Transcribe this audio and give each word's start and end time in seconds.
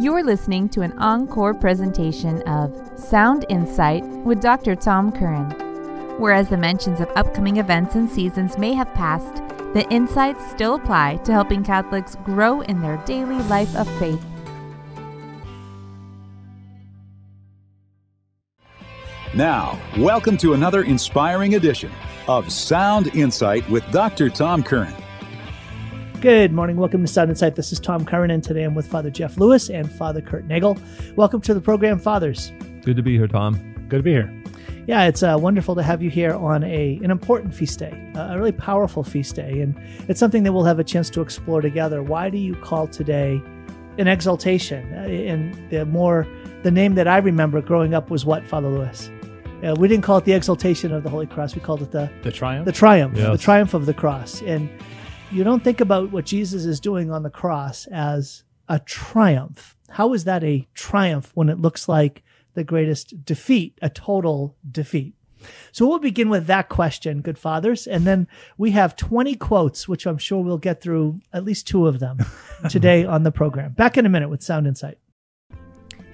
You're 0.00 0.22
listening 0.22 0.68
to 0.68 0.82
an 0.82 0.96
encore 0.98 1.54
presentation 1.54 2.40
of 2.42 2.72
Sound 2.96 3.44
Insight 3.48 4.04
with 4.24 4.40
Dr. 4.40 4.76
Tom 4.76 5.10
Curran. 5.10 5.50
Whereas 6.20 6.48
the 6.48 6.56
mentions 6.56 7.00
of 7.00 7.10
upcoming 7.16 7.56
events 7.56 7.96
and 7.96 8.08
seasons 8.08 8.56
may 8.58 8.74
have 8.74 8.94
passed, 8.94 9.42
the 9.74 9.84
insights 9.90 10.48
still 10.52 10.76
apply 10.76 11.16
to 11.24 11.32
helping 11.32 11.64
Catholics 11.64 12.16
grow 12.22 12.60
in 12.60 12.80
their 12.80 12.98
daily 13.06 13.42
life 13.48 13.74
of 13.74 13.88
faith. 13.98 14.24
Now, 19.34 19.80
welcome 19.98 20.36
to 20.36 20.52
another 20.52 20.82
inspiring 20.82 21.56
edition 21.56 21.90
of 22.28 22.52
Sound 22.52 23.08
Insight 23.16 23.68
with 23.68 23.90
Dr. 23.90 24.30
Tom 24.30 24.62
Curran. 24.62 24.94
Good 26.20 26.52
morning. 26.52 26.76
Welcome 26.76 27.02
to 27.02 27.06
Sound 27.06 27.30
Insight. 27.30 27.54
This 27.54 27.70
is 27.70 27.78
Tom 27.78 28.04
Curran, 28.04 28.32
and 28.32 28.42
today 28.42 28.64
I'm 28.64 28.74
with 28.74 28.88
Father 28.88 29.08
Jeff 29.08 29.36
Lewis 29.36 29.70
and 29.70 29.88
Father 29.88 30.20
Kurt 30.20 30.46
Nagel. 30.46 30.76
Welcome 31.14 31.40
to 31.42 31.54
the 31.54 31.60
program, 31.60 32.00
Fathers. 32.00 32.50
Good 32.82 32.96
to 32.96 33.04
be 33.04 33.16
here, 33.16 33.28
Tom. 33.28 33.54
Good 33.88 33.98
to 33.98 34.02
be 34.02 34.10
here. 34.10 34.42
Yeah, 34.88 35.04
it's 35.04 35.22
uh, 35.22 35.36
wonderful 35.38 35.76
to 35.76 35.82
have 35.84 36.02
you 36.02 36.10
here 36.10 36.34
on 36.34 36.64
a 36.64 36.98
an 37.04 37.12
important 37.12 37.54
feast 37.54 37.78
day, 37.78 38.12
uh, 38.16 38.32
a 38.32 38.36
really 38.36 38.50
powerful 38.50 39.04
feast 39.04 39.36
day, 39.36 39.60
and 39.60 39.80
it's 40.08 40.18
something 40.18 40.42
that 40.42 40.52
we'll 40.52 40.64
have 40.64 40.80
a 40.80 40.84
chance 40.84 41.08
to 41.10 41.20
explore 41.20 41.60
together. 41.60 42.02
Why 42.02 42.30
do 42.30 42.38
you 42.38 42.56
call 42.56 42.88
today 42.88 43.40
an 43.98 44.08
exaltation? 44.08 44.92
Uh, 44.94 45.02
and 45.02 45.70
the 45.70 45.86
more 45.86 46.26
the 46.64 46.72
name 46.72 46.96
that 46.96 47.06
I 47.06 47.18
remember 47.18 47.60
growing 47.60 47.94
up 47.94 48.10
was 48.10 48.24
what, 48.24 48.44
Father 48.44 48.68
Lewis? 48.68 49.08
Uh, 49.62 49.76
we 49.78 49.86
didn't 49.86 50.02
call 50.02 50.18
it 50.18 50.24
the 50.24 50.32
exaltation 50.32 50.92
of 50.92 51.04
the 51.04 51.10
Holy 51.10 51.26
Cross. 51.28 51.54
We 51.54 51.60
called 51.60 51.82
it 51.82 51.92
the 51.92 52.10
the 52.24 52.32
triumph. 52.32 52.66
The 52.66 52.72
triumph, 52.72 53.16
yes. 53.16 53.30
the 53.30 53.38
triumph 53.38 53.72
of 53.72 53.86
the 53.86 53.94
cross, 53.94 54.42
and 54.42 54.68
you 55.30 55.44
don't 55.44 55.62
think 55.62 55.80
about 55.80 56.10
what 56.10 56.24
Jesus 56.24 56.64
is 56.64 56.80
doing 56.80 57.10
on 57.10 57.22
the 57.22 57.30
cross 57.30 57.86
as 57.88 58.44
a 58.68 58.78
triumph. 58.78 59.76
How 59.90 60.12
is 60.14 60.24
that 60.24 60.42
a 60.42 60.66
triumph 60.74 61.32
when 61.34 61.48
it 61.48 61.58
looks 61.58 61.88
like 61.88 62.22
the 62.54 62.64
greatest 62.64 63.24
defeat, 63.24 63.78
a 63.82 63.90
total 63.90 64.56
defeat? 64.70 65.14
So 65.70 65.86
we'll 65.86 65.98
begin 65.98 66.30
with 66.30 66.46
that 66.46 66.68
question, 66.68 67.20
good 67.20 67.38
fathers, 67.38 67.86
and 67.86 68.06
then 68.06 68.26
we 68.56 68.72
have 68.72 68.96
20 68.96 69.36
quotes, 69.36 69.86
which 69.86 70.06
I'm 70.06 70.18
sure 70.18 70.42
we'll 70.42 70.58
get 70.58 70.80
through 70.80 71.20
at 71.32 71.44
least 71.44 71.68
two 71.68 71.86
of 71.86 72.00
them 72.00 72.18
today 72.68 73.04
on 73.04 73.22
the 73.22 73.30
program. 73.30 73.72
Back 73.72 73.96
in 73.96 74.06
a 74.06 74.08
minute 74.08 74.30
with 74.30 74.42
Sound 74.42 74.66
Insight. 74.66 74.98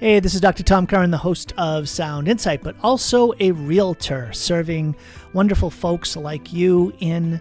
Hey, 0.00 0.20
this 0.20 0.34
is 0.34 0.40
Dr. 0.40 0.62
Tom 0.62 0.86
Curran, 0.86 1.12
the 1.12 1.16
host 1.16 1.54
of 1.56 1.88
Sound 1.88 2.28
Insight, 2.28 2.62
but 2.62 2.76
also 2.82 3.32
a 3.40 3.52
realtor 3.52 4.30
serving 4.32 4.94
wonderful 5.32 5.70
folks 5.70 6.16
like 6.16 6.52
you 6.52 6.92
in 6.98 7.40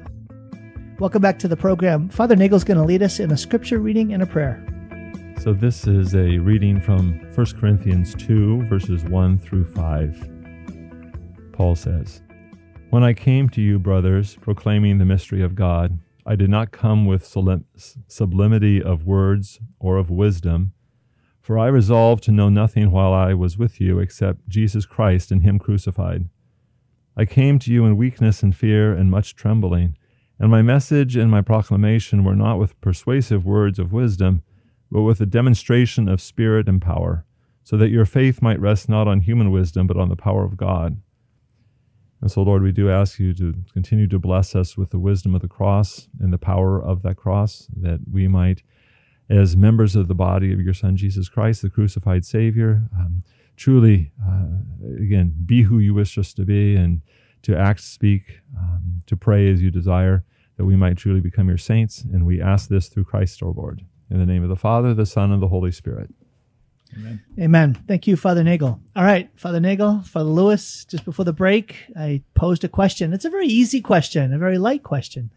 Welcome 1.01 1.23
back 1.23 1.39
to 1.39 1.47
the 1.47 1.57
program. 1.57 2.09
Father 2.09 2.35
Nagel's 2.35 2.63
going 2.63 2.77
to 2.77 2.83
lead 2.83 3.01
us 3.01 3.19
in 3.19 3.31
a 3.31 3.37
scripture 3.37 3.79
reading 3.79 4.13
and 4.13 4.21
a 4.21 4.27
prayer. 4.27 4.63
So, 5.39 5.51
this 5.51 5.87
is 5.87 6.13
a 6.13 6.37
reading 6.37 6.79
from 6.79 7.19
1 7.33 7.45
Corinthians 7.59 8.13
2, 8.13 8.67
verses 8.67 9.03
1 9.05 9.39
through 9.39 9.65
5. 9.65 10.29
Paul 11.53 11.75
says, 11.75 12.21
When 12.91 13.03
I 13.03 13.13
came 13.13 13.49
to 13.49 13.61
you, 13.63 13.79
brothers, 13.79 14.37
proclaiming 14.41 14.99
the 14.99 15.05
mystery 15.05 15.41
of 15.41 15.55
God, 15.55 15.97
I 16.23 16.35
did 16.35 16.51
not 16.51 16.71
come 16.71 17.07
with 17.07 17.25
sublimity 17.25 18.83
of 18.83 19.07
words 19.07 19.59
or 19.79 19.97
of 19.97 20.11
wisdom, 20.11 20.73
for 21.41 21.57
I 21.57 21.65
resolved 21.65 22.23
to 22.25 22.31
know 22.31 22.49
nothing 22.49 22.91
while 22.91 23.11
I 23.11 23.33
was 23.33 23.57
with 23.57 23.81
you 23.81 23.97
except 23.97 24.47
Jesus 24.47 24.85
Christ 24.85 25.31
and 25.31 25.41
Him 25.41 25.57
crucified. 25.57 26.29
I 27.17 27.25
came 27.25 27.57
to 27.57 27.73
you 27.73 27.87
in 27.87 27.97
weakness 27.97 28.43
and 28.43 28.55
fear 28.55 28.93
and 28.93 29.09
much 29.09 29.35
trembling. 29.35 29.97
And 30.41 30.49
my 30.49 30.63
message 30.63 31.15
and 31.15 31.29
my 31.29 31.41
proclamation 31.41 32.23
were 32.23 32.35
not 32.35 32.57
with 32.57 32.81
persuasive 32.81 33.45
words 33.45 33.77
of 33.77 33.93
wisdom, 33.93 34.41
but 34.89 35.03
with 35.03 35.21
a 35.21 35.27
demonstration 35.27 36.09
of 36.09 36.19
spirit 36.19 36.67
and 36.67 36.81
power, 36.81 37.27
so 37.63 37.77
that 37.77 37.91
your 37.91 38.05
faith 38.05 38.41
might 38.41 38.59
rest 38.59 38.89
not 38.89 39.07
on 39.07 39.19
human 39.19 39.51
wisdom, 39.51 39.85
but 39.85 39.97
on 39.97 40.09
the 40.09 40.15
power 40.15 40.43
of 40.43 40.57
God. 40.57 40.99
And 42.21 42.31
so, 42.31 42.41
Lord, 42.41 42.63
we 42.63 42.71
do 42.71 42.89
ask 42.89 43.19
you 43.19 43.35
to 43.35 43.53
continue 43.71 44.07
to 44.07 44.17
bless 44.17 44.55
us 44.55 44.75
with 44.75 44.89
the 44.89 44.97
wisdom 44.97 45.35
of 45.35 45.41
the 45.41 45.47
cross 45.47 46.07
and 46.19 46.33
the 46.33 46.39
power 46.39 46.83
of 46.83 47.03
that 47.03 47.17
cross, 47.17 47.67
that 47.79 47.99
we 48.11 48.27
might, 48.27 48.63
as 49.29 49.55
members 49.55 49.95
of 49.95 50.07
the 50.07 50.15
body 50.15 50.51
of 50.51 50.59
your 50.59 50.73
Son, 50.73 50.97
Jesus 50.97 51.29
Christ, 51.29 51.61
the 51.61 51.69
crucified 51.69 52.25
Savior, 52.25 52.89
um, 52.97 53.21
truly, 53.57 54.11
uh, 54.27 54.47
again, 54.99 55.35
be 55.45 55.61
who 55.61 55.77
you 55.77 55.93
wish 55.93 56.17
us 56.17 56.33
to 56.33 56.45
be 56.45 56.75
and 56.75 57.03
to 57.43 57.55
act, 57.55 57.81
speak, 57.81 58.39
um, 58.57 59.03
to 59.05 59.15
pray 59.15 59.47
as 59.51 59.61
you 59.61 59.69
desire 59.69 60.25
that 60.61 60.67
we 60.67 60.75
might 60.75 60.95
truly 60.95 61.19
become 61.19 61.47
your 61.49 61.57
saints. 61.57 62.03
And 62.13 62.23
we 62.23 62.39
ask 62.39 62.69
this 62.69 62.87
through 62.87 63.05
Christ 63.05 63.41
our 63.41 63.49
Lord. 63.49 63.83
In 64.11 64.19
the 64.19 64.27
name 64.27 64.43
of 64.43 64.49
the 64.49 64.55
Father, 64.55 64.93
the 64.93 65.07
Son, 65.07 65.31
and 65.31 65.41
the 65.41 65.47
Holy 65.47 65.71
Spirit. 65.71 66.13
Amen. 66.95 67.23
Amen. 67.39 67.83
Thank 67.87 68.05
you, 68.05 68.15
Father 68.15 68.43
Nagel. 68.43 68.79
All 68.95 69.03
right, 69.03 69.27
Father 69.35 69.59
Nagel, 69.59 70.01
Father 70.01 70.29
Lewis, 70.29 70.85
just 70.85 71.03
before 71.03 71.25
the 71.25 71.33
break, 71.33 71.77
I 71.97 72.21
posed 72.35 72.63
a 72.63 72.67
question. 72.67 73.11
It's 73.11 73.25
a 73.25 73.31
very 73.31 73.47
easy 73.47 73.81
question, 73.81 74.33
a 74.33 74.37
very 74.37 74.59
light 74.59 74.83
question. 74.83 75.31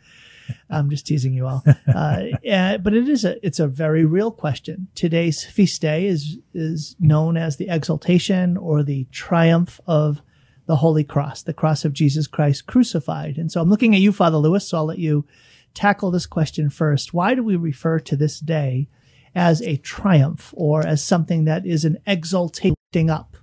I'm 0.69 0.91
just 0.91 1.07
teasing 1.07 1.33
you 1.33 1.47
all, 1.47 1.65
uh, 1.95 2.25
yeah, 2.43 2.77
but 2.77 2.93
it 2.93 3.09
is 3.09 3.25
a 3.25 3.47
it's 3.47 3.61
a 3.61 3.67
very 3.67 4.05
real 4.05 4.31
question. 4.31 4.89
Today's 4.95 5.43
feast 5.43 5.81
day 5.81 6.07
is 6.07 6.37
is 6.53 6.97
known 7.01 7.39
as 7.39 7.57
the 7.57 7.71
exaltation 7.71 8.59
or 8.59 8.83
the 8.83 9.07
triumph 9.11 9.81
of 9.87 10.21
the 10.67 10.77
Holy 10.77 11.05
Cross, 11.05 11.43
the 11.43 11.53
cross 11.53 11.85
of 11.85 11.93
Jesus 11.93 12.27
Christ 12.27 12.67
crucified. 12.67 13.37
And 13.37 13.51
so 13.53 13.61
I'm 13.61 13.69
looking 13.69 13.95
at 13.95 14.01
you, 14.01 14.13
Father 14.13 14.39
Lewis, 14.39 14.69
so 14.69 14.79
I'll 14.79 14.87
let 14.87 14.99
you 14.99 15.27
tackle 15.75 16.11
this 16.11 16.27
question 16.27 16.71
first. 16.71 17.13
Why 17.13 17.35
do 17.35 17.43
we 17.43 17.57
refer 17.57 17.99
to 18.01 18.17
this 18.17 18.41
day 18.41 18.89
as 19.35 19.61
a 19.63 19.77
triumph 19.77 20.55
or 20.57 20.87
as 20.87 21.03
something 21.03 21.45
that 21.45 21.67
is 21.67 21.85
an 21.85 21.99
exalting 22.07 22.77
up? 23.11 23.37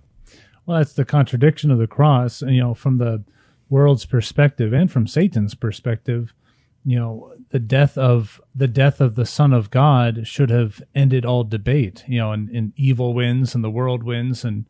Well, 0.65 0.77
that's 0.77 0.93
the 0.93 1.05
contradiction 1.05 1.69
of 1.71 1.79
the 1.79 1.87
cross, 1.87 2.41
you 2.41 2.61
know, 2.61 2.73
from 2.73 2.97
the 2.97 3.23
world's 3.69 4.05
perspective 4.05 4.73
and 4.73 4.91
from 4.91 5.07
Satan's 5.07 5.55
perspective, 5.55 6.33
you 6.85 6.97
know, 6.97 7.33
the 7.49 7.59
death 7.59 7.97
of 7.97 8.41
the 8.55 8.67
death 8.67 8.99
of 8.99 9.15
the 9.15 9.25
Son 9.25 9.53
of 9.53 9.69
God 9.69 10.27
should 10.27 10.49
have 10.49 10.81
ended 10.95 11.25
all 11.25 11.43
debate, 11.43 12.03
you 12.07 12.17
know, 12.17 12.31
and, 12.31 12.49
and 12.49 12.73
evil 12.75 13.13
wins 13.13 13.53
and 13.53 13.63
the 13.63 13.69
world 13.69 14.03
wins 14.03 14.43
and 14.43 14.65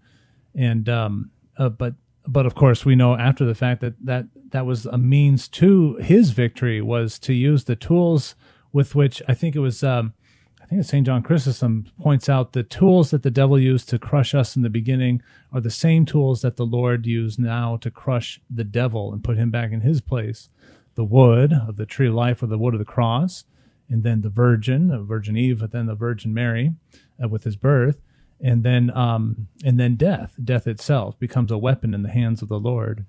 and 0.53 0.89
um 0.89 1.31
uh, 1.57 1.69
but 1.69 1.95
but 2.27 2.45
of 2.45 2.55
course 2.55 2.85
we 2.85 2.95
know 2.95 3.15
after 3.15 3.45
the 3.45 3.55
fact 3.55 3.81
that 3.81 3.93
that 4.05 4.25
that 4.51 4.65
was 4.65 4.85
a 4.85 4.97
means 4.97 5.47
to 5.47 5.95
his 5.95 6.31
victory 6.31 6.81
was 6.81 7.17
to 7.19 7.33
use 7.33 7.63
the 7.63 7.75
tools 7.75 8.35
with 8.71 8.95
which 8.95 9.21
I 9.27 9.33
think 9.33 9.55
it 9.55 9.59
was 9.59 9.83
um, 9.83 10.13
I 10.61 10.65
think 10.65 10.81
it's 10.81 10.89
St. 10.89 11.05
John 11.05 11.23
Chrysostom 11.23 11.87
points 11.99 12.29
out 12.29 12.53
the 12.53 12.63
tools 12.63 13.11
that 13.11 13.23
the 13.23 13.31
devil 13.31 13.59
used 13.59 13.89
to 13.89 13.99
crush 13.99 14.33
us 14.33 14.55
in 14.55 14.61
the 14.61 14.69
beginning 14.69 15.21
are 15.51 15.59
the 15.61 15.69
same 15.69 16.05
tools 16.05 16.41
that 16.41 16.55
the 16.55 16.65
Lord 16.65 17.05
used 17.05 17.39
now 17.39 17.77
to 17.77 17.91
crush 17.91 18.39
the 18.49 18.63
devil 18.63 19.11
and 19.11 19.23
put 19.23 19.37
him 19.37 19.51
back 19.51 19.71
in 19.71 19.81
his 19.81 19.99
place. 19.99 20.49
The 20.95 21.03
wood 21.03 21.51
of 21.51 21.75
the 21.75 21.85
tree 21.85 22.07
of 22.07 22.13
life 22.13 22.41
or 22.41 22.47
the 22.47 22.57
wood 22.57 22.73
of 22.73 22.79
the 22.79 22.85
cross, 22.85 23.43
and 23.89 24.03
then 24.03 24.21
the 24.21 24.29
virgin, 24.29 25.05
Virgin 25.05 25.35
Eve, 25.35 25.59
but 25.59 25.71
then 25.71 25.87
the 25.87 25.95
Virgin 25.95 26.33
Mary 26.33 26.73
uh, 27.21 27.27
with 27.27 27.43
his 27.43 27.57
birth 27.57 28.01
and 28.41 28.63
then 28.63 28.95
um, 28.97 29.47
and 29.63 29.79
then 29.79 29.95
death 29.95 30.35
death 30.43 30.67
itself 30.67 31.17
becomes 31.19 31.51
a 31.51 31.57
weapon 31.57 31.93
in 31.93 32.03
the 32.03 32.09
hands 32.09 32.41
of 32.41 32.49
the 32.49 32.59
lord. 32.59 33.05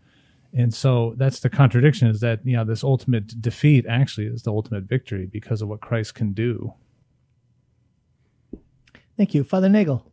And 0.55 0.75
so 0.75 1.15
that's 1.17 1.41
the 1.41 1.49
contradiction 1.49 2.09
is 2.09 2.21
that 2.21 2.45
you 2.45 2.57
know 2.57 2.65
this 2.65 2.85
ultimate 2.85 3.41
defeat 3.41 3.87
actually 3.89 4.27
is 4.27 4.43
the 4.43 4.53
ultimate 4.53 4.85
victory 4.85 5.27
because 5.27 5.63
of 5.63 5.69
what 5.69 5.81
christ 5.81 6.15
can 6.15 6.33
do. 6.33 6.75
Thank 9.17 9.35
you. 9.35 9.45
Father 9.45 9.69
nagel. 9.69 10.11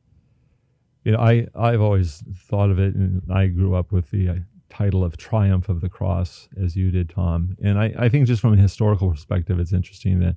You 1.04 1.13
know 1.13 1.19
i 1.19 1.48
i've 1.56 1.81
always 1.81 2.24
thought 2.36 2.69
of 2.69 2.80
it 2.80 2.95
and 2.95 3.21
i 3.31 3.48
grew 3.48 3.75
up 3.75 3.92
with 3.92 4.12
the 4.12 4.30
uh, 4.30 4.36
title 4.69 5.04
of 5.04 5.18
triumph 5.18 5.68
of 5.68 5.81
the 5.81 5.89
cross 5.89 6.48
as 6.62 6.75
you 6.75 6.92
did 6.92 7.10
tom. 7.10 7.57
And 7.62 7.77
i 7.80 7.94
i 7.98 8.10
think 8.10 8.27
just 8.27 8.42
from 8.42 8.54
a 8.54 8.57
historical 8.57 9.10
perspective 9.10 9.60
it's 9.60 9.74
interesting 9.74 10.19
that 10.19 10.36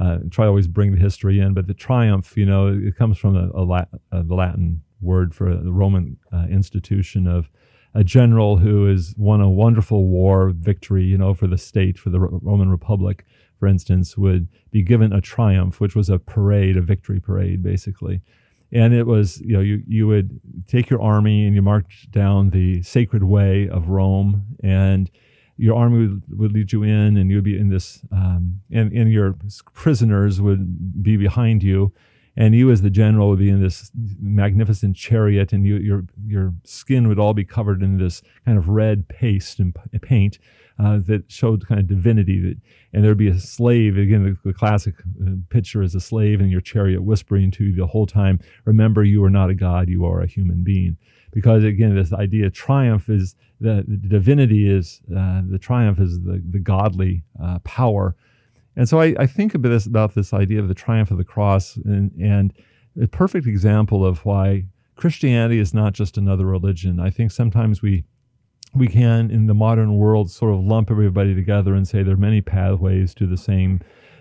uh, 0.00 0.18
try 0.30 0.46
always 0.46 0.66
bring 0.66 0.92
the 0.94 1.00
history 1.00 1.38
in, 1.40 1.52
but 1.54 1.66
the 1.66 1.74
triumph, 1.74 2.36
you 2.36 2.46
know, 2.46 2.68
it 2.68 2.96
comes 2.96 3.18
from 3.18 3.36
a, 3.36 3.50
a, 3.54 3.64
Lat, 3.64 3.88
a 4.10 4.22
Latin 4.22 4.82
word 5.00 5.34
for 5.34 5.54
the 5.54 5.72
Roman 5.72 6.16
uh, 6.32 6.46
institution 6.50 7.26
of 7.26 7.50
a 7.94 8.02
general 8.02 8.56
who 8.56 8.86
has 8.86 9.14
won 9.18 9.40
a 9.40 9.50
wonderful 9.50 10.06
war 10.06 10.52
victory, 10.56 11.04
you 11.04 11.18
know, 11.18 11.34
for 11.34 11.46
the 11.46 11.58
state, 11.58 11.98
for 11.98 12.10
the 12.10 12.20
Roman 12.20 12.70
Republic, 12.70 13.26
for 13.58 13.66
instance, 13.68 14.16
would 14.16 14.48
be 14.70 14.82
given 14.82 15.12
a 15.12 15.20
triumph, 15.20 15.80
which 15.80 15.94
was 15.94 16.08
a 16.08 16.18
parade, 16.18 16.76
a 16.76 16.82
victory 16.82 17.20
parade, 17.20 17.62
basically. 17.62 18.22
and 18.72 18.94
it 18.94 19.06
was 19.06 19.40
you 19.40 19.52
know 19.52 19.60
you 19.60 19.82
you 19.86 20.06
would 20.06 20.40
take 20.66 20.88
your 20.90 21.02
army 21.02 21.44
and 21.46 21.54
you 21.54 21.62
march 21.62 22.06
down 22.10 22.50
the 22.50 22.82
sacred 22.82 23.24
way 23.24 23.68
of 23.68 23.88
Rome 23.88 24.46
and 24.62 25.10
your 25.56 25.76
army 25.76 26.06
would, 26.06 26.22
would 26.38 26.52
lead 26.52 26.72
you 26.72 26.82
in 26.84 27.16
and 27.16 27.30
you'd 27.30 27.44
be 27.44 27.58
in 27.58 27.68
this 27.68 28.00
um, 28.12 28.49
and, 28.72 28.92
and 28.92 29.12
your 29.12 29.36
prisoners 29.74 30.40
would 30.40 31.02
be 31.02 31.16
behind 31.16 31.62
you. 31.62 31.92
And 32.36 32.54
you 32.54 32.70
as 32.70 32.80
the 32.80 32.90
general 32.90 33.28
would 33.30 33.40
be 33.40 33.50
in 33.50 33.60
this 33.60 33.90
magnificent 34.20 34.96
chariot 34.96 35.52
and 35.52 35.66
you, 35.66 35.76
your 35.76 36.04
your 36.26 36.54
skin 36.64 37.08
would 37.08 37.18
all 37.18 37.34
be 37.34 37.44
covered 37.44 37.82
in 37.82 37.98
this 37.98 38.22
kind 38.44 38.56
of 38.56 38.68
red 38.68 39.08
paste 39.08 39.58
and 39.58 39.76
paint 40.00 40.38
uh, 40.78 41.00
that 41.06 41.30
showed 41.30 41.66
kind 41.66 41.80
of 41.80 41.88
divinity 41.88 42.40
that 42.40 42.56
and 42.92 43.04
there'd 43.04 43.18
be 43.18 43.28
a 43.28 43.38
slave 43.38 43.98
again 43.98 44.24
the, 44.24 44.48
the 44.48 44.54
classic 44.54 44.94
uh, 45.26 45.32
picture 45.50 45.82
is 45.82 45.94
a 45.94 46.00
slave 46.00 46.40
in 46.40 46.48
your 46.48 46.60
chariot 46.60 47.02
whispering 47.02 47.50
to 47.50 47.64
you 47.64 47.74
the 47.74 47.86
whole 47.86 48.06
time 48.06 48.38
remember 48.64 49.02
you 49.02 49.22
are 49.22 49.30
not 49.30 49.50
a 49.50 49.54
god 49.54 49.88
you 49.88 50.06
are 50.06 50.20
a 50.20 50.26
human 50.26 50.62
being. 50.62 50.96
Because 51.32 51.64
again 51.64 51.94
this 51.94 52.12
idea 52.12 52.46
of 52.46 52.52
triumph 52.52 53.10
is 53.10 53.34
the, 53.60 53.84
the 53.86 53.96
divinity 53.96 54.70
is 54.70 55.02
uh, 55.14 55.42
the 55.46 55.58
triumph 55.58 56.00
is 56.00 56.20
the, 56.20 56.42
the 56.48 56.58
godly 56.58 57.24
uh, 57.42 57.58
power 57.60 58.16
and 58.76 58.88
so 58.88 59.00
I, 59.00 59.14
I 59.18 59.26
think 59.26 59.54
about 59.54 59.70
this, 59.70 59.86
about 59.86 60.14
this 60.14 60.32
idea 60.32 60.60
of 60.60 60.68
the 60.68 60.74
triumph 60.74 61.10
of 61.10 61.18
the 61.18 61.24
cross 61.24 61.76
and, 61.76 62.12
and 62.12 62.52
a 63.00 63.06
perfect 63.06 63.46
example 63.46 64.04
of 64.04 64.24
why 64.24 64.66
Christianity 64.96 65.58
is 65.58 65.72
not 65.72 65.92
just 65.92 66.16
another 66.16 66.46
religion. 66.46 67.00
I 67.00 67.10
think 67.10 67.30
sometimes 67.30 67.82
we 67.82 68.04
we 68.74 68.86
can 68.86 69.30
in 69.30 69.46
the 69.46 69.54
modern 69.54 69.96
world 69.96 70.30
sort 70.30 70.54
of 70.54 70.60
lump 70.60 70.90
everybody 70.90 71.34
together 71.34 71.74
and 71.74 71.88
say 71.88 72.02
there 72.02 72.14
are 72.14 72.18
many 72.18 72.40
pathways 72.40 73.14
to 73.14 73.26
the 73.26 73.36
same 73.36 73.80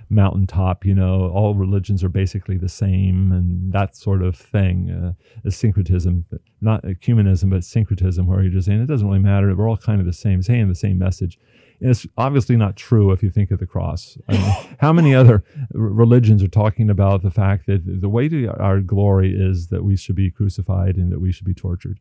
mountaintop 0.10 0.84
you 0.84 0.96
know 0.96 1.30
all 1.30 1.54
religions 1.54 2.04
are 2.04 2.10
basically 2.10 2.57
the 2.57 2.68
same 2.68 3.31
and 3.31 3.72
that 3.72 3.96
sort 3.96 4.24
of 4.24 4.36
thing 4.36 4.90
uh, 4.90 5.13
a 5.48 5.51
syncretism 5.51 6.25
not 6.62 6.81
ecumenism 6.84 7.51
but 7.51 7.63
syncretism 7.63 8.25
where 8.25 8.42
you're 8.42 8.51
just 8.51 8.66
saying 8.66 8.81
it 8.81 8.88
doesn't 8.88 9.07
really 9.07 9.19
matter 9.19 9.56
we're 9.56 9.69
all 9.69 9.78
kind 9.78 10.00
of 10.00 10.07
the 10.07 10.13
same 10.13 10.42
saying 10.42 10.68
the 10.68 10.74
same 10.74 10.98
message 10.98 11.38
and 11.81 11.92
it's 11.92 12.06
obviously 12.18 12.56
not 12.56 12.76
true 12.76 13.12
if 13.12 13.24
you 13.24 13.30
think 13.30 13.52
of 13.52 13.60
the 13.60 13.66
cross 13.66 14.18
I 14.28 14.34
mean, 14.34 14.68
how 14.80 14.94
many 14.94 15.14
other 15.16 15.44
religions 15.72 16.44
are 16.44 16.48
talking 16.48 16.90
about 16.90 17.22
the 17.22 17.31
fact 17.31 17.66
that 17.68 17.81
the 17.86 18.10
way 18.10 18.30
to 18.30 18.48
our 18.60 18.81
glory 18.81 19.34
is 19.34 19.68
that 19.68 19.84
we 19.84 19.96
should 19.96 20.16
be 20.16 20.31
crucified 20.31 20.96
and 20.96 21.12
that 21.12 21.20
we 21.20 21.31
should 21.31 21.46
be 21.46 21.54
tortured 21.54 22.00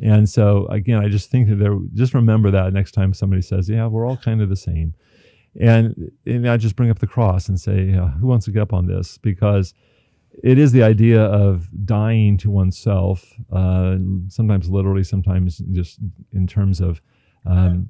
and 0.00 0.28
so 0.28 0.66
again, 0.66 1.02
I 1.04 1.08
just 1.08 1.30
think 1.30 1.48
that 1.48 1.56
there, 1.56 1.76
just 1.94 2.14
remember 2.14 2.50
that 2.50 2.72
next 2.72 2.92
time 2.92 3.12
somebody 3.12 3.42
says, 3.42 3.68
yeah, 3.68 3.86
we're 3.86 4.06
all 4.06 4.16
kind 4.16 4.40
of 4.40 4.48
the 4.48 4.56
same. 4.56 4.94
And, 5.60 6.12
and 6.24 6.48
I 6.48 6.56
just 6.56 6.76
bring 6.76 6.90
up 6.90 7.00
the 7.00 7.06
cross 7.06 7.48
and 7.48 7.58
say, 7.60 7.90
who 7.90 8.26
wants 8.26 8.44
to 8.44 8.52
get 8.52 8.62
up 8.62 8.72
on 8.72 8.86
this? 8.86 9.18
Because 9.18 9.74
it 10.44 10.58
is 10.58 10.70
the 10.70 10.84
idea 10.84 11.20
of 11.20 11.68
dying 11.84 12.36
to 12.38 12.50
oneself, 12.50 13.24
uh, 13.50 13.96
sometimes 14.28 14.70
literally, 14.70 15.02
sometimes 15.02 15.58
just 15.72 15.98
in 16.32 16.46
terms 16.46 16.80
of, 16.80 17.00
um, 17.46 17.88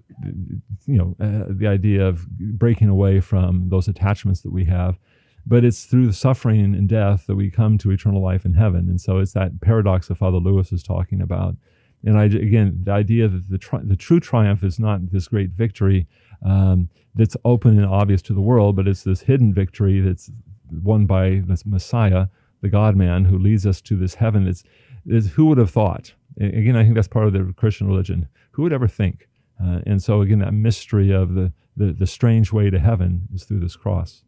you 0.87 0.97
know, 0.99 1.17
uh, 1.21 1.47
the 1.49 1.67
idea 1.67 2.07
of 2.07 2.29
breaking 2.29 2.89
away 2.89 3.21
from 3.21 3.69
those 3.69 3.89
attachments 3.89 4.41
that 4.43 4.53
we 4.53 4.65
have. 4.67 4.99
But 5.47 5.65
it's 5.65 5.87
through 5.87 6.07
the 6.07 6.13
suffering 6.13 6.75
and 6.75 6.89
death 6.89 7.27
that 7.27 7.37
we 7.37 7.51
come 7.51 7.79
to 7.79 7.91
eternal 7.91 8.23
life 8.23 8.45
in 8.45 8.55
heaven. 8.55 8.89
And 8.89 9.01
so 9.01 9.19
it's 9.19 9.33
that 9.33 9.61
paradox 9.63 10.09
that 10.09 10.17
Father 10.17 10.37
Lewis 10.37 10.73
is 10.73 10.83
talking 10.83 11.23
about 11.23 11.57
and 12.05 12.19
I, 12.19 12.25
again, 12.25 12.81
the 12.85 12.93
idea 12.93 13.29
that 13.29 13.51
the, 13.51 13.59
tri- 13.59 13.81
the 13.83 13.97
true 13.97 14.21
triumph 14.21 14.63
is 14.63 14.79
not 14.79 15.11
this 15.11 15.29
great 15.29 15.51
victory 15.51 16.07
um, 16.45 16.89
that's 17.15 17.37
open 17.45 17.77
and 17.77 17.87
obvious 17.87 18.23
to 18.23 18.35
the 18.35 18.41
world, 18.41 18.77
but 18.77 18.87
it's 18.87 19.03
this 19.03 19.23
hidden 19.23 19.53
victory 19.53 20.01
that's 20.01 20.31
won 20.71 21.07
by 21.07 21.43
this 21.45 21.67
Messiah, 21.67 22.29
the 22.61 22.69
God 22.69 22.97
man, 22.97 23.25
who 23.25 23.39
leads 23.39 23.67
us 23.67 23.81
to 23.83 23.97
this 23.97 24.15
heaven. 24.15 24.47
It's, 24.47 24.63
is 25.07 25.33
who 25.33 25.47
would 25.47 25.59
have 25.59 25.71
thought? 25.71 26.13
Again, 26.41 26.77
I 26.77 26.85
think 26.85 26.95
that's 26.95 27.09
part 27.09 27.27
of 27.27 27.33
the 27.33 27.53
Christian 27.57 27.89
religion. 27.89 28.29
Who 28.53 28.63
would 28.63 28.73
ever 28.73 28.87
think? 28.87 29.29
Uh, 29.63 29.81
and 29.87 30.03
so, 30.03 30.21
again, 30.21 30.39
that 30.39 30.55
mystery 30.55 31.11
of 31.11 31.35
the, 31.35 31.53
the, 31.77 31.93
the 31.93 32.07
strange 32.07 32.53
way 32.53 32.71
to 32.71 32.79
heaven 32.79 33.29
is 33.35 33.45
through 33.45 33.61
this 33.61 33.77
cross 33.77 34.25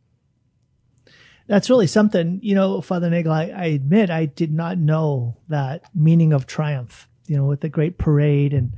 that's 1.47 1.69
really 1.69 1.89
something, 1.89 2.39
you 2.45 2.55
know, 2.55 2.81
Father 2.81 3.11
Nagel. 3.11 3.33
I, 3.33 3.47
I, 3.47 3.65
admit 3.65 4.09
I 4.09 4.27
did 4.27 4.53
not 4.53 4.79
know 4.79 5.37
that 5.49 5.83
meaning 5.93 6.33
of 6.33 6.47
triumph 6.47 7.09
you 7.31 7.37
know, 7.37 7.45
with 7.45 7.61
the 7.61 7.69
great 7.69 7.97
parade 7.97 8.53
and 8.53 8.73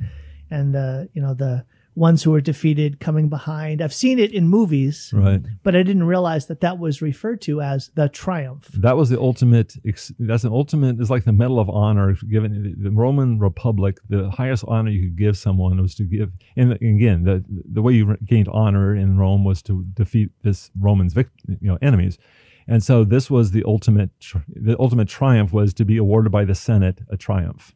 and 0.50 0.74
the 0.74 1.08
you 1.14 1.22
know 1.22 1.32
the 1.32 1.64
ones 1.94 2.22
who 2.22 2.30
were 2.30 2.40
defeated 2.40 3.00
coming 3.00 3.28
behind. 3.28 3.82
I've 3.82 3.92
seen 3.92 4.18
it 4.18 4.32
in 4.32 4.48
movies, 4.48 5.10
right? 5.14 5.42
But 5.62 5.76
I 5.76 5.82
didn't 5.82 6.04
realize 6.04 6.46
that 6.46 6.60
that 6.60 6.78
was 6.78 7.02
referred 7.02 7.40
to 7.42 7.60
as 7.60 7.90
the 7.94 8.08
triumph. 8.08 8.68
That 8.74 8.96
was 8.96 9.10
the 9.10 9.20
ultimate. 9.20 9.74
That's 10.18 10.44
an 10.44 10.52
ultimate. 10.52 10.98
It's 11.00 11.10
like 11.10 11.24
the 11.24 11.32
Medal 11.32 11.60
of 11.60 11.68
Honor 11.68 12.14
given 12.30 12.76
the 12.78 12.90
Roman 12.90 13.38
Republic. 13.38 13.98
The 14.08 14.30
highest 14.30 14.64
honor 14.66 14.90
you 14.90 15.08
could 15.08 15.18
give 15.18 15.36
someone 15.36 15.80
was 15.80 15.94
to 15.96 16.04
give. 16.04 16.32
And 16.56 16.72
again, 16.72 17.24
the 17.24 17.44
the 17.48 17.82
way 17.82 17.92
you 17.92 18.16
gained 18.24 18.48
honor 18.48 18.94
in 18.94 19.18
Rome 19.18 19.44
was 19.44 19.62
to 19.62 19.84
defeat 19.92 20.30
this 20.42 20.70
Roman's 20.78 21.12
vict, 21.12 21.32
you 21.46 21.68
know 21.68 21.78
enemies. 21.82 22.18
And 22.66 22.82
so 22.82 23.04
this 23.04 23.30
was 23.30 23.50
the 23.50 23.64
ultimate. 23.64 24.10
The 24.48 24.78
ultimate 24.78 25.08
triumph 25.08 25.52
was 25.52 25.74
to 25.74 25.84
be 25.84 25.98
awarded 25.98 26.32
by 26.32 26.44
the 26.44 26.54
Senate 26.54 27.00
a 27.10 27.16
triumph. 27.16 27.74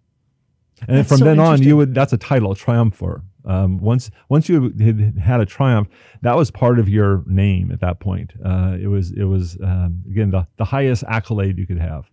And 0.86 0.98
that's 0.98 1.08
from 1.08 1.18
so 1.18 1.24
then 1.24 1.40
on, 1.40 1.62
you 1.62 1.76
would 1.76 1.94
that's 1.94 2.12
a 2.12 2.18
title, 2.18 2.54
triumpher. 2.54 3.22
Um, 3.46 3.78
once 3.78 4.10
once 4.28 4.48
you 4.48 4.72
had 4.78 5.18
had 5.18 5.40
a 5.40 5.46
triumph, 5.46 5.88
that 6.22 6.36
was 6.36 6.50
part 6.50 6.78
of 6.78 6.88
your 6.88 7.22
name 7.26 7.70
at 7.70 7.80
that 7.80 8.00
point. 8.00 8.32
Uh, 8.44 8.76
it 8.80 8.88
was 8.88 9.12
it 9.12 9.24
was 9.24 9.56
um, 9.62 10.02
again 10.10 10.30
the 10.30 10.46
the 10.56 10.64
highest 10.64 11.04
accolade 11.08 11.58
you 11.58 11.66
could 11.66 11.78
have. 11.78 12.06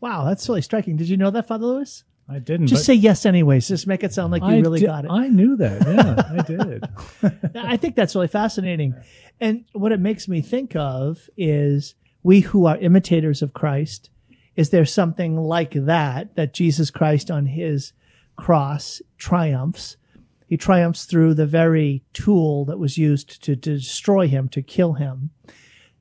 Wow, 0.00 0.24
that's 0.24 0.48
really 0.48 0.62
striking. 0.62 0.96
Did 0.96 1.08
you 1.08 1.16
know 1.16 1.30
that, 1.30 1.48
Father 1.48 1.66
Lewis? 1.66 2.04
I 2.28 2.40
didn't. 2.40 2.66
Just 2.66 2.84
say 2.84 2.94
yes, 2.94 3.24
anyways. 3.24 3.68
Just 3.68 3.86
make 3.86 4.02
it 4.02 4.12
sound 4.12 4.32
like 4.32 4.42
you 4.42 4.48
I 4.48 4.58
really 4.58 4.80
di- 4.80 4.86
got 4.86 5.04
it. 5.04 5.10
I 5.10 5.28
knew 5.28 5.56
that. 5.56 5.86
Yeah, 5.86 6.38
I 6.38 6.42
did. 6.42 7.54
I 7.56 7.76
think 7.76 7.94
that's 7.94 8.14
really 8.14 8.28
fascinating. 8.28 8.94
And 9.40 9.64
what 9.72 9.92
it 9.92 10.00
makes 10.00 10.26
me 10.26 10.42
think 10.42 10.74
of 10.74 11.30
is 11.36 11.94
we 12.22 12.40
who 12.40 12.66
are 12.66 12.76
imitators 12.78 13.42
of 13.42 13.54
Christ 13.54 14.10
is 14.56 14.70
there 14.70 14.86
something 14.86 15.36
like 15.36 15.72
that, 15.72 16.34
that 16.34 16.54
Jesus 16.54 16.90
Christ 16.90 17.30
on 17.30 17.46
his 17.46 17.92
cross 18.36 19.02
triumphs? 19.18 19.98
He 20.46 20.56
triumphs 20.56 21.04
through 21.04 21.34
the 21.34 21.46
very 21.46 22.04
tool 22.12 22.64
that 22.66 22.78
was 22.78 22.96
used 22.96 23.42
to, 23.44 23.56
to 23.56 23.74
destroy 23.74 24.28
him, 24.28 24.48
to 24.50 24.62
kill 24.62 24.94
him. 24.94 25.30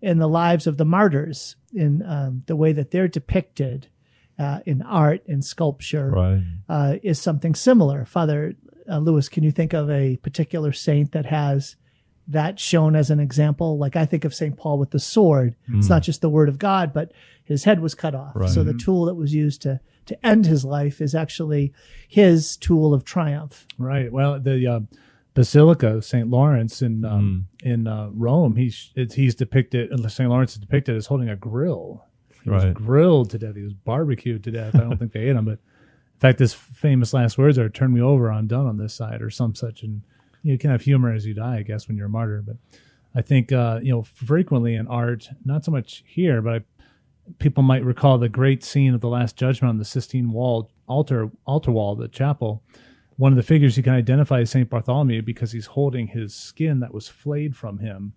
In 0.02 0.20
the 0.20 0.30
lives 0.30 0.68
of 0.68 0.78
the 0.78 0.86
martyrs, 0.86 1.56
in 1.74 2.04
um, 2.04 2.44
the 2.46 2.56
way 2.56 2.72
that 2.74 2.92
they're 2.92 3.08
depicted 3.08 3.88
uh, 4.38 4.60
in 4.66 4.84
art 4.84 5.24
and 5.28 5.44
sculpture, 5.44 6.12
right. 6.12 6.44
uh, 6.70 6.96
is 7.02 7.20
something 7.20 7.56
similar. 7.56 8.06
Father 8.06 8.54
uh, 8.88 9.00
Lewis, 9.00 9.30
can 9.30 9.44
you 9.44 9.52
think 9.52 9.74
of 9.74 9.90
a 9.90 10.18
particular 10.18 10.72
saint 10.72 11.12
that 11.14 11.26
has 11.26 11.76
that 12.28 12.60
shown 12.60 12.96
as 12.96 13.12
an 13.12 13.20
example. 13.20 13.78
Like 13.78 13.96
I 13.96 14.06
think 14.06 14.26
of 14.26 14.34
St. 14.34 14.58
Paul 14.58 14.80
with 14.80 14.92
the 14.92 15.00
sword. 15.00 15.56
Mm. 15.70 15.78
It's 15.78 15.90
not 15.90 16.04
just 16.04 16.22
the 16.22 16.30
word 16.30 16.50
of 16.50 16.58
God, 16.58 16.94
but 16.94 17.12
his 17.44 17.64
head 17.64 17.80
was 17.80 17.94
cut 17.94 18.16
off. 18.16 18.36
Right. 18.36 18.50
So 18.50 18.64
the 18.64 18.74
tool 18.74 19.06
that 19.06 19.16
was 19.16 19.34
used 19.34 19.62
to 19.64 19.80
to 20.06 20.26
end 20.26 20.46
his 20.46 20.64
life 20.64 21.02
is 21.02 21.16
actually 21.16 21.74
his 22.08 22.58
tool 22.58 22.94
of 22.94 23.04
triumph. 23.04 23.66
Right. 23.78 24.12
Well, 24.12 24.40
the 24.40 24.68
uh, 24.68 24.80
Basilica 25.34 25.98
of 25.98 26.06
St. 26.06 26.30
Lawrence 26.30 26.82
in 26.82 27.06
um, 27.06 27.48
mm. 27.62 27.72
in 27.72 27.88
uh, 27.88 28.10
Rome, 28.14 28.56
he's 28.56 28.92
he's 29.14 29.36
depicted 29.36 29.92
St. 30.10 30.30
Lawrence 30.30 30.54
is 30.54 30.60
depicted 30.60 30.96
as 30.96 31.08
holding 31.08 31.30
a 31.30 31.36
grill. 31.36 32.06
He 32.44 32.50
right. 32.50 32.66
was 32.66 32.74
grilled 32.74 33.32
to 33.32 33.38
death. 33.38 33.56
He 33.56 33.64
was 33.64 33.74
barbecued 33.74 34.44
to 34.46 34.52
death. 34.52 34.76
I 34.76 34.80
don't 34.80 34.98
think 34.98 35.12
they 35.12 35.22
ate 35.22 35.36
him, 35.36 35.46
but 35.46 35.60
in 36.16 36.20
fact, 36.20 36.40
his 36.40 36.54
famous 36.54 37.14
last 37.14 37.38
words 37.38 37.58
are 37.58 37.70
"Turn 37.70 37.94
me 37.94 38.02
over, 38.02 38.32
I'm 38.32 38.48
done 38.48 38.66
on 38.66 38.78
this 38.78 38.94
side," 38.94 39.22
or 39.22 39.30
some 39.30 39.56
such. 39.56 39.84
And 39.84 40.04
you 40.42 40.58
can 40.58 40.70
have 40.70 40.82
humor 40.82 41.12
as 41.14 41.26
you 41.26 41.34
die, 41.34 41.58
I 41.58 41.62
guess, 41.64 41.88
when 41.88 41.98
you're 41.98 42.06
a 42.06 42.10
martyr. 42.10 42.42
But 42.46 42.56
I 43.14 43.22
think 43.22 43.52
uh, 43.52 43.80
you 43.84 43.92
know 43.92 44.04
frequently 44.04 44.76
in 44.76 44.88
art, 44.88 45.30
not 45.44 45.66
so 45.66 45.72
much 45.72 46.04
here, 46.08 46.42
but 46.42 46.54
I, 46.54 46.64
people 47.40 47.64
might 47.64 47.84
recall 47.84 48.18
the 48.18 48.30
great 48.30 48.64
scene 48.64 48.94
of 48.94 49.02
the 49.02 49.10
Last 49.10 49.36
Judgment 49.36 49.70
on 49.70 49.78
the 49.78 49.86
Sistine 49.86 50.32
Wall 50.32 50.70
altar 50.88 51.30
altar 51.46 51.72
wall, 51.72 51.96
the 51.96 52.08
chapel. 52.08 52.64
One 53.18 53.32
of 53.32 53.38
the 53.38 53.44
figures 53.44 53.78
you 53.78 53.84
can 53.84 53.94
identify 53.94 54.42
is 54.42 54.52
Saint 54.52 54.70
Bartholomew 54.70 55.22
because 55.22 55.52
he's 55.52 55.68
holding 55.68 56.08
his 56.08 56.36
skin 56.36 56.82
that 56.82 56.94
was 56.94 57.08
flayed 57.08 57.56
from 57.56 57.80
him, 57.80 58.14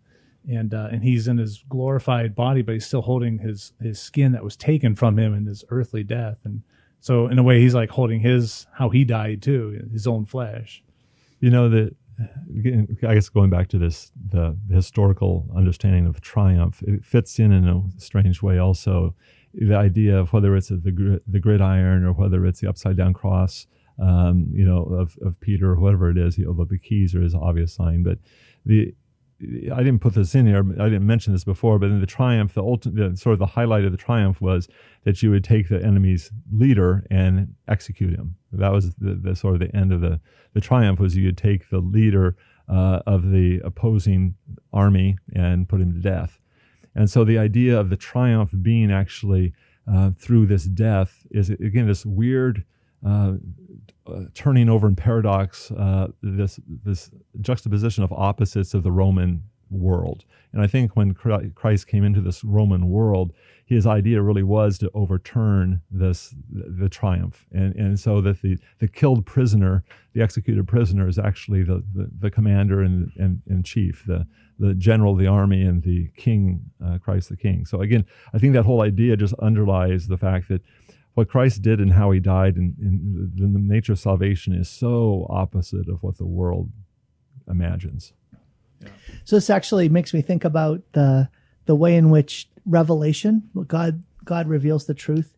and 0.49 0.75
uh, 0.75 0.88
and 0.91 1.03
he's 1.03 1.29
in 1.29 1.38
his 1.38 1.65
glorified 1.69 2.35
body, 2.35 2.62
but 2.62 2.73
he's 2.73 2.87
still 2.87 3.03
holding 3.03 3.38
his 3.38 3.73
his 3.81 4.00
skin 4.00 4.33
that 4.33 4.45
was 4.45 4.57
taken 4.57 4.95
from 4.95 5.19
him 5.19 5.35
in 5.35 5.47
his 5.47 5.65
earthly 5.71 6.03
death. 6.03 6.38
And 6.45 6.62
so, 7.00 7.29
in 7.29 7.38
a 7.38 7.43
way, 7.43 7.61
he's 7.61 7.75
like 7.75 7.91
holding 7.91 8.21
his 8.21 8.67
how 8.75 8.88
he 8.91 9.05
died 9.05 9.43
too, 9.43 9.88
his 9.93 10.07
own 10.07 10.25
flesh. 10.25 10.83
You 11.41 11.50
know 11.50 11.69
that 11.69 11.95
I 12.21 13.15
guess 13.15 13.29
going 13.29 13.51
back 13.51 13.69
to 13.69 13.79
this, 13.79 14.11
the, 14.31 14.57
historical 14.73 15.49
understanding 15.57 16.07
of 16.07 16.21
triumph, 16.21 16.83
it 16.87 17.05
fits 17.05 17.39
in 17.39 17.53
in 17.53 17.69
a 17.69 17.83
strange 18.01 18.43
way. 18.43 18.59
Also, 18.59 19.15
the 19.55 19.77
idea 19.77 20.19
of 20.19 20.33
whether 20.33 20.57
it's 20.57 20.69
the 20.69 21.21
the 21.27 21.39
gridiron 21.41 22.05
or 22.05 22.13
whether 22.13 22.45
it's 22.47 22.61
the 22.61 22.69
upside 22.69 22.97
down 22.97 23.15
cross, 23.15 23.67
um, 24.01 24.49
you 24.53 24.65
know, 24.65 24.85
of, 24.85 25.17
of 25.23 25.39
Peter 25.41 25.71
or 25.71 25.81
whatever 25.81 26.11
it 26.11 26.19
is, 26.19 26.39
although 26.47 26.65
the 26.65 26.79
keys 26.79 27.15
are 27.15 27.23
his 27.23 27.35
obvious 27.35 27.75
sign, 27.75 28.03
but 28.03 28.19
the 28.67 28.95
I 29.40 29.78
didn't 29.85 30.00
put 30.00 30.14
this 30.14 30.35
in 30.35 30.47
here. 30.47 30.64
I 30.80 30.88
didn't 30.88 31.07
mention 31.07 31.33
this 31.33 31.45
before, 31.45 31.78
but 31.78 31.90
in 31.90 32.00
the 32.00 32.07
triumph, 32.07 32.54
the 32.54 32.62
ultimate, 32.62 33.18
sort 33.18 33.35
of 33.35 33.38
the 33.38 33.47
highlight 33.47 33.85
of 33.85 33.92
the 33.92 33.99
triumph 33.99 34.40
was 34.40 34.68
that 35.04 35.23
you 35.23 35.30
would 35.30 35.45
take 35.45 35.68
the 35.68 35.80
enemy's 35.83 36.33
leader 36.52 37.07
and 37.09 37.54
execute 37.68 38.14
him. 38.14 38.35
That 38.50 38.73
was 38.73 38.95
the, 38.97 39.14
the 39.14 39.37
sort 39.37 39.54
of 39.54 39.61
the 39.61 39.75
end 39.76 39.92
of 39.92 40.00
the 40.00 40.21
the 40.54 40.61
triumph 40.61 40.99
was 40.99 41.16
you 41.16 41.26
would 41.26 41.38
take 41.38 41.71
the 41.71 41.78
leader 41.78 42.37
uh, 42.68 43.00
of 43.07 43.30
the 43.30 43.61
opposing 43.64 44.35
army 44.73 45.16
and 45.35 45.68
put 45.68 45.80
him 45.80 45.92
to 45.92 46.00
death. 46.00 46.40
And 46.95 47.09
so 47.09 47.23
the 47.23 47.38
idea 47.38 47.78
of 47.78 47.90
the 47.90 47.97
triumph 47.97 48.52
being 48.61 48.90
actually 48.90 49.52
uh, 49.87 50.11
through 50.18 50.47
this 50.47 50.64
death 50.64 51.26
is 51.30 51.50
again 51.50 51.87
this 51.87 52.04
weird 52.04 52.64
uh, 53.07 53.35
uh, 54.07 54.25
turning 54.35 54.68
over 54.68 54.88
in 54.88 54.97
paradox, 54.97 55.71
uh, 55.73 56.09
this 56.23 56.61
this 56.85 57.11
juxtaposition 57.40 58.04
of 58.04 58.12
opposites 58.12 58.75
of 58.75 58.83
the 58.83 58.92
Roman 58.92 59.42
world. 59.71 60.25
And 60.52 60.62
I 60.62 60.66
think 60.66 60.97
when 60.97 61.12
Christ 61.12 61.87
came 61.87 62.04
into 62.04 62.21
this 62.21 62.42
Roman 62.42 62.88
world, 62.88 63.33
his 63.66 63.87
idea 63.87 64.23
really 64.23 64.42
was 64.42 64.78
to 64.78 64.90
overturn 64.95 65.83
this 65.90 66.35
the 66.50 66.88
triumph, 66.88 67.47
and 67.52 67.75
and 67.75 68.00
so 68.00 68.21
that 68.23 68.40
the 68.40 68.59
the 68.78 68.88
killed 68.88 69.26
prisoner, 69.26 69.85
the 70.14 70.23
executed 70.23 70.66
prisoner, 70.66 71.07
is 71.07 71.18
actually 71.18 71.62
the 71.64 71.85
the, 71.95 72.11
the 72.18 72.30
commander 72.30 72.80
and, 72.80 73.12
and 73.16 73.42
and 73.49 73.64
chief, 73.64 74.04
the 74.07 74.26
the 74.59 74.75
general 74.75 75.12
of 75.12 75.18
the 75.18 75.26
army 75.26 75.62
and 75.62 75.83
the 75.83 76.09
king, 76.16 76.71
uh, 76.85 76.99
Christ 76.99 77.28
the 77.28 77.37
King. 77.37 77.66
So 77.66 77.80
again, 77.80 78.04
I 78.33 78.38
think 78.38 78.54
that 78.54 78.64
whole 78.64 78.83
idea 78.83 79.16
just 79.16 79.35
underlies 79.35 80.09
the 80.09 80.18
fact 80.18 80.49
that 80.49 80.62
what 81.19 81.29
Christ 81.29 81.63
did 81.63 81.81
and 81.81 81.93
how 81.93 82.13
he 82.13 82.21
died 82.21 82.55
and, 82.55 82.77
and 82.79 83.33
the, 83.35 83.43
the 83.43 83.59
nature 83.59 83.91
of 83.91 83.99
salvation 83.99 84.55
is 84.55 84.69
so 84.69 85.27
opposite 85.29 85.89
of 85.89 86.01
what 86.01 86.17
the 86.17 86.25
world 86.25 86.71
imagines. 87.49 88.13
So 89.25 89.35
this 89.35 89.51
actually 89.51 89.89
makes 89.89 90.15
me 90.15 90.23
think 90.23 90.45
about 90.45 90.81
the 90.93 91.29
the 91.67 91.75
way 91.75 91.97
in 91.97 92.11
which 92.11 92.49
revelation, 92.65 93.51
God 93.67 94.05
God 94.25 94.47
reveals 94.47 94.87
the 94.87 94.95
truth. 94.95 95.37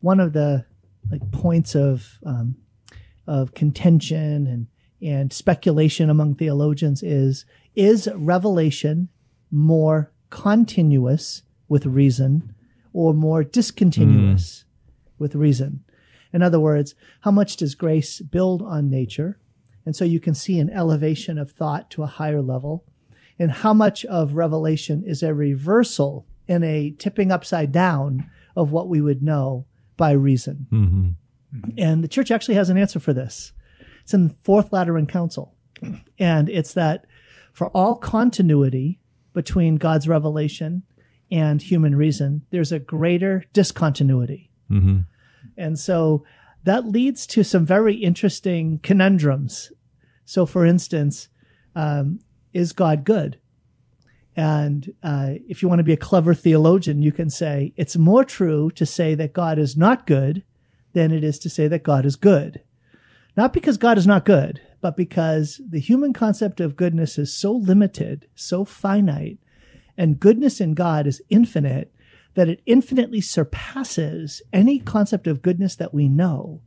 One 0.00 0.18
of 0.18 0.32
the 0.32 0.64
like 1.10 1.30
points 1.30 1.74
of 1.74 2.18
um, 2.24 2.56
of 3.26 3.52
contention 3.52 4.46
and 4.46 4.66
and 5.02 5.30
speculation 5.30 6.08
among 6.08 6.36
theologians 6.36 7.02
is 7.02 7.44
is 7.76 8.08
revelation 8.14 9.10
more 9.50 10.10
continuous 10.30 11.42
with 11.68 11.84
reason 11.84 12.54
or 12.94 13.12
more 13.12 13.44
discontinuous 13.44 14.64
mm. 14.64 14.67
With 15.18 15.34
reason? 15.34 15.84
In 16.32 16.42
other 16.42 16.60
words, 16.60 16.94
how 17.22 17.30
much 17.30 17.56
does 17.56 17.74
grace 17.74 18.20
build 18.20 18.62
on 18.62 18.90
nature? 18.90 19.38
And 19.86 19.96
so 19.96 20.04
you 20.04 20.20
can 20.20 20.34
see 20.34 20.58
an 20.58 20.70
elevation 20.70 21.38
of 21.38 21.50
thought 21.50 21.90
to 21.92 22.02
a 22.02 22.06
higher 22.06 22.42
level. 22.42 22.84
And 23.38 23.50
how 23.50 23.72
much 23.72 24.04
of 24.04 24.34
revelation 24.34 25.02
is 25.06 25.22
a 25.22 25.32
reversal 25.32 26.26
and 26.46 26.64
a 26.64 26.90
tipping 26.90 27.32
upside 27.32 27.72
down 27.72 28.30
of 28.56 28.72
what 28.72 28.88
we 28.88 29.00
would 29.00 29.22
know 29.22 29.66
by 29.96 30.10
reason? 30.10 30.66
Mm-hmm. 30.70 31.70
And 31.78 32.04
the 32.04 32.08
church 32.08 32.30
actually 32.30 32.56
has 32.56 32.68
an 32.68 32.76
answer 32.76 33.00
for 33.00 33.12
this. 33.12 33.52
It's 34.02 34.12
in 34.12 34.28
the 34.28 34.34
Fourth 34.42 34.72
Lateran 34.72 35.06
Council. 35.06 35.54
And 36.18 36.48
it's 36.48 36.74
that 36.74 37.06
for 37.52 37.68
all 37.68 37.94
continuity 37.96 39.00
between 39.32 39.76
God's 39.76 40.08
revelation 40.08 40.82
and 41.30 41.62
human 41.62 41.94
reason, 41.94 42.42
there's 42.50 42.72
a 42.72 42.78
greater 42.78 43.44
discontinuity. 43.52 44.47
Mm-hmm. 44.70 45.00
And 45.56 45.78
so 45.78 46.24
that 46.64 46.86
leads 46.86 47.26
to 47.28 47.42
some 47.42 47.64
very 47.64 47.94
interesting 47.94 48.78
conundrums. 48.82 49.72
So, 50.24 50.46
for 50.46 50.66
instance, 50.66 51.28
um, 51.74 52.20
is 52.52 52.72
God 52.72 53.04
good? 53.04 53.38
And 54.36 54.94
uh, 55.02 55.30
if 55.48 55.62
you 55.62 55.68
want 55.68 55.80
to 55.80 55.84
be 55.84 55.92
a 55.92 55.96
clever 55.96 56.32
theologian, 56.32 57.02
you 57.02 57.10
can 57.10 57.28
say 57.28 57.72
it's 57.76 57.96
more 57.96 58.24
true 58.24 58.70
to 58.72 58.86
say 58.86 59.14
that 59.16 59.32
God 59.32 59.58
is 59.58 59.76
not 59.76 60.06
good 60.06 60.44
than 60.92 61.10
it 61.10 61.24
is 61.24 61.38
to 61.40 61.50
say 61.50 61.66
that 61.68 61.82
God 61.82 62.06
is 62.06 62.16
good. 62.16 62.62
Not 63.36 63.52
because 63.52 63.76
God 63.78 63.98
is 63.98 64.06
not 64.06 64.24
good, 64.24 64.60
but 64.80 64.96
because 64.96 65.60
the 65.68 65.80
human 65.80 66.12
concept 66.12 66.60
of 66.60 66.76
goodness 66.76 67.18
is 67.18 67.34
so 67.34 67.52
limited, 67.52 68.28
so 68.34 68.64
finite, 68.64 69.38
and 69.96 70.20
goodness 70.20 70.60
in 70.60 70.74
God 70.74 71.06
is 71.06 71.22
infinite, 71.28 71.92
that 72.38 72.48
it 72.48 72.62
infinitely 72.64 73.20
surpasses 73.20 74.40
any 74.52 74.78
concept 74.78 75.26
of 75.26 75.42
goodness 75.42 75.74
that 75.76 75.92
we 75.92 76.08
know. 76.08 76.62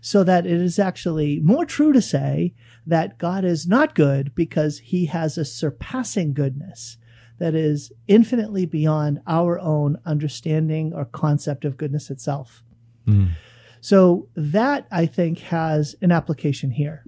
So 0.00 0.22
that 0.22 0.44
it 0.44 0.60
is 0.60 0.78
actually 0.78 1.40
more 1.40 1.64
true 1.64 1.90
to 1.94 2.02
say 2.02 2.54
that 2.86 3.16
God 3.16 3.42
is 3.42 3.66
not 3.66 3.94
good 3.94 4.34
because 4.34 4.78
he 4.80 5.06
has 5.06 5.38
a 5.38 5.44
surpassing 5.46 6.34
goodness 6.34 6.98
that 7.38 7.54
is 7.54 7.90
infinitely 8.06 8.66
beyond 8.66 9.20
our 9.26 9.58
own 9.58 9.96
understanding 10.04 10.92
or 10.92 11.06
concept 11.06 11.64
of 11.64 11.78
goodness 11.78 12.10
itself. 12.10 12.62
Mm. 13.06 13.30
So 13.80 14.28
that 14.36 14.86
I 14.90 15.06
think 15.06 15.38
has 15.38 15.96
an 16.02 16.12
application 16.12 16.70
here 16.70 17.04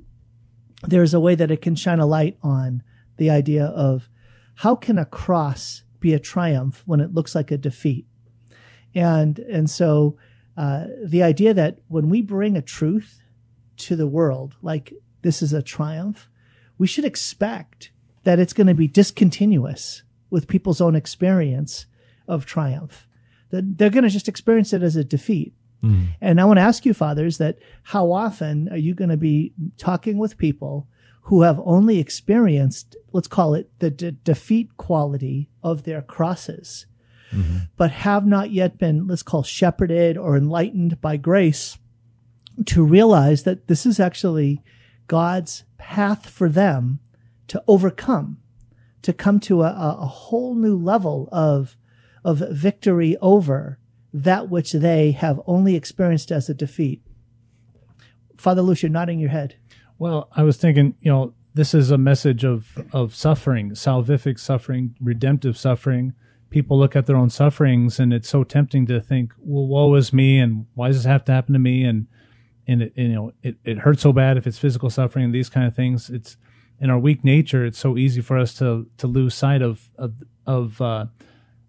there's 0.82 1.14
a 1.14 1.20
way 1.20 1.34
that 1.34 1.50
it 1.50 1.62
can 1.62 1.74
shine 1.74 2.00
a 2.00 2.06
light 2.06 2.38
on 2.42 2.82
the 3.16 3.30
idea 3.30 3.64
of 3.64 4.08
how 4.56 4.74
can 4.74 4.98
a 4.98 5.04
cross 5.04 5.82
be 6.00 6.14
a 6.14 6.18
triumph 6.18 6.82
when 6.86 7.00
it 7.00 7.14
looks 7.14 7.34
like 7.34 7.50
a 7.50 7.58
defeat. 7.58 8.06
And 8.94 9.38
and 9.38 9.68
so 9.68 10.16
uh, 10.56 10.86
the 11.04 11.22
idea 11.22 11.52
that 11.54 11.78
when 11.88 12.08
we 12.08 12.22
bring 12.22 12.56
a 12.56 12.62
truth 12.62 13.20
to 13.76 13.94
the 13.94 14.06
world 14.06 14.56
like 14.62 14.94
this 15.20 15.42
is 15.42 15.52
a 15.52 15.62
triumph 15.62 16.30
we 16.78 16.86
should 16.86 17.04
expect 17.04 17.90
that 18.24 18.38
it's 18.38 18.52
going 18.52 18.66
to 18.66 18.74
be 18.74 18.88
discontinuous 18.88 20.02
with 20.30 20.48
people's 20.48 20.80
own 20.80 20.96
experience 20.96 21.86
of 22.26 22.44
triumph. 22.44 23.06
That 23.50 23.78
they're 23.78 23.90
going 23.90 24.04
to 24.04 24.10
just 24.10 24.28
experience 24.28 24.72
it 24.72 24.82
as 24.82 24.96
a 24.96 25.04
defeat. 25.04 25.54
Mm. 25.82 26.08
And 26.20 26.40
I 26.40 26.44
want 26.44 26.58
to 26.58 26.62
ask 26.62 26.84
you, 26.84 26.92
fathers, 26.92 27.38
that 27.38 27.58
how 27.84 28.10
often 28.10 28.68
are 28.70 28.76
you 28.76 28.94
going 28.94 29.10
to 29.10 29.16
be 29.16 29.52
talking 29.78 30.18
with 30.18 30.38
people 30.38 30.88
who 31.26 31.42
have 31.42 31.60
only 31.64 31.98
experienced, 31.98 32.94
let's 33.12 33.26
call 33.26 33.54
it 33.54 33.68
the 33.80 33.90
de- 33.90 34.12
defeat 34.12 34.76
quality 34.76 35.50
of 35.60 35.82
their 35.82 36.00
crosses, 36.00 36.86
mm-hmm. 37.32 37.58
but 37.76 37.90
have 37.90 38.24
not 38.24 38.52
yet 38.52 38.78
been, 38.78 39.08
let's 39.08 39.24
call 39.24 39.42
shepherded 39.42 40.16
or 40.16 40.36
enlightened 40.36 41.00
by 41.00 41.16
grace 41.16 41.78
to 42.64 42.84
realize 42.84 43.42
that 43.42 43.66
this 43.66 43.84
is 43.84 43.98
actually 43.98 44.62
God's 45.08 45.64
path 45.78 46.30
for 46.30 46.48
them 46.48 47.00
to 47.48 47.60
overcome, 47.66 48.38
to 49.02 49.12
come 49.12 49.40
to 49.40 49.62
a, 49.62 49.96
a 49.98 50.06
whole 50.06 50.54
new 50.54 50.76
level 50.76 51.28
of, 51.32 51.76
of 52.24 52.38
victory 52.52 53.16
over 53.20 53.80
that 54.14 54.48
which 54.48 54.72
they 54.72 55.10
have 55.10 55.40
only 55.44 55.74
experienced 55.74 56.30
as 56.30 56.48
a 56.48 56.54
defeat. 56.54 57.02
Father 58.36 58.62
Lucia, 58.62 58.88
nodding 58.88 59.18
your 59.18 59.30
head. 59.30 59.56
Well, 59.98 60.28
I 60.36 60.42
was 60.42 60.56
thinking, 60.56 60.94
you 61.00 61.10
know, 61.10 61.34
this 61.54 61.72
is 61.72 61.90
a 61.90 61.98
message 61.98 62.44
of 62.44 62.76
of 62.92 63.14
suffering, 63.14 63.70
salvific 63.70 64.38
suffering, 64.38 64.94
redemptive 65.00 65.56
suffering. 65.56 66.12
People 66.50 66.78
look 66.78 66.94
at 66.94 67.06
their 67.06 67.16
own 67.16 67.30
sufferings, 67.30 67.98
and 67.98 68.12
it's 68.12 68.28
so 68.28 68.44
tempting 68.44 68.86
to 68.86 69.00
think, 69.00 69.32
"Well, 69.38 69.66
woe 69.66 69.94
is 69.94 70.12
me," 70.12 70.38
and 70.38 70.66
why 70.74 70.88
does 70.88 70.98
this 70.98 71.06
have 71.06 71.24
to 71.26 71.32
happen 71.32 71.54
to 71.54 71.58
me? 71.58 71.82
And 71.84 72.06
and 72.68 72.82
it, 72.82 72.92
you 72.96 73.08
know, 73.08 73.32
it, 73.42 73.56
it 73.64 73.78
hurts 73.78 74.02
so 74.02 74.12
bad 74.12 74.36
if 74.36 74.46
it's 74.46 74.58
physical 74.58 74.90
suffering 74.90 75.24
and 75.24 75.34
these 75.34 75.48
kind 75.48 75.66
of 75.66 75.74
things. 75.74 76.10
It's 76.10 76.36
in 76.78 76.90
our 76.90 76.98
weak 76.98 77.24
nature, 77.24 77.64
it's 77.64 77.78
so 77.78 77.96
easy 77.96 78.20
for 78.20 78.38
us 78.38 78.52
to 78.54 78.86
to 78.98 79.06
lose 79.06 79.34
sight 79.34 79.62
of 79.62 79.90
of 79.96 80.12
of 80.46 80.80
uh, 80.82 81.06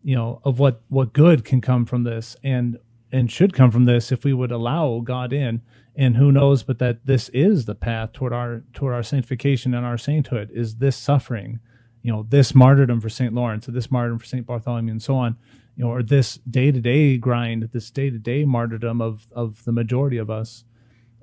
you 0.04 0.16
know 0.16 0.42
of 0.44 0.60
what 0.60 0.82
what 0.90 1.14
good 1.14 1.46
can 1.46 1.62
come 1.62 1.86
from 1.86 2.04
this 2.04 2.36
and 2.44 2.78
and 3.10 3.32
should 3.32 3.54
come 3.54 3.72
from 3.72 3.86
this 3.86 4.12
if 4.12 4.26
we 4.26 4.34
would 4.34 4.52
allow 4.52 5.00
God 5.00 5.32
in 5.32 5.62
and 5.98 6.16
who 6.16 6.32
knows 6.32 6.64
but 6.64 6.80
that 6.80 7.06
this 7.06 7.28
is 7.30 7.66
the 7.66 7.76
path 7.76 8.14
toward 8.14 8.32
our 8.32 8.64
toward 8.74 8.94
our 8.94 9.04
sanctification 9.04 9.74
and 9.74 9.86
our 9.86 9.98
sainthood 9.98 10.50
is 10.54 10.76
this 10.76 10.96
suffering 10.96 11.60
you 12.04 12.12
know 12.12 12.26
this 12.30 12.56
martyrdom 12.56 13.02
for 13.02 13.10
St. 13.10 13.34
Lawrence 13.34 13.68
or 13.68 13.72
this 13.72 13.92
martyrdom 13.92 14.20
for 14.20 14.26
St. 14.26 14.46
Bartholomew 14.46 14.92
and 14.92 15.02
so 15.02 15.16
on 15.16 15.36
you 15.76 15.84
know 15.84 15.90
or 15.90 16.04
this 16.04 16.36
day-to-day 16.50 17.18
grind 17.18 17.70
this 17.74 17.90
day-to-day 17.92 18.46
martyrdom 18.46 19.02
of 19.02 19.28
of 19.32 19.66
the 19.66 19.72
majority 19.72 20.18
of 20.18 20.30
us 20.30 20.64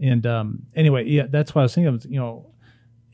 and 0.00 0.26
um 0.26 0.64
anyway 0.74 1.04
yeah 1.04 1.26
that's 1.30 1.54
what 1.54 1.62
I 1.62 1.64
was 1.64 1.74
thinking 1.74 1.94
of 1.94 2.04
you 2.06 2.18
know 2.18 2.50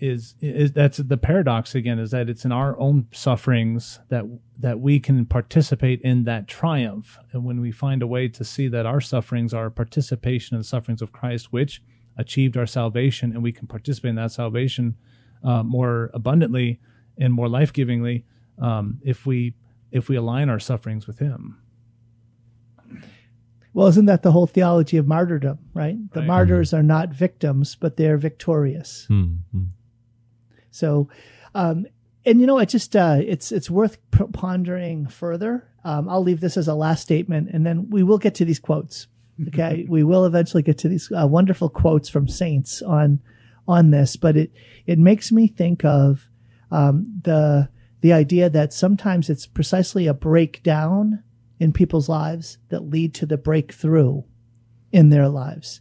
is 0.01 0.35
is 0.41 0.73
that's 0.73 0.99
the 0.99 1.17
paradox 1.17 1.75
again 1.75 1.99
is 1.99 2.11
that 2.11 2.29
it's 2.29 2.45
in 2.45 2.53
our 2.53 2.79
own 2.81 3.07
sufferings 3.13 4.01
that 4.09 4.25
that 4.59 4.81
we 4.81 4.99
can 4.99 5.27
participate 5.27 6.01
in 6.01 6.25
that 6.25 6.49
triumph 6.49 7.19
and 7.33 7.45
when 7.45 7.61
we 7.61 7.71
find 7.71 8.03
a 8.03 8.07
way 8.07 8.27
to 8.29 8.45
see 8.45 8.67
that 8.69 8.87
our 8.87 9.01
sufferings 9.01 9.53
are 9.53 9.67
a 9.67 9.71
participation 9.71 10.55
in 10.55 10.61
the 10.61 10.65
sufferings 10.65 11.03
of 11.03 11.13
Christ 11.13 11.53
which 11.53 11.83
achieved 12.17 12.57
our 12.57 12.67
salvation 12.67 13.33
and 13.33 13.43
we 13.43 13.53
can 13.53 13.67
participate 13.67 14.11
in 14.11 14.17
that 14.17 14.33
salvation 14.33 14.97
uh, 15.45 15.63
more 15.63 16.11
abundantly 16.15 16.81
and 17.19 17.33
more 17.33 17.49
life-givingly 17.49 18.25
um, 18.61 18.99
if 19.05 19.27
we 19.27 19.55
if 19.93 20.09
we 20.09 20.17
align 20.17 20.49
our 20.49 20.61
sufferings 20.61 21.07
with 21.07 21.19
him 21.19 21.59
well, 23.73 23.87
isn't 23.87 24.07
that 24.07 24.23
the 24.23 24.33
whole 24.33 24.49
theology 24.49 24.97
of 24.97 25.07
martyrdom, 25.07 25.61
right? 25.75 25.97
The 26.13 26.21
right. 26.21 26.27
martyrs 26.27 26.75
are 26.75 26.83
not 26.83 27.11
victims, 27.11 27.77
but 27.77 27.97
they're 27.97 28.17
victorious. 28.17 29.07
Mm-hmm. 29.09 29.63
So, 30.71 31.09
um, 31.55 31.87
and 32.25 32.41
you 32.41 32.47
know, 32.47 32.59
it 32.59 32.69
just 32.69 32.95
uh, 32.95 33.19
it's 33.21 33.53
it's 33.53 33.71
worth 33.71 33.99
pondering 34.33 35.07
further. 35.09 35.69
Um, 35.85 36.09
I'll 36.09 36.23
leave 36.23 36.41
this 36.41 36.57
as 36.57 36.69
a 36.69 36.75
last 36.75 37.03
statement, 37.03 37.51
and 37.53 37.65
then 37.65 37.89
we 37.91 38.03
will 38.03 38.19
get 38.19 38.35
to 38.37 38.45
these 38.45 38.61
quotes. 38.61 39.07
Okay, 39.49 39.87
we 39.89 40.05
will 40.05 40.27
eventually 40.27 40.63
get 40.63 40.77
to 40.79 40.89
these 40.89 41.11
uh, 41.11 41.27
wonderful 41.27 41.71
quotes 41.71 42.11
from 42.11 42.29
saints 42.29 42.83
on 42.83 43.21
on 43.67 43.91
this, 43.91 44.17
but 44.17 44.37
it 44.37 44.53
it 44.85 44.99
makes 44.99 45.33
me 45.33 45.49
think 45.49 45.83
of 45.83 46.29
um, 46.71 47.23
the 47.25 47.71
the 48.03 48.13
idea 48.13 48.51
that 48.51 48.75
sometimes 48.75 49.31
it's 49.31 49.47
precisely 49.47 50.07
a 50.07 50.13
breakdown 50.13 51.23
in 51.59 51.73
people's 51.73 52.09
lives 52.09 52.59
that 52.69 52.91
lead 52.91 53.15
to 53.15 53.27
the 53.27 53.37
breakthrough 53.37 54.23
in 54.93 55.11
their 55.11 55.29
lives. 55.29 55.81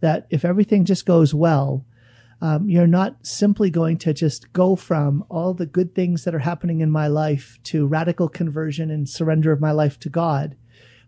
That 0.00 0.26
if 0.30 0.44
everything 0.44 0.84
just 0.84 1.06
goes 1.06 1.34
well, 1.34 1.84
um, 2.40 2.68
you're 2.68 2.86
not 2.86 3.26
simply 3.26 3.70
going 3.70 3.96
to 3.98 4.12
just 4.12 4.52
go 4.52 4.76
from 4.76 5.24
all 5.30 5.54
the 5.54 5.66
good 5.66 5.94
things 5.94 6.24
that 6.24 6.34
are 6.34 6.40
happening 6.40 6.80
in 6.80 6.90
my 6.90 7.06
life 7.06 7.58
to 7.64 7.86
radical 7.86 8.28
conversion 8.28 8.90
and 8.90 9.08
surrender 9.08 9.52
of 9.52 9.60
my 9.60 9.72
life 9.72 9.98
to 10.00 10.10
God. 10.10 10.56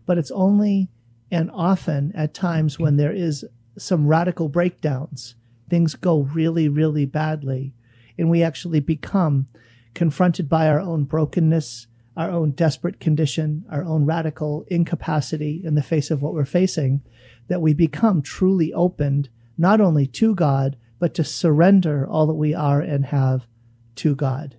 But 0.05 0.17
it's 0.17 0.31
only 0.31 0.89
and 1.31 1.51
often 1.51 2.11
at 2.15 2.33
times 2.33 2.79
when 2.79 2.97
there 2.97 3.11
is 3.11 3.45
some 3.77 4.07
radical 4.07 4.49
breakdowns, 4.49 5.35
things 5.69 5.95
go 5.95 6.21
really, 6.21 6.67
really 6.67 7.05
badly, 7.05 7.73
and 8.17 8.29
we 8.29 8.41
actually 8.41 8.79
become 8.79 9.47
confronted 9.93 10.49
by 10.49 10.67
our 10.67 10.79
own 10.79 11.03
brokenness, 11.03 11.87
our 12.17 12.31
own 12.31 12.51
desperate 12.51 12.99
condition, 12.99 13.65
our 13.69 13.83
own 13.85 14.05
radical 14.05 14.65
incapacity 14.67 15.61
in 15.63 15.75
the 15.75 15.83
face 15.83 16.09
of 16.09 16.21
what 16.21 16.33
we're 16.33 16.45
facing, 16.45 17.01
that 17.47 17.61
we 17.61 17.73
become 17.73 18.21
truly 18.21 18.73
opened 18.73 19.29
not 19.57 19.79
only 19.79 20.07
to 20.07 20.33
God, 20.33 20.75
but 20.99 21.13
to 21.15 21.23
surrender 21.23 22.07
all 22.07 22.27
that 22.27 22.33
we 22.35 22.53
are 22.53 22.81
and 22.81 23.07
have 23.07 23.47
to 23.95 24.15
God. 24.15 24.57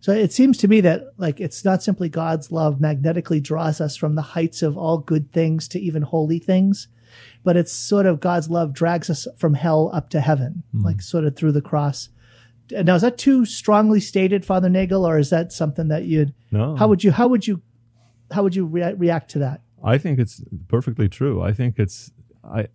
So 0.00 0.12
it 0.12 0.32
seems 0.32 0.56
to 0.58 0.68
me 0.68 0.80
that 0.80 1.12
like 1.18 1.40
it's 1.40 1.64
not 1.64 1.82
simply 1.82 2.08
God's 2.08 2.50
love 2.50 2.80
magnetically 2.80 3.40
draws 3.40 3.80
us 3.80 3.96
from 3.96 4.14
the 4.14 4.22
heights 4.22 4.62
of 4.62 4.76
all 4.76 4.98
good 4.98 5.30
things 5.32 5.68
to 5.68 5.80
even 5.80 6.02
holy 6.02 6.38
things, 6.38 6.88
but 7.44 7.56
it's 7.56 7.72
sort 7.72 8.06
of 8.06 8.20
God's 8.20 8.48
love 8.48 8.72
drags 8.72 9.10
us 9.10 9.28
from 9.36 9.54
hell 9.54 9.90
up 9.92 10.08
to 10.10 10.20
heaven, 10.20 10.62
mm. 10.74 10.84
like 10.84 11.02
sort 11.02 11.24
of 11.24 11.36
through 11.36 11.52
the 11.52 11.60
cross. 11.60 12.08
Now 12.70 12.94
is 12.94 13.02
that 13.02 13.18
too 13.18 13.44
strongly 13.44 14.00
stated, 14.00 14.44
Father 14.46 14.68
Nagel, 14.70 15.06
or 15.06 15.18
is 15.18 15.30
that 15.30 15.52
something 15.52 15.88
that 15.88 16.04
you'd? 16.04 16.32
No. 16.50 16.76
How 16.76 16.88
would 16.88 17.04
you? 17.04 17.12
How 17.12 17.28
would 17.28 17.46
you? 17.46 17.60
How 18.30 18.42
would 18.42 18.54
you 18.54 18.64
rea- 18.64 18.94
react 18.94 19.30
to 19.32 19.40
that? 19.40 19.60
I 19.82 19.98
think 19.98 20.18
it's 20.18 20.42
perfectly 20.68 21.08
true. 21.08 21.42
I 21.42 21.52
think 21.52 21.78
it's 21.78 22.10
I. 22.44 22.68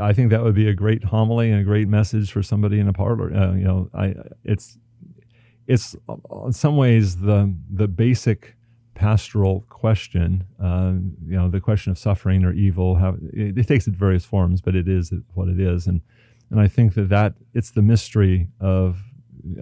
I 0.00 0.12
think 0.12 0.30
that 0.30 0.42
would 0.42 0.54
be 0.54 0.68
a 0.68 0.74
great 0.74 1.04
homily 1.04 1.50
and 1.50 1.60
a 1.60 1.64
great 1.64 1.88
message 1.88 2.32
for 2.32 2.42
somebody 2.42 2.78
in 2.78 2.88
a 2.88 2.92
parlor. 2.92 3.34
Uh, 3.34 3.54
you 3.54 3.64
know, 3.64 3.90
I 3.94 4.14
it's 4.44 4.78
it's 5.66 5.96
in 6.46 6.52
some 6.52 6.76
ways 6.76 7.16
the 7.16 7.54
the 7.70 7.88
basic 7.88 8.56
pastoral 8.94 9.64
question. 9.68 10.44
Uh, 10.62 10.94
you 11.24 11.36
know, 11.36 11.48
the 11.48 11.60
question 11.60 11.92
of 11.92 11.98
suffering 11.98 12.44
or 12.44 12.52
evil. 12.52 12.96
How 12.96 13.16
it, 13.32 13.56
it, 13.56 13.68
takes 13.68 13.86
it 13.86 13.94
various 13.94 14.24
forms, 14.24 14.60
but 14.60 14.74
it 14.74 14.88
is 14.88 15.12
what 15.34 15.48
it 15.48 15.60
is, 15.60 15.86
and 15.86 16.00
and 16.50 16.60
I 16.60 16.68
think 16.68 16.94
that 16.94 17.08
that 17.10 17.34
it's 17.54 17.70
the 17.70 17.82
mystery 17.82 18.48
of 18.60 19.02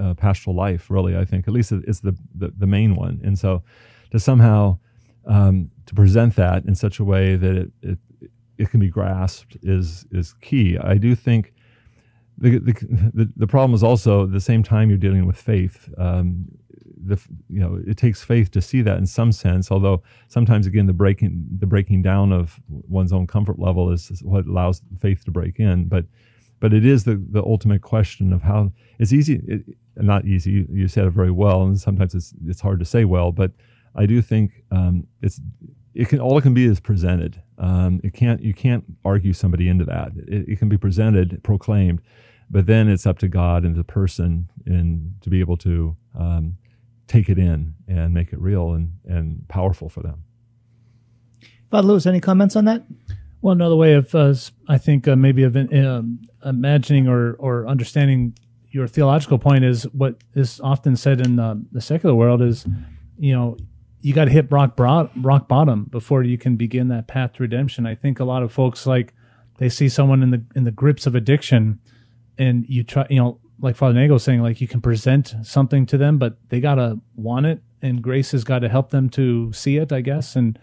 uh, 0.01 0.15
pastoral 0.15 0.57
life. 0.57 0.91
Really, 0.91 1.17
I 1.17 1.25
think 1.25 1.47
at 1.47 1.55
least 1.55 1.73
it's 1.73 2.01
the, 2.01 2.17
the 2.35 2.53
the 2.57 2.67
main 2.67 2.95
one, 2.95 3.21
and 3.23 3.39
so 3.39 3.63
to 4.11 4.19
somehow 4.19 4.79
um, 5.27 5.71
to 5.87 5.95
present 5.95 6.37
that 6.37 6.65
in 6.65 6.75
such 6.75 6.99
a 6.99 7.05
way 7.05 7.37
that 7.37 7.57
it, 7.57 7.71
it 7.83 7.99
it 8.59 8.71
can 8.71 8.81
be 8.81 8.89
grasped 8.89 9.57
is 9.63 10.07
is 10.11 10.35
key. 10.35 10.79
I 10.79 10.97
do 10.97 11.15
think 11.15 11.53
the 12.39 12.59
the, 13.15 13.31
the 13.37 13.47
problem 13.47 13.75
is 13.75 13.83
also 13.83 14.25
at 14.25 14.33
the 14.33 14.41
same 14.41 14.63
time 14.63 14.89
you're 14.89 14.99
dealing 14.99 15.27
with 15.27 15.37
faith. 15.37 15.89
Um, 15.99 16.47
the 17.05 17.21
you 17.49 17.61
know 17.61 17.81
it 17.87 17.97
takes 17.97 18.23
faith 18.23 18.51
to 18.53 18.61
see 18.61 18.83
that 18.83 18.99
in 18.99 19.07
some 19.07 19.33
sense. 19.33 19.71
Although 19.71 20.03
sometimes 20.29 20.67
again 20.67 20.87
the 20.87 20.93
breaking 20.93 21.47
the 21.59 21.67
breaking 21.67 22.03
down 22.03 22.33
of 22.33 22.61
one's 22.69 23.13
own 23.13 23.27
comfort 23.27 23.59
level 23.59 23.93
is, 23.93 24.11
is 24.11 24.23
what 24.23 24.47
allows 24.47 24.83
faith 25.01 25.25
to 25.25 25.31
break 25.31 25.59
in. 25.59 25.87
But 25.87 26.07
but 26.61 26.73
it 26.73 26.85
is 26.85 27.05
the 27.05 27.23
the 27.31 27.43
ultimate 27.43 27.83
question 27.83 28.33
of 28.33 28.43
how 28.43 28.73
it's 28.99 29.13
easy. 29.13 29.41
It, 29.47 29.63
not 29.99 30.27
easy. 30.27 30.51
You, 30.51 30.69
you 30.71 30.89
said 30.89 31.07
it 31.07 31.11
very 31.11 31.31
well, 31.31 31.63
and 31.63 31.81
sometimes 31.81 32.15
it's 32.15 32.35
it's 32.47 32.61
hard 32.61 32.79
to 32.81 32.85
say 32.85 33.05
well. 33.05 33.33
But 33.33 33.53
I 33.95 34.07
do 34.07 34.21
think 34.21 34.63
um, 34.71 35.07
it's 35.23 35.41
it 35.95 36.09
can 36.09 36.21
all 36.21 36.37
it 36.37 36.43
can 36.43 36.55
be 36.55 36.65
is 36.65 36.81
presented. 36.81 37.41
Um, 37.59 38.01
it 38.05 38.13
can't 38.13 38.43
you 38.43 38.55
can't 38.55 38.85
argue 39.05 39.33
somebody 39.33 39.69
into 39.69 39.85
that. 39.85 40.13
It, 40.29 40.49
it, 40.49 40.59
can 40.59 40.69
be 40.69 40.77
presented, 40.77 41.43
proclaimed, 41.43 42.01
but 42.51 42.67
then 42.67 42.89
it's 42.89 43.07
up 43.07 43.19
to 43.21 43.29
God 43.29 43.65
and 43.65 43.75
the 43.75 43.85
person 43.85 44.51
and 44.67 45.15
to 45.23 45.31
be 45.31 45.41
able 45.41 45.57
to 45.59 45.97
um, 46.19 46.57
take 47.07 47.29
it 47.29 47.39
in 47.39 47.75
and 47.89 48.13
make 48.13 48.33
it 48.33 48.41
real 48.41 48.73
and 48.73 48.93
and 49.07 49.49
powerful 49.49 49.89
for 49.89 50.03
them. 50.03 50.25
Father 51.71 51.89
Lewis, 51.89 52.07
any 52.07 52.21
comments 52.21 52.57
on 52.57 52.67
that? 52.67 52.85
Well, 53.41 53.53
another 53.53 53.77
way 53.77 53.95
of 53.95 54.15
uh, 54.15 54.35
I 54.69 54.79
think 54.79 55.09
uh, 55.09 55.17
maybe 55.17 55.43
of 55.43 55.57
um, 55.57 56.21
imagining 56.45 57.09
or 57.09 57.35
or 57.35 57.67
understanding 57.67 58.35
your 58.71 58.87
theological 58.87 59.39
point 59.39 59.65
is 59.65 59.85
what 59.93 60.17
is 60.35 60.61
often 60.61 60.97
said 60.97 61.21
in 61.21 61.39
uh, 61.39 61.55
the 61.73 61.81
secular 61.81 62.15
world 62.15 62.43
is, 62.43 62.67
you 63.19 63.33
know, 63.33 63.57
you 64.01 64.15
got 64.15 64.27
to 64.27 64.31
hit 64.31 64.51
rock 64.51 64.79
rock 64.79 65.49
bottom 65.49 65.85
before 65.85 66.23
you 66.23 66.39
can 66.39 66.57
begin 66.57 66.89
that 66.89 67.07
path 67.07 67.35
to 67.35 67.43
redemption. 67.43 67.87
I 67.87 67.95
think 67.95 68.21
a 68.21 68.25
lot 68.25 68.43
of 68.43 68.53
folks 68.53 68.87
like 68.87 69.15
they 69.59 69.69
see 69.69 69.89
someone 69.89 70.23
in 70.23 70.31
the 70.31 70.45
in 70.55 70.65
the 70.65 70.71
grips 70.71 71.07
of 71.07 71.15
addiction, 71.15 71.81
and 72.39 72.65
you 72.69 72.85
try, 72.85 73.07
you 73.09 73.17
know, 73.17 73.41
like 73.59 73.77
Father 73.77 73.95
Nagel 73.95 74.19
saying, 74.19 74.43
like 74.43 74.61
you 74.61 74.69
can 74.69 74.81
present 74.81 75.35
something 75.43 75.87
to 75.87 75.99
them, 75.99 76.19
but 76.19 76.37
they 76.51 76.61
gotta 76.61 77.01
want 77.15 77.47
it, 77.47 77.63
and 77.83 78.03
grace 78.03 78.33
has 78.33 78.45
got 78.45 78.61
to 78.61 78.69
help 78.69 78.91
them 78.91 79.09
to 79.11 79.53
see 79.53 79.77
it, 79.79 79.93
I 79.93 80.03
guess. 80.03 80.37
And 80.37 80.59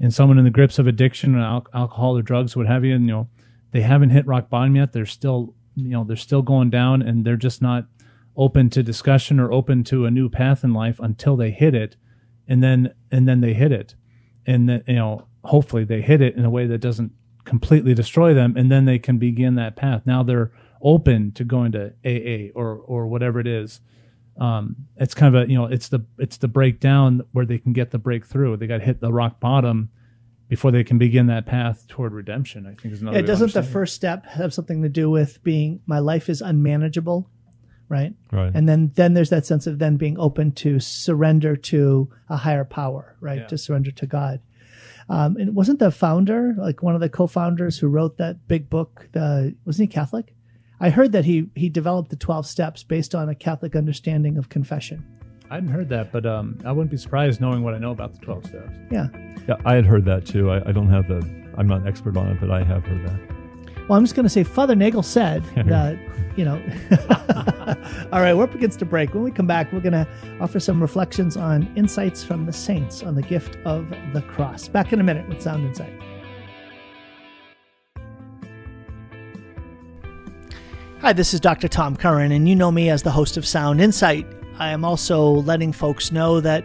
and 0.00 0.12
someone 0.12 0.38
in 0.38 0.44
the 0.44 0.50
grips 0.50 0.78
of 0.78 0.86
addiction 0.86 1.36
or 1.36 1.40
al- 1.40 1.66
alcohol 1.72 2.18
or 2.18 2.22
drugs, 2.22 2.56
what 2.56 2.66
have 2.66 2.84
you, 2.84 2.94
and 2.94 3.06
you 3.06 3.12
know, 3.12 3.28
they 3.70 3.82
haven't 3.82 4.10
hit 4.10 4.26
rock 4.26 4.50
bottom 4.50 4.74
yet. 4.76 4.92
They're 4.92 5.06
still, 5.06 5.54
you 5.76 5.90
know, 5.90 6.04
they're 6.04 6.16
still 6.16 6.42
going 6.42 6.70
down, 6.70 7.00
and 7.00 7.24
they're 7.24 7.36
just 7.36 7.62
not 7.62 7.86
open 8.36 8.70
to 8.70 8.82
discussion 8.82 9.38
or 9.38 9.52
open 9.52 9.84
to 9.84 10.06
a 10.06 10.10
new 10.10 10.28
path 10.28 10.64
in 10.64 10.72
life 10.72 10.98
until 10.98 11.36
they 11.36 11.50
hit 11.50 11.74
it 11.74 11.96
and 12.48 12.62
then 12.62 12.94
and 13.10 13.28
then 13.28 13.40
they 13.40 13.54
hit 13.54 13.72
it. 13.72 13.94
And 14.46 14.68
then 14.68 14.82
you 14.86 14.96
know 14.96 15.26
hopefully 15.44 15.84
they 15.84 16.00
hit 16.00 16.20
it 16.20 16.36
in 16.36 16.44
a 16.44 16.50
way 16.50 16.66
that 16.66 16.78
doesn't 16.78 17.12
completely 17.44 17.92
destroy 17.94 18.32
them 18.32 18.56
and 18.56 18.70
then 18.70 18.84
they 18.84 18.98
can 18.98 19.18
begin 19.18 19.56
that 19.56 19.76
path. 19.76 20.02
Now 20.06 20.22
they're 20.22 20.52
open 20.80 21.32
to 21.32 21.44
going 21.44 21.72
to 21.72 21.92
aa 22.04 22.52
or 22.58 22.76
or 22.76 23.06
whatever 23.06 23.40
it 23.40 23.46
is. 23.46 23.80
Um, 24.38 24.76
it's 24.96 25.14
kind 25.14 25.34
of 25.34 25.42
a 25.42 25.50
you 25.50 25.58
know 25.58 25.66
it's 25.66 25.88
the 25.88 26.04
it's 26.18 26.36
the 26.38 26.48
breakdown 26.48 27.22
where 27.32 27.44
they 27.44 27.58
can 27.58 27.72
get 27.72 27.90
the 27.90 27.98
breakthrough. 27.98 28.56
They 28.56 28.66
got 28.66 28.78
to 28.78 28.84
hit 28.84 29.00
the 29.00 29.12
rock 29.12 29.40
bottom 29.40 29.90
before 30.52 30.70
they 30.70 30.84
can 30.84 30.98
begin 30.98 31.28
that 31.28 31.46
path 31.46 31.86
toward 31.88 32.12
redemption 32.12 32.66
i 32.66 32.74
think 32.74 32.92
is 32.92 33.00
another 33.00 33.18
it 33.18 33.22
doesn't 33.22 33.54
the 33.54 33.62
first 33.62 33.94
step 33.94 34.26
have 34.26 34.52
something 34.52 34.82
to 34.82 34.88
do 34.90 35.08
with 35.08 35.42
being 35.42 35.80
my 35.86 35.98
life 35.98 36.28
is 36.28 36.42
unmanageable 36.42 37.26
right? 37.92 38.14
Right. 38.32 38.50
And 38.52 38.68
then 38.68 38.90
then 38.94 39.12
there's 39.12 39.30
that 39.30 39.46
sense 39.46 39.68
of 39.68 39.78
then 39.78 39.96
being 39.98 40.18
open 40.18 40.50
to 40.52 40.80
surrender 40.80 41.54
to 41.54 42.10
a 42.28 42.36
higher 42.38 42.64
power, 42.64 43.14
right? 43.20 43.40
Yeah. 43.40 43.46
To 43.46 43.58
surrender 43.58 43.92
to 43.92 44.06
God. 44.06 44.40
Um, 45.08 45.36
and 45.36 45.54
wasn't 45.54 45.78
the 45.78 45.90
founder 45.90 46.54
like 46.56 46.82
one 46.82 46.94
of 46.94 47.00
the 47.02 47.10
co-founders 47.10 47.78
who 47.78 47.88
wrote 47.88 48.16
that 48.16 48.48
big 48.48 48.70
book? 48.70 49.08
The 49.12 49.54
wasn't 49.66 49.90
he 49.90 49.94
Catholic? 49.94 50.34
I 50.80 50.88
heard 50.90 51.12
that 51.12 51.26
he 51.26 51.50
he 51.54 51.68
developed 51.68 52.08
the 52.08 52.16
twelve 52.16 52.46
steps 52.46 52.82
based 52.82 53.14
on 53.14 53.28
a 53.28 53.34
Catholic 53.34 53.76
understanding 53.76 54.38
of 54.38 54.48
confession. 54.48 55.04
I 55.50 55.56
hadn't 55.56 55.68
heard 55.68 55.90
that, 55.90 56.12
but 56.12 56.24
um, 56.24 56.58
I 56.64 56.72
wouldn't 56.72 56.90
be 56.90 56.96
surprised 56.96 57.42
knowing 57.42 57.62
what 57.62 57.74
I 57.74 57.78
know 57.78 57.90
about 57.90 58.14
the 58.14 58.24
twelve 58.24 58.46
steps. 58.46 58.72
Yeah. 58.90 59.08
Yeah, 59.46 59.56
I 59.66 59.74
had 59.74 59.84
heard 59.84 60.06
that 60.06 60.24
too. 60.24 60.50
I, 60.50 60.66
I 60.68 60.72
don't 60.72 60.88
have 60.88 61.08
the. 61.08 61.20
I'm 61.58 61.66
not 61.66 61.82
an 61.82 61.88
expert 61.88 62.16
on 62.16 62.28
it, 62.28 62.40
but 62.40 62.50
I 62.50 62.64
have 62.64 62.84
heard 62.84 63.06
that. 63.06 63.31
Well, 63.88 63.98
I'm 63.98 64.04
just 64.04 64.14
going 64.14 64.24
to 64.24 64.30
say 64.30 64.44
Father 64.44 64.76
Nagel 64.76 65.02
said 65.02 65.44
that, 65.66 65.98
you 66.36 66.44
know. 66.44 66.62
All 68.12 68.20
right, 68.20 68.34
we're 68.34 68.44
up 68.44 68.54
against 68.54 68.80
a 68.80 68.84
break. 68.84 69.12
When 69.12 69.22
we 69.22 69.30
come 69.30 69.46
back, 69.46 69.72
we're 69.72 69.80
going 69.80 69.92
to 69.92 70.06
offer 70.40 70.60
some 70.60 70.80
reflections 70.80 71.36
on 71.36 71.72
insights 71.76 72.22
from 72.22 72.46
the 72.46 72.52
saints 72.52 73.02
on 73.02 73.16
the 73.16 73.22
gift 73.22 73.56
of 73.64 73.90
the 74.12 74.22
cross. 74.22 74.68
Back 74.68 74.92
in 74.92 75.00
a 75.00 75.04
minute 75.04 75.28
with 75.28 75.42
Sound 75.42 75.66
Insight. 75.66 75.92
Hi, 81.00 81.12
this 81.12 81.34
is 81.34 81.40
Dr. 81.40 81.66
Tom 81.66 81.96
Curran, 81.96 82.30
and 82.30 82.48
you 82.48 82.54
know 82.54 82.70
me 82.70 82.88
as 82.88 83.02
the 83.02 83.10
host 83.10 83.36
of 83.36 83.44
Sound 83.44 83.80
Insight. 83.80 84.24
I 84.60 84.70
am 84.70 84.84
also 84.84 85.28
letting 85.28 85.72
folks 85.72 86.12
know 86.12 86.40
that 86.40 86.64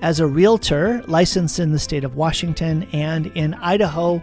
as 0.00 0.20
a 0.20 0.26
realtor 0.26 1.02
licensed 1.06 1.58
in 1.58 1.72
the 1.72 1.78
state 1.78 2.02
of 2.02 2.16
Washington 2.16 2.84
and 2.92 3.26
in 3.28 3.52
Idaho, 3.54 4.22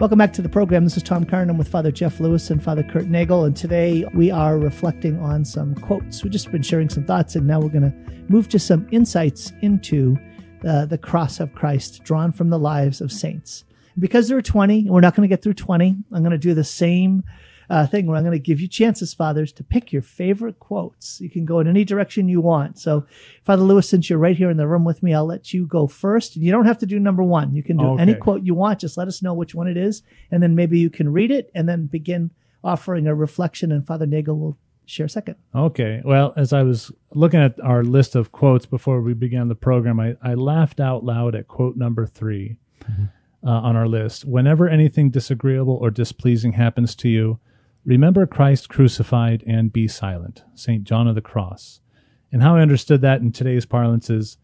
Welcome 0.00 0.16
back 0.16 0.32
to 0.32 0.40
the 0.40 0.48
program. 0.48 0.84
This 0.84 0.96
is 0.96 1.02
Tom 1.02 1.26
Curran. 1.26 1.50
I'm 1.50 1.58
with 1.58 1.68
Father 1.68 1.92
Jeff 1.92 2.20
Lewis 2.20 2.48
and 2.48 2.64
Father 2.64 2.82
Kurt 2.82 3.08
Nagel, 3.08 3.44
and 3.44 3.54
today 3.54 4.06
we 4.14 4.30
are 4.30 4.58
reflecting 4.58 5.20
on 5.20 5.44
some 5.44 5.74
quotes. 5.74 6.22
We've 6.22 6.32
just 6.32 6.50
been 6.50 6.62
sharing 6.62 6.88
some 6.88 7.04
thoughts, 7.04 7.36
and 7.36 7.46
now 7.46 7.60
we're 7.60 7.68
going 7.68 7.82
to 7.82 8.12
move 8.32 8.48
to 8.48 8.58
some 8.58 8.88
insights 8.92 9.52
into 9.60 10.16
uh, 10.66 10.86
the 10.86 10.96
cross 10.96 11.38
of 11.38 11.52
Christ 11.52 12.02
drawn 12.02 12.32
from 12.32 12.48
the 12.48 12.58
lives 12.58 13.02
of 13.02 13.12
saints. 13.12 13.66
Because 13.98 14.26
there 14.26 14.38
are 14.38 14.42
20, 14.42 14.88
we're 14.88 15.02
not 15.02 15.14
going 15.14 15.28
to 15.28 15.30
get 15.30 15.42
through 15.42 15.52
20. 15.52 15.94
I'm 16.14 16.22
going 16.22 16.30
to 16.30 16.38
do 16.38 16.54
the 16.54 16.64
same 16.64 17.22
uh, 17.70 17.86
thing 17.86 18.06
where 18.06 18.16
I'm 18.16 18.24
going 18.24 18.32
to 18.36 18.38
give 18.38 18.60
you 18.60 18.66
chances, 18.68 19.14
fathers, 19.14 19.52
to 19.52 19.62
pick 19.64 19.92
your 19.92 20.02
favorite 20.02 20.58
quotes. 20.58 21.20
You 21.20 21.30
can 21.30 21.44
go 21.44 21.60
in 21.60 21.68
any 21.68 21.84
direction 21.84 22.28
you 22.28 22.40
want. 22.40 22.78
So, 22.80 23.06
Father 23.44 23.62
Lewis, 23.62 23.88
since 23.88 24.10
you're 24.10 24.18
right 24.18 24.36
here 24.36 24.50
in 24.50 24.56
the 24.56 24.66
room 24.66 24.84
with 24.84 25.02
me, 25.04 25.14
I'll 25.14 25.24
let 25.24 25.54
you 25.54 25.66
go 25.66 25.86
first. 25.86 26.34
You 26.36 26.50
don't 26.50 26.66
have 26.66 26.78
to 26.78 26.86
do 26.86 26.98
number 26.98 27.22
one. 27.22 27.54
You 27.54 27.62
can 27.62 27.76
do 27.76 27.86
Okay. 27.86 28.02
any 28.02 28.14
quote 28.14 28.42
you 28.42 28.54
want. 28.56 28.80
Just 28.80 28.96
let 28.98 29.06
us 29.08 29.22
know 29.22 29.32
which 29.34 29.54
one 29.54 29.68
it 29.68 29.76
is, 29.76 30.02
and 30.32 30.42
then 30.42 30.54
maybe 30.56 30.78
you 30.80 30.90
can 30.90 31.12
read 31.12 31.30
it 31.30 31.48
and 31.54 31.68
then 31.68 31.86
begin 31.86 32.30
offering 32.64 33.06
a 33.06 33.14
reflection, 33.14 33.70
and 33.72 33.86
Father 33.86 34.04
Nagel 34.04 34.36
will 34.38 34.58
share 34.84 35.06
second. 35.06 35.36
Okay. 35.54 36.02
Well, 36.04 36.32
as 36.36 36.52
I 36.52 36.64
was 36.64 36.90
looking 37.14 37.38
at 37.40 37.54
our 37.60 37.84
list 37.84 38.16
of 38.16 38.32
quotes 38.32 38.66
before 38.66 39.00
we 39.00 39.14
began 39.14 39.46
the 39.46 39.54
program, 39.54 40.00
I, 40.00 40.16
I 40.20 40.34
laughed 40.34 40.80
out 40.80 41.04
loud 41.04 41.36
at 41.36 41.46
quote 41.46 41.76
number 41.76 42.04
3 42.04 42.56
uh, 42.88 43.48
on 43.48 43.76
our 43.76 43.86
list. 43.86 44.24
Whenever 44.24 44.68
anything 44.68 45.10
disagreeable 45.10 45.76
or 45.80 45.92
displeasing 45.92 46.54
happens 46.54 46.96
to 46.96 47.08
you, 47.08 47.38
remember 47.84 48.26
Christ 48.26 48.68
crucified 48.68 49.42
and 49.46 49.72
be 49.72 49.88
silent. 49.88 50.42
St. 50.54 50.84
John 50.84 51.08
of 51.08 51.14
the 51.14 51.20
Cross. 51.20 51.80
And 52.32 52.42
how 52.42 52.56
I 52.56 52.62
understood 52.62 53.00
that 53.02 53.20
in 53.20 53.32
today's 53.32 53.66
parlance 53.66 54.08
is, 54.08 54.36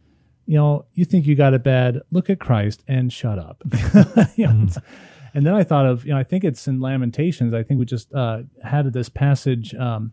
you 0.46 0.56
know, 0.56 0.86
you 0.94 1.04
think 1.04 1.26
you 1.26 1.34
got 1.34 1.54
it 1.54 1.62
bad, 1.62 2.00
look 2.10 2.30
at 2.30 2.40
Christ 2.40 2.82
and 2.88 3.12
shut 3.12 3.38
up. 3.38 3.62
You 4.36 4.46
know, 4.48 4.68
And 5.36 5.44
then 5.44 5.52
I 5.52 5.64
thought 5.64 5.84
of, 5.84 6.06
you 6.06 6.14
know, 6.14 6.18
I 6.18 6.24
think 6.24 6.44
it's 6.44 6.66
in 6.66 6.80
Lamentations. 6.80 7.52
I 7.52 7.62
think 7.62 7.78
we 7.78 7.84
just 7.84 8.10
uh, 8.14 8.44
had 8.64 8.90
this 8.94 9.10
passage 9.10 9.74
um, 9.74 10.12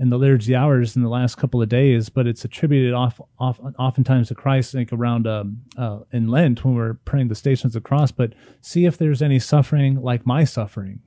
in 0.00 0.10
the 0.10 0.18
liturgy 0.18 0.56
hours 0.56 0.96
in 0.96 1.04
the 1.04 1.08
last 1.08 1.36
couple 1.36 1.62
of 1.62 1.68
days, 1.68 2.08
but 2.08 2.26
it's 2.26 2.44
attributed 2.44 2.92
off, 2.92 3.20
off 3.38 3.60
oftentimes 3.78 4.26
to 4.26 4.34
Christ. 4.34 4.74
I 4.74 4.78
think 4.78 4.92
around 4.92 5.28
um, 5.28 5.58
uh, 5.78 6.00
in 6.10 6.26
Lent 6.26 6.64
when 6.64 6.74
we're 6.74 6.94
praying 6.94 7.28
the 7.28 7.36
Stations 7.36 7.76
of 7.76 7.84
the 7.84 7.88
Cross. 7.88 8.10
But 8.10 8.32
see 8.60 8.86
if 8.86 8.98
there's 8.98 9.22
any 9.22 9.38
suffering 9.38 10.02
like 10.02 10.26
my 10.26 10.42
suffering. 10.42 10.98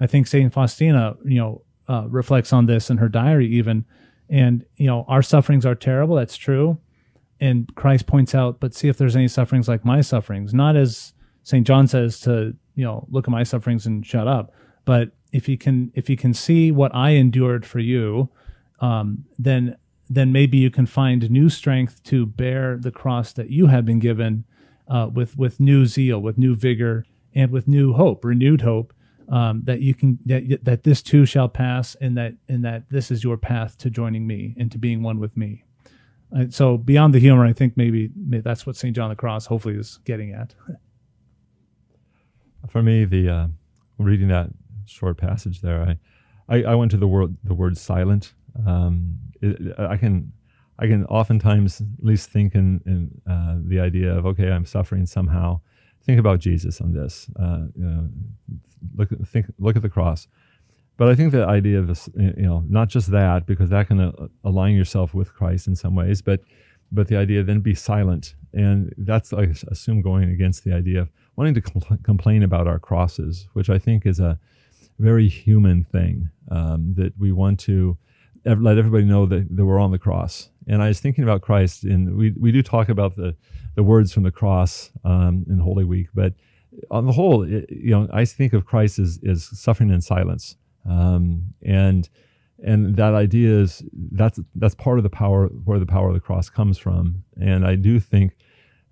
I 0.00 0.06
think 0.06 0.26
Saint 0.26 0.52
Faustina, 0.52 1.16
you 1.24 1.38
know, 1.38 1.62
uh, 1.88 2.06
reflects 2.08 2.52
on 2.52 2.66
this 2.66 2.90
in 2.90 2.98
her 2.98 3.08
diary 3.08 3.48
even, 3.48 3.84
and 4.28 4.64
you 4.76 4.86
know, 4.86 5.04
our 5.08 5.22
sufferings 5.22 5.64
are 5.64 5.74
terrible. 5.74 6.16
That's 6.16 6.36
true, 6.36 6.78
and 7.40 7.74
Christ 7.74 8.06
points 8.06 8.34
out, 8.34 8.60
but 8.60 8.74
see 8.74 8.88
if 8.88 8.98
there's 8.98 9.16
any 9.16 9.28
sufferings 9.28 9.68
like 9.68 9.84
my 9.84 10.00
sufferings. 10.00 10.52
Not 10.52 10.76
as 10.76 11.14
Saint 11.42 11.66
John 11.66 11.86
says 11.86 12.20
to 12.20 12.54
you 12.74 12.84
know 12.84 13.06
look 13.10 13.26
at 13.26 13.30
my 13.30 13.42
sufferings 13.42 13.86
and 13.86 14.04
shut 14.04 14.28
up, 14.28 14.52
but 14.84 15.12
if 15.32 15.48
you 15.48 15.58
can 15.58 15.90
if 15.94 16.08
you 16.08 16.16
can 16.16 16.34
see 16.34 16.70
what 16.70 16.94
I 16.94 17.10
endured 17.10 17.66
for 17.66 17.78
you, 17.78 18.28
um, 18.80 19.24
then 19.38 19.76
then 20.10 20.32
maybe 20.32 20.58
you 20.58 20.70
can 20.70 20.86
find 20.86 21.30
new 21.30 21.48
strength 21.48 22.02
to 22.04 22.24
bear 22.24 22.76
the 22.76 22.90
cross 22.90 23.32
that 23.32 23.50
you 23.50 23.66
have 23.66 23.84
been 23.84 23.98
given 23.98 24.44
uh, 24.88 25.08
with 25.12 25.36
with 25.36 25.60
new 25.60 25.86
zeal, 25.86 26.20
with 26.20 26.38
new 26.38 26.54
vigor, 26.54 27.04
and 27.34 27.50
with 27.50 27.68
new 27.68 27.92
hope, 27.92 28.24
renewed 28.24 28.62
hope. 28.62 28.92
Um, 29.30 29.60
that 29.64 29.82
you 29.82 29.94
can 29.94 30.18
that 30.24 30.64
that 30.64 30.84
this 30.84 31.02
too 31.02 31.26
shall 31.26 31.48
pass, 31.48 31.94
and 32.00 32.16
that 32.16 32.34
and 32.48 32.64
that 32.64 32.88
this 32.88 33.10
is 33.10 33.22
your 33.22 33.36
path 33.36 33.76
to 33.78 33.90
joining 33.90 34.26
me 34.26 34.54
and 34.58 34.72
to 34.72 34.78
being 34.78 35.02
one 35.02 35.18
with 35.18 35.36
me. 35.36 35.64
Uh, 36.34 36.44
so 36.50 36.76
beyond 36.76 37.14
the 37.14 37.18
humor, 37.18 37.44
I 37.44 37.52
think 37.52 37.76
maybe, 37.76 38.10
maybe 38.14 38.42
that's 38.42 38.66
what 38.66 38.76
Saint 38.76 38.94
John 38.94 39.08
the 39.08 39.16
Cross 39.16 39.46
hopefully 39.46 39.76
is 39.76 39.98
getting 40.04 40.32
at. 40.32 40.54
For 42.68 42.82
me, 42.82 43.04
the 43.04 43.30
uh, 43.30 43.46
reading 43.98 44.28
that 44.28 44.50
short 44.84 45.16
passage 45.16 45.62
there, 45.62 45.96
I, 46.48 46.54
I, 46.54 46.72
I 46.72 46.74
went 46.74 46.90
to 46.90 46.96
the 46.96 47.06
word 47.06 47.36
the 47.44 47.54
word 47.54 47.78
silent. 47.78 48.34
Um, 48.66 49.18
it, 49.40 49.74
I 49.78 49.96
can 49.96 50.32
I 50.78 50.86
can 50.86 51.06
oftentimes 51.06 51.80
at 51.80 52.04
least 52.04 52.30
think 52.30 52.54
in, 52.54 52.82
in 52.84 53.20
uh, 53.30 53.58
the 53.64 53.80
idea 53.80 54.12
of 54.12 54.26
okay, 54.26 54.50
I'm 54.50 54.66
suffering 54.66 55.06
somehow. 55.06 55.60
Think 56.08 56.20
about 56.20 56.40
Jesus 56.40 56.80
on 56.80 56.94
this. 56.94 57.28
Uh, 57.38 57.66
you 57.76 57.84
know, 57.84 58.08
look 58.96 59.10
think 59.26 59.44
look 59.58 59.76
at 59.76 59.82
the 59.82 59.90
cross. 59.90 60.26
But 60.96 61.10
I 61.10 61.14
think 61.14 61.32
the 61.32 61.44
idea 61.44 61.78
of 61.78 61.86
this, 61.86 62.08
you 62.16 62.46
know, 62.46 62.64
not 62.66 62.88
just 62.88 63.10
that 63.10 63.44
because 63.44 63.68
that 63.68 63.88
can 63.88 64.00
uh, 64.00 64.12
align 64.42 64.74
yourself 64.74 65.12
with 65.12 65.34
Christ 65.34 65.66
in 65.66 65.76
some 65.76 65.94
ways, 65.94 66.22
but 66.22 66.40
but 66.90 67.08
the 67.08 67.18
idea 67.18 67.42
then 67.42 67.60
be 67.60 67.74
silent, 67.74 68.36
and 68.54 68.94
that's 68.96 69.34
I 69.34 69.48
assume 69.70 70.00
going 70.00 70.30
against 70.30 70.64
the 70.64 70.72
idea 70.72 71.02
of 71.02 71.10
wanting 71.36 71.52
to 71.52 71.60
compl- 71.60 72.02
complain 72.02 72.42
about 72.42 72.66
our 72.66 72.78
crosses, 72.78 73.46
which 73.52 73.68
I 73.68 73.78
think 73.78 74.06
is 74.06 74.18
a 74.18 74.38
very 74.98 75.28
human 75.28 75.84
thing 75.84 76.30
um, 76.50 76.94
that 76.96 77.12
we 77.18 77.32
want 77.32 77.60
to 77.60 77.98
let 78.44 78.78
everybody 78.78 79.04
know 79.04 79.26
that, 79.26 79.54
that 79.56 79.64
we're 79.64 79.80
on 79.80 79.90
the 79.90 79.98
cross. 79.98 80.50
And 80.66 80.82
I 80.82 80.88
was 80.88 81.00
thinking 81.00 81.24
about 81.24 81.42
Christ, 81.42 81.84
and 81.84 82.16
we, 82.16 82.32
we 82.38 82.52
do 82.52 82.62
talk 82.62 82.88
about 82.88 83.16
the, 83.16 83.36
the 83.74 83.82
words 83.82 84.12
from 84.12 84.22
the 84.22 84.30
cross 84.30 84.90
um, 85.04 85.44
in 85.48 85.58
Holy 85.58 85.84
Week, 85.84 86.08
but 86.14 86.34
on 86.90 87.06
the 87.06 87.12
whole, 87.12 87.42
it, 87.42 87.66
you 87.70 87.90
know, 87.90 88.08
I 88.12 88.24
think 88.24 88.52
of 88.52 88.64
Christ 88.64 88.98
as, 88.98 89.18
as 89.26 89.44
suffering 89.44 89.90
in 89.90 90.00
silence, 90.00 90.56
um, 90.88 91.54
and 91.62 92.08
and 92.64 92.96
that 92.96 93.14
idea 93.14 93.50
is 93.50 93.84
that's 94.12 94.40
that's 94.56 94.74
part 94.74 94.98
of 94.98 95.04
the 95.04 95.10
power 95.10 95.46
where 95.46 95.78
the 95.78 95.86
power 95.86 96.08
of 96.08 96.14
the 96.14 96.20
cross 96.20 96.50
comes 96.50 96.76
from. 96.76 97.22
And 97.40 97.64
I 97.64 97.76
do 97.76 98.00
think 98.00 98.36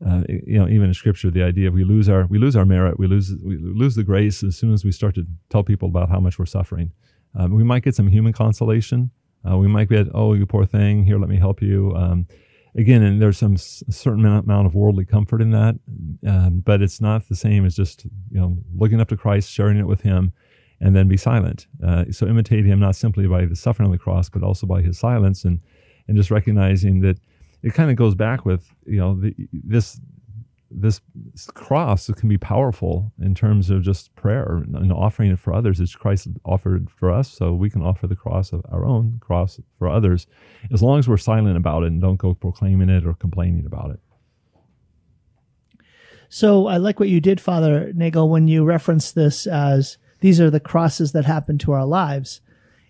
uh, 0.04 0.22
you 0.28 0.59
know, 0.59 0.68
even 0.68 0.88
in 0.88 0.94
Scripture, 0.94 1.30
the 1.30 1.42
idea 1.42 1.68
of 1.68 1.74
we 1.74 1.85
lose 1.85 2.09
our 2.09 2.26
we 2.26 2.38
lose 2.38 2.54
our 2.54 2.66
merit, 2.66 2.98
we 2.98 3.06
lose 3.06 3.35
we 3.42 3.56
lose 3.56 3.94
the 3.94 4.04
grace 4.04 4.42
as 4.42 4.56
soon 4.56 4.72
as 4.72 4.85
we 4.85 4.92
start 4.92 5.14
to 5.14 5.26
tell 5.48 5.62
people 5.62 5.88
about 5.88 6.09
how 6.09 6.20
much 6.20 6.38
we're 6.38 6.46
suffering. 6.46 6.92
Um, 7.35 7.54
we 7.54 7.64
might 7.64 7.82
get 7.82 7.94
some 7.94 8.09
human 8.09 8.32
consolation. 8.32 9.11
Uh, 9.48 9.56
we 9.56 9.68
might 9.68 9.88
get, 9.88 10.09
oh, 10.14 10.35
you 10.35 10.46
poor 10.46 10.66
thing, 10.66 11.04
here, 11.04 11.18
let 11.18 11.28
me 11.28 11.37
help 11.37 11.62
you. 11.62 11.94
Um, 11.94 12.26
again, 12.76 13.02
and 13.02 13.20
there's 13.20 13.38
some 13.38 13.54
s- 13.54 13.82
certain 13.90 14.24
amount 14.24 14.66
of 14.66 14.74
worldly 14.74 15.04
comfort 15.04 15.40
in 15.40 15.50
that, 15.50 15.76
um, 16.26 16.62
but 16.64 16.82
it's 16.82 17.00
not 17.00 17.28
the 17.28 17.37
same 17.37 17.64
as 17.64 17.74
just 17.74 18.04
you 18.30 18.40
know 18.40 18.56
looking 18.74 19.00
up 19.00 19.09
to 19.09 19.16
Christ, 19.16 19.50
sharing 19.50 19.78
it 19.78 19.87
with 19.87 20.02
Him, 20.02 20.32
and 20.80 20.94
then 20.94 21.09
be 21.09 21.16
silent. 21.16 21.66
Uh, 21.85 22.04
so 22.11 22.26
imitate 22.26 22.64
Him 22.64 22.78
not 22.78 22.96
simply 22.96 23.26
by 23.26 23.46
the 23.46 23.56
suffering 23.56 23.87
on 23.87 23.92
the 23.92 23.98
cross, 23.98 24.28
but 24.28 24.42
also 24.42 24.66
by 24.66 24.82
His 24.82 24.98
silence, 24.98 25.44
and 25.44 25.61
and 26.09 26.16
just 26.16 26.30
recognizing 26.30 27.00
that 27.00 27.18
it 27.62 27.74
kind 27.74 27.90
of 27.90 27.96
goes 27.96 28.14
back 28.14 28.44
with 28.44 28.68
you 28.87 28.98
know 28.98 29.18
the, 29.18 29.35
this 29.52 30.00
this 30.70 31.00
cross 31.55 32.11
can 32.11 32.29
be 32.29 32.38
powerful 32.38 33.12
in 33.20 33.35
terms 33.35 33.70
of 33.70 33.83
just 33.83 34.14
prayer 34.16 34.57
and 34.57 34.92
offering 34.92 35.31
it 35.31 35.38
for 35.38 35.52
others. 35.52 35.81
As 35.81 35.94
Christ 35.94 36.29
offered 36.44 36.90
for 36.90 37.11
us 37.11 37.31
so 37.31 37.52
we 37.52 37.70
can 37.70 37.83
offer 37.83 38.07
the 38.07 38.16
cross 38.16 38.52
of 38.52 38.62
our 38.70 38.85
own 38.85 39.18
cross 39.20 39.61
for 39.79 39.88
others 39.88 40.26
as 40.72 40.83
long 40.83 40.98
as 40.98 41.09
we're 41.09 41.16
silent 41.16 41.57
about 41.57 41.85
it 41.85 41.88
and 41.88 42.00
don't 42.00 42.16
go 42.16 42.35
proclaiming 42.35 42.88
it 42.88 43.07
or 43.07 43.14
complaining 43.14 43.64
about 43.66 43.90
it. 43.90 44.00
So 46.29 46.66
I 46.66 46.79
like 46.79 46.98
what 46.98 47.09
you 47.09 47.20
did, 47.20 47.40
Father 47.40 47.92
Nagel, 47.94 48.29
when 48.29 48.48
you 48.48 48.64
referenced 48.64 49.14
this 49.14 49.46
as 49.46 49.98
these 50.20 50.40
are 50.40 50.50
the 50.50 50.61
crosses 50.61 51.12
that 51.12 51.24
happen 51.24 51.59
to 51.59 51.72
our 51.72 51.87
lives. 51.87 52.40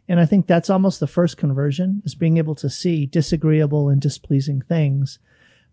And 0.08 0.18
I 0.18 0.24
think 0.24 0.46
that's 0.46 0.70
almost 0.70 1.00
the 1.00 1.06
first 1.06 1.36
conversion 1.36 2.00
is 2.04 2.14
being 2.14 2.38
able 2.38 2.54
to 2.56 2.70
see 2.70 3.04
disagreeable 3.04 3.88
and 3.90 4.00
displeasing 4.00 4.62
things 4.62 5.18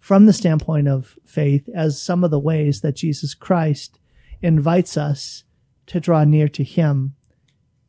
from 0.04 0.26
the 0.26 0.34
standpoint 0.34 0.86
of 0.86 1.18
faith 1.24 1.70
as 1.74 2.02
some 2.02 2.26
of 2.26 2.30
the 2.30 2.38
ways 2.38 2.82
that 2.82 2.94
Jesus 2.94 3.34
Christ 3.34 4.00
invites 4.42 4.98
us 4.98 5.46
to 5.86 6.02
draw 6.02 6.26
near 6.26 6.50
to 6.50 6.64
him 6.66 7.16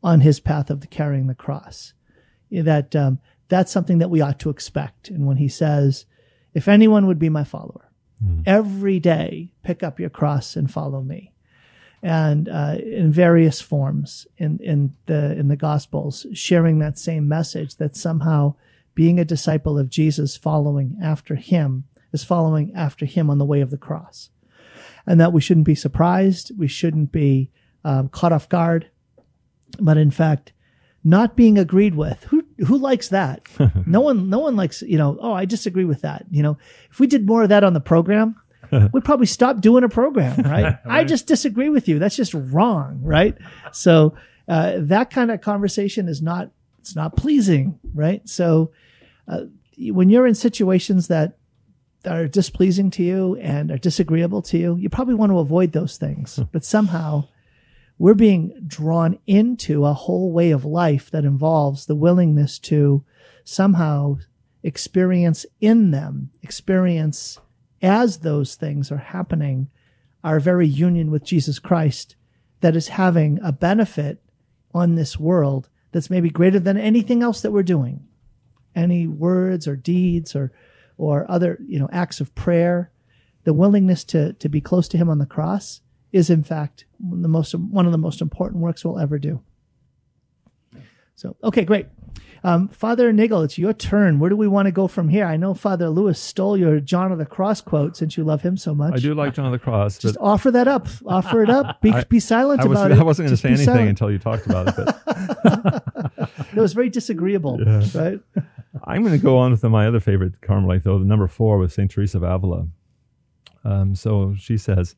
on 0.01 0.21
his 0.21 0.39
path 0.39 0.69
of 0.69 0.79
the 0.79 0.87
carrying 0.87 1.27
the 1.27 1.35
cross. 1.35 1.91
That 2.49 2.95
um, 2.95 3.19
that's 3.49 3.69
something 3.69 3.97
that 3.97 4.09
we 4.09 4.21
ought 4.21 4.39
to 4.39 4.49
expect. 4.49 5.09
And 5.09 5.27
when 5.27 5.35
he 5.35 5.49
says, 5.49 6.05
if 6.53 6.69
anyone 6.69 7.05
would 7.05 7.19
be 7.19 7.27
my 7.27 7.43
follower, 7.43 7.91
every 8.45 8.97
day 8.97 9.51
pick 9.61 9.83
up 9.83 9.99
your 9.99 10.09
cross 10.09 10.55
and 10.55 10.71
follow 10.71 11.01
me 11.01 11.33
and 12.01 12.47
uh, 12.47 12.77
in 12.81 13.11
various 13.11 13.59
forms 13.59 14.25
in, 14.37 14.57
in 14.59 14.95
the 15.07 15.37
in 15.37 15.49
the 15.49 15.57
gospels 15.57 16.25
sharing 16.33 16.79
that 16.79 16.97
same 16.97 17.27
message 17.27 17.75
that 17.75 17.97
somehow 17.97 18.53
being 18.93 19.19
a 19.19 19.25
disciple 19.25 19.77
of 19.77 19.89
jesus 19.89 20.37
following 20.37 20.97
after 21.03 21.35
him 21.35 21.83
is 22.15 22.23
following 22.23 22.73
after 22.73 23.05
him 23.05 23.29
on 23.29 23.37
the 23.37 23.45
way 23.45 23.61
of 23.61 23.69
the 23.69 23.77
cross. 23.77 24.29
And 25.05 25.21
that 25.21 25.33
we 25.33 25.41
shouldn't 25.41 25.67
be 25.67 25.75
surprised. 25.75 26.51
We 26.57 26.67
shouldn't 26.67 27.11
be 27.11 27.51
um, 27.83 28.09
caught 28.09 28.33
off 28.33 28.49
guard. 28.49 28.89
But 29.79 29.97
in 29.97 30.09
fact 30.09 30.53
not 31.07 31.35
being 31.35 31.57
agreed 31.57 31.93
with 31.93 32.23
who 32.23 32.43
who 32.65 32.77
likes 32.77 33.09
that? 33.09 33.47
No 33.85 34.01
one 34.01 34.29
no 34.29 34.39
one 34.39 34.55
likes 34.55 34.81
you 34.81 34.97
know 34.97 35.17
oh 35.21 35.33
i 35.33 35.45
disagree 35.45 35.85
with 35.85 36.01
that. 36.01 36.25
You 36.31 36.41
know 36.41 36.57
if 36.89 36.99
we 36.99 37.07
did 37.07 37.27
more 37.27 37.43
of 37.43 37.49
that 37.49 37.63
on 37.63 37.73
the 37.73 37.79
program 37.79 38.35
we'd 38.91 39.05
probably 39.05 39.27
stop 39.27 39.61
doing 39.61 39.83
a 39.83 39.89
program 39.89 40.41
right? 40.41 40.77
I 40.85 41.03
just 41.03 41.27
disagree 41.27 41.69
with 41.69 41.87
you. 41.87 41.99
That's 41.99 42.15
just 42.15 42.33
wrong 42.33 42.99
right? 43.03 43.37
So 43.71 44.15
uh, 44.47 44.77
that 44.77 45.11
kind 45.11 45.29
of 45.29 45.41
conversation 45.41 46.09
is 46.09 46.21
not 46.21 46.49
it's 46.79 46.95
not 46.95 47.15
pleasing 47.15 47.79
right? 47.93 48.27
So 48.27 48.71
uh, 49.27 49.41
when 49.77 50.09
you're 50.09 50.25
in 50.27 50.35
situations 50.35 51.07
that 51.09 51.37
are 52.07 52.27
displeasing 52.27 52.89
to 52.91 53.03
you 53.03 53.35
and 53.35 53.71
are 53.71 53.77
disagreeable 53.77 54.41
to 54.43 54.57
you, 54.57 54.75
you 54.75 54.89
probably 54.89 55.15
want 55.15 55.31
to 55.31 55.39
avoid 55.39 55.71
those 55.71 55.97
things. 55.97 56.37
Hmm. 56.37 56.43
but 56.51 56.65
somehow 56.65 57.27
we're 57.97 58.13
being 58.13 58.53
drawn 58.67 59.17
into 59.25 59.85
a 59.85 59.93
whole 59.93 60.31
way 60.31 60.51
of 60.51 60.65
life 60.65 61.09
that 61.11 61.25
involves 61.25 61.85
the 61.85 61.95
willingness 61.95 62.59
to 62.59 63.03
somehow 63.43 64.17
experience 64.63 65.45
in 65.61 65.91
them, 65.91 66.31
experience 66.41 67.39
as 67.81 68.19
those 68.19 68.55
things 68.55 68.91
are 68.91 68.97
happening, 68.97 69.69
our 70.23 70.39
very 70.39 70.67
union 70.67 71.11
with 71.11 71.23
Jesus 71.23 71.59
Christ 71.59 72.15
that 72.61 72.75
is 72.75 72.89
having 72.89 73.39
a 73.43 73.51
benefit 73.51 74.21
on 74.73 74.95
this 74.95 75.19
world 75.19 75.69
that's 75.91 76.09
maybe 76.09 76.29
greater 76.29 76.59
than 76.59 76.77
anything 76.77 77.21
else 77.21 77.41
that 77.41 77.51
we're 77.51 77.63
doing. 77.63 78.05
Any 78.75 79.07
words 79.07 79.67
or 79.67 79.75
deeds 79.75 80.35
or 80.35 80.51
or 80.97 81.29
other, 81.29 81.57
you 81.67 81.79
know, 81.79 81.89
acts 81.91 82.21
of 82.21 82.33
prayer, 82.35 82.91
the 83.43 83.53
willingness 83.53 84.03
to 84.05 84.33
to 84.33 84.49
be 84.49 84.61
close 84.61 84.87
to 84.89 84.97
him 84.97 85.09
on 85.09 85.19
the 85.19 85.25
cross 85.25 85.81
is 86.11 86.29
in 86.29 86.43
fact 86.43 86.85
the 86.99 87.27
most 87.27 87.53
one 87.53 87.85
of 87.85 87.91
the 87.91 87.97
most 87.97 88.21
important 88.21 88.61
works 88.61 88.83
we'll 88.85 88.99
ever 88.99 89.19
do. 89.19 89.41
So, 91.15 91.35
okay, 91.43 91.63
great. 91.63 91.87
Um, 92.43 92.67
Father 92.67 93.11
Nagel, 93.11 93.41
it's 93.41 93.57
your 93.57 93.73
turn. 93.73 94.19
Where 94.19 94.29
do 94.29 94.35
we 94.35 94.47
want 94.47 94.67
to 94.67 94.71
go 94.71 94.87
from 94.87 95.09
here? 95.09 95.25
I 95.25 95.35
know 95.35 95.55
Father 95.55 95.89
Lewis 95.89 96.19
stole 96.19 96.55
your 96.55 96.79
John 96.79 97.11
of 97.11 97.17
the 97.17 97.25
Cross 97.25 97.61
quote 97.61 97.97
since 97.97 98.17
you 98.17 98.23
love 98.23 98.41
him 98.43 98.55
so 98.55 98.75
much. 98.75 98.93
I 98.93 98.97
do 98.97 99.15
like 99.15 99.33
John 99.33 99.47
of 99.47 99.51
the 99.51 99.57
Cross. 99.57 99.97
Just 99.99 100.17
offer 100.19 100.51
that 100.51 100.67
up. 100.67 100.87
Offer 101.07 101.41
it 101.41 101.49
up. 101.49 101.81
Be, 101.81 101.91
I, 101.93 102.03
be 102.03 102.19
silent 102.19 102.61
I 102.61 102.65
was, 102.67 102.77
about 102.77 102.91
it. 102.91 102.99
I 102.99 103.03
wasn't 103.03 103.29
going 103.29 103.35
to 103.35 103.41
say 103.41 103.49
anything 103.49 103.65
silent. 103.65 103.89
until 103.89 104.11
you 104.11 104.19
talked 104.19 104.45
about 104.45 104.67
it. 104.67 104.75
But 104.75 106.29
it 106.55 106.59
was 106.59 106.73
very 106.73 106.89
disagreeable, 106.89 107.59
Yeah. 107.65 107.83
right? 107.95 108.19
I'm 108.87 109.01
going 109.03 109.17
to 109.17 109.23
go 109.23 109.37
on 109.39 109.51
with 109.51 109.63
my 109.63 109.87
other 109.87 109.99
favorite 109.99 110.41
Carmelite, 110.41 110.83
though, 110.83 110.99
the 110.99 111.05
number 111.05 111.27
four 111.27 111.57
with 111.57 111.73
St. 111.73 111.89
Teresa 111.89 112.17
of 112.17 112.23
Avila. 112.23 112.67
Um, 113.63 113.95
so 113.95 114.35
she 114.37 114.57
says, 114.57 114.95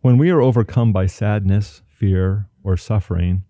When 0.00 0.18
we 0.18 0.30
are 0.30 0.42
overcome 0.42 0.92
by 0.92 1.06
sadness, 1.06 1.82
fear, 1.88 2.48
or 2.64 2.76
suffering, 2.76 3.44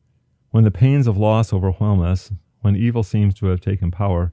when 0.50 0.64
the 0.64 0.70
pains 0.70 1.06
of 1.06 1.16
loss 1.16 1.54
overwhelm 1.54 2.02
us, 2.02 2.30
when 2.60 2.76
evil 2.76 3.02
seems 3.02 3.34
to 3.34 3.46
have 3.46 3.60
taken 3.60 3.90
power, 3.90 4.32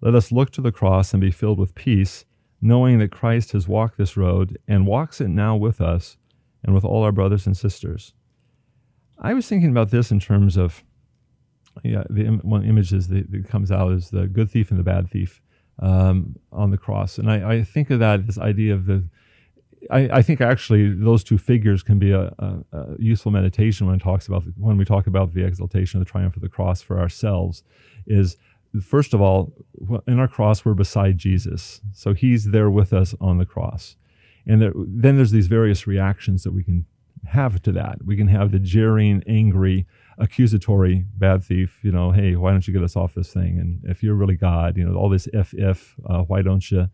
let 0.00 0.14
us 0.14 0.30
look 0.30 0.50
to 0.50 0.60
the 0.60 0.72
cross 0.72 1.12
and 1.12 1.20
be 1.20 1.32
filled 1.32 1.58
with 1.58 1.74
peace, 1.74 2.24
knowing 2.60 2.98
that 3.00 3.10
Christ 3.10 3.52
has 3.52 3.66
walked 3.66 3.98
this 3.98 4.16
road 4.16 4.58
and 4.68 4.86
walks 4.86 5.20
it 5.20 5.28
now 5.28 5.56
with 5.56 5.80
us 5.80 6.16
and 6.62 6.72
with 6.74 6.84
all 6.84 7.02
our 7.02 7.12
brothers 7.12 7.46
and 7.46 7.56
sisters. 7.56 8.14
I 9.18 9.34
was 9.34 9.48
thinking 9.48 9.70
about 9.70 9.90
this 9.90 10.12
in 10.12 10.20
terms 10.20 10.56
of 10.56 10.84
yeah, 11.82 12.04
the 12.10 12.24
Im- 12.24 12.40
one 12.40 12.64
image 12.64 12.92
is 12.92 13.08
that, 13.08 13.30
that 13.30 13.48
comes 13.48 13.70
out 13.70 13.92
is 13.92 14.10
the 14.10 14.26
good 14.26 14.50
thief 14.50 14.70
and 14.70 14.78
the 14.78 14.84
bad 14.84 15.10
thief 15.10 15.40
um, 15.80 16.36
on 16.52 16.70
the 16.70 16.78
cross, 16.78 17.18
and 17.18 17.30
I, 17.30 17.54
I 17.54 17.64
think 17.64 17.90
of 17.90 17.98
that 18.00 18.26
this 18.26 18.38
idea 18.38 18.74
of 18.74 18.86
the. 18.86 19.04
I, 19.90 20.18
I 20.18 20.22
think 20.22 20.40
actually 20.40 20.94
those 20.94 21.24
two 21.24 21.38
figures 21.38 21.82
can 21.82 21.98
be 21.98 22.12
a, 22.12 22.32
a, 22.38 22.58
a 22.72 22.86
useful 23.00 23.32
meditation 23.32 23.88
when 23.88 23.98
talks 23.98 24.28
about 24.28 24.44
when 24.56 24.76
we 24.76 24.84
talk 24.84 25.08
about 25.08 25.34
the 25.34 25.44
exaltation 25.44 26.00
of 26.00 26.06
the 26.06 26.10
triumph 26.10 26.36
of 26.36 26.42
the 26.42 26.48
cross 26.48 26.82
for 26.82 27.00
ourselves. 27.00 27.64
Is 28.06 28.36
first 28.80 29.12
of 29.12 29.20
all 29.20 29.52
in 30.06 30.20
our 30.20 30.28
cross 30.28 30.64
we're 30.64 30.74
beside 30.74 31.18
Jesus, 31.18 31.80
so 31.92 32.14
He's 32.14 32.52
there 32.52 32.70
with 32.70 32.92
us 32.92 33.14
on 33.20 33.38
the 33.38 33.46
cross, 33.46 33.96
and 34.46 34.62
there, 34.62 34.72
then 34.76 35.16
there's 35.16 35.32
these 35.32 35.48
various 35.48 35.86
reactions 35.86 36.44
that 36.44 36.52
we 36.52 36.62
can 36.62 36.86
have 37.26 37.62
to 37.62 37.72
that. 37.72 38.04
We 38.04 38.16
can 38.16 38.28
have 38.28 38.52
the 38.52 38.58
jeering, 38.58 39.22
angry, 39.26 39.86
accusatory 40.18 41.04
bad 41.16 41.42
thief, 41.44 41.80
you 41.82 41.92
know, 41.92 42.10
hey, 42.10 42.36
why 42.36 42.50
don't 42.50 42.66
you 42.66 42.72
get 42.72 42.82
us 42.82 42.96
off 42.96 43.14
this 43.14 43.32
thing? 43.32 43.58
And 43.58 43.80
if 43.84 44.02
you're 44.02 44.14
really 44.14 44.36
God, 44.36 44.76
you 44.76 44.84
know, 44.84 44.94
all 44.94 45.08
this 45.08 45.28
if, 45.32 45.54
if, 45.54 45.94
uh, 46.08 46.22
why 46.22 46.42
don't 46.42 46.70
you? 46.70 46.88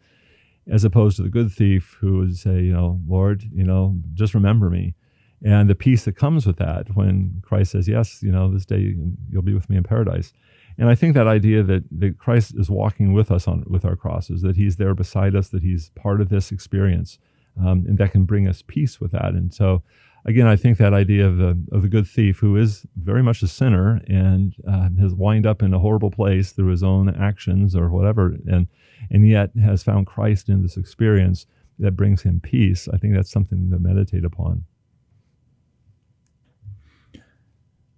As 0.70 0.84
opposed 0.84 1.16
to 1.16 1.22
the 1.22 1.30
good 1.30 1.50
thief 1.50 1.96
who 2.00 2.18
would 2.18 2.36
say, 2.36 2.60
you 2.60 2.72
know, 2.72 3.00
Lord, 3.08 3.42
you 3.54 3.64
know, 3.64 3.96
just 4.14 4.34
remember 4.34 4.68
me. 4.68 4.94
And 5.42 5.70
the 5.70 5.74
peace 5.74 6.04
that 6.04 6.16
comes 6.16 6.46
with 6.46 6.56
that 6.56 6.94
when 6.94 7.40
Christ 7.42 7.72
says, 7.72 7.88
yes, 7.88 8.22
you 8.22 8.30
know, 8.30 8.52
this 8.52 8.66
day 8.66 8.94
you'll 9.30 9.42
be 9.42 9.54
with 9.54 9.70
me 9.70 9.76
in 9.76 9.82
paradise. 9.84 10.32
And 10.76 10.88
I 10.88 10.94
think 10.94 11.14
that 11.14 11.26
idea 11.26 11.62
that, 11.62 11.84
that 11.90 12.18
Christ 12.18 12.54
is 12.56 12.70
walking 12.70 13.12
with 13.12 13.30
us 13.30 13.48
on 13.48 13.64
with 13.66 13.84
our 13.84 13.96
crosses, 13.96 14.42
that 14.42 14.56
he's 14.56 14.76
there 14.76 14.94
beside 14.94 15.34
us, 15.34 15.48
that 15.48 15.62
he's 15.62 15.90
part 15.90 16.20
of 16.20 16.28
this 16.28 16.52
experience, 16.52 17.18
um, 17.58 17.84
and 17.88 17.98
that 17.98 18.12
can 18.12 18.24
bring 18.24 18.46
us 18.46 18.62
peace 18.66 19.00
with 19.00 19.12
that. 19.12 19.32
And 19.32 19.52
so, 19.52 19.82
again, 20.24 20.46
I 20.46 20.56
think 20.56 20.78
that 20.78 20.94
idea 20.94 21.26
of 21.26 21.36
the 21.36 21.62
of 21.72 21.82
the 21.82 21.88
good 21.88 22.06
thief 22.06 22.38
who 22.38 22.56
is 22.56 22.86
very 22.96 23.22
much 23.22 23.42
a 23.42 23.48
sinner 23.48 24.00
and 24.08 24.54
uh, 24.68 24.88
has 25.00 25.14
wind 25.14 25.46
up 25.46 25.62
in 25.62 25.74
a 25.74 25.78
horrible 25.78 26.10
place 26.10 26.52
through 26.52 26.70
his 26.70 26.82
own 26.82 27.14
actions 27.14 27.74
or 27.74 27.88
whatever, 27.90 28.36
and 28.46 28.66
and 29.10 29.26
yet 29.26 29.50
has 29.56 29.82
found 29.82 30.06
Christ 30.06 30.48
in 30.48 30.62
this 30.62 30.76
experience 30.76 31.46
that 31.78 31.92
brings 31.92 32.22
him 32.22 32.40
peace. 32.40 32.88
I 32.92 32.98
think 32.98 33.14
that's 33.14 33.30
something 33.30 33.70
to 33.70 33.78
meditate 33.78 34.24
upon. 34.24 34.64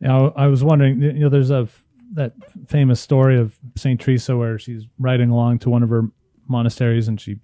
Now, 0.00 0.32
I 0.34 0.46
was 0.46 0.64
wondering, 0.64 1.02
you 1.02 1.12
know, 1.12 1.28
there's 1.28 1.50
a 1.50 1.68
that 2.12 2.32
famous 2.66 3.00
story 3.00 3.38
of 3.38 3.56
Saint 3.76 4.00
Teresa 4.00 4.36
where 4.36 4.58
she's 4.58 4.84
riding 4.98 5.30
along 5.30 5.60
to 5.60 5.70
one 5.70 5.82
of 5.82 5.90
her 5.90 6.08
monasteries 6.48 7.06
and 7.06 7.20
she 7.20 7.38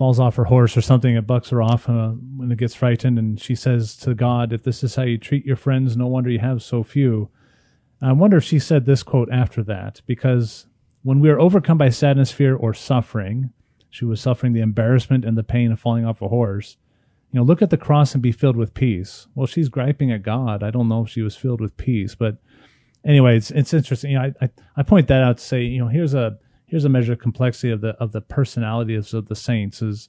falls 0.00 0.18
off 0.18 0.36
her 0.36 0.44
horse 0.44 0.78
or 0.78 0.80
something. 0.80 1.14
It 1.14 1.26
bucks 1.26 1.50
her 1.50 1.60
off 1.60 1.86
uh, 1.86 2.12
when 2.38 2.50
it 2.50 2.56
gets 2.56 2.74
frightened, 2.74 3.18
and 3.18 3.38
she 3.38 3.54
says 3.54 3.94
to 3.98 4.14
God, 4.14 4.50
"If 4.50 4.62
this 4.62 4.82
is 4.82 4.94
how 4.94 5.02
you 5.02 5.18
treat 5.18 5.44
your 5.44 5.56
friends, 5.56 5.94
no 5.94 6.06
wonder 6.06 6.30
you 6.30 6.38
have 6.38 6.62
so 6.62 6.82
few." 6.82 7.28
I 8.00 8.12
wonder 8.12 8.38
if 8.38 8.44
she 8.44 8.58
said 8.58 8.86
this 8.86 9.02
quote 9.02 9.28
after 9.30 9.62
that, 9.64 10.00
because 10.06 10.64
when 11.02 11.20
we 11.20 11.28
are 11.28 11.38
overcome 11.38 11.76
by 11.76 11.90
sadness, 11.90 12.32
fear, 12.32 12.56
or 12.56 12.72
suffering, 12.72 13.50
she 13.90 14.06
was 14.06 14.22
suffering 14.22 14.54
the 14.54 14.62
embarrassment 14.62 15.26
and 15.26 15.36
the 15.36 15.42
pain 15.42 15.70
of 15.70 15.78
falling 15.78 16.06
off 16.06 16.22
a 16.22 16.28
horse. 16.28 16.78
You 17.30 17.38
know, 17.38 17.44
look 17.44 17.60
at 17.60 17.68
the 17.68 17.76
cross 17.76 18.14
and 18.14 18.22
be 18.22 18.32
filled 18.32 18.56
with 18.56 18.72
peace. 18.72 19.26
Well, 19.34 19.46
she's 19.46 19.68
griping 19.68 20.10
at 20.10 20.22
God. 20.22 20.62
I 20.62 20.70
don't 20.70 20.88
know 20.88 21.04
if 21.04 21.10
she 21.10 21.20
was 21.20 21.36
filled 21.36 21.60
with 21.60 21.76
peace, 21.76 22.14
but 22.14 22.38
anyway, 23.04 23.36
it's 23.36 23.50
it's 23.50 23.74
interesting. 23.74 24.12
You 24.12 24.18
know, 24.18 24.32
I, 24.40 24.46
I 24.46 24.50
I 24.78 24.82
point 24.82 25.08
that 25.08 25.22
out 25.22 25.36
to 25.36 25.44
say, 25.44 25.60
you 25.60 25.78
know, 25.78 25.88
here's 25.88 26.14
a 26.14 26.38
here's 26.70 26.84
a 26.84 26.88
measure 26.88 27.12
of 27.12 27.18
complexity 27.18 27.70
of 27.70 27.80
the 27.80 27.90
of 27.98 28.12
the 28.12 28.20
personalities 28.20 29.12
of 29.12 29.28
the 29.28 29.34
saints. 29.34 29.82
Is 29.82 30.08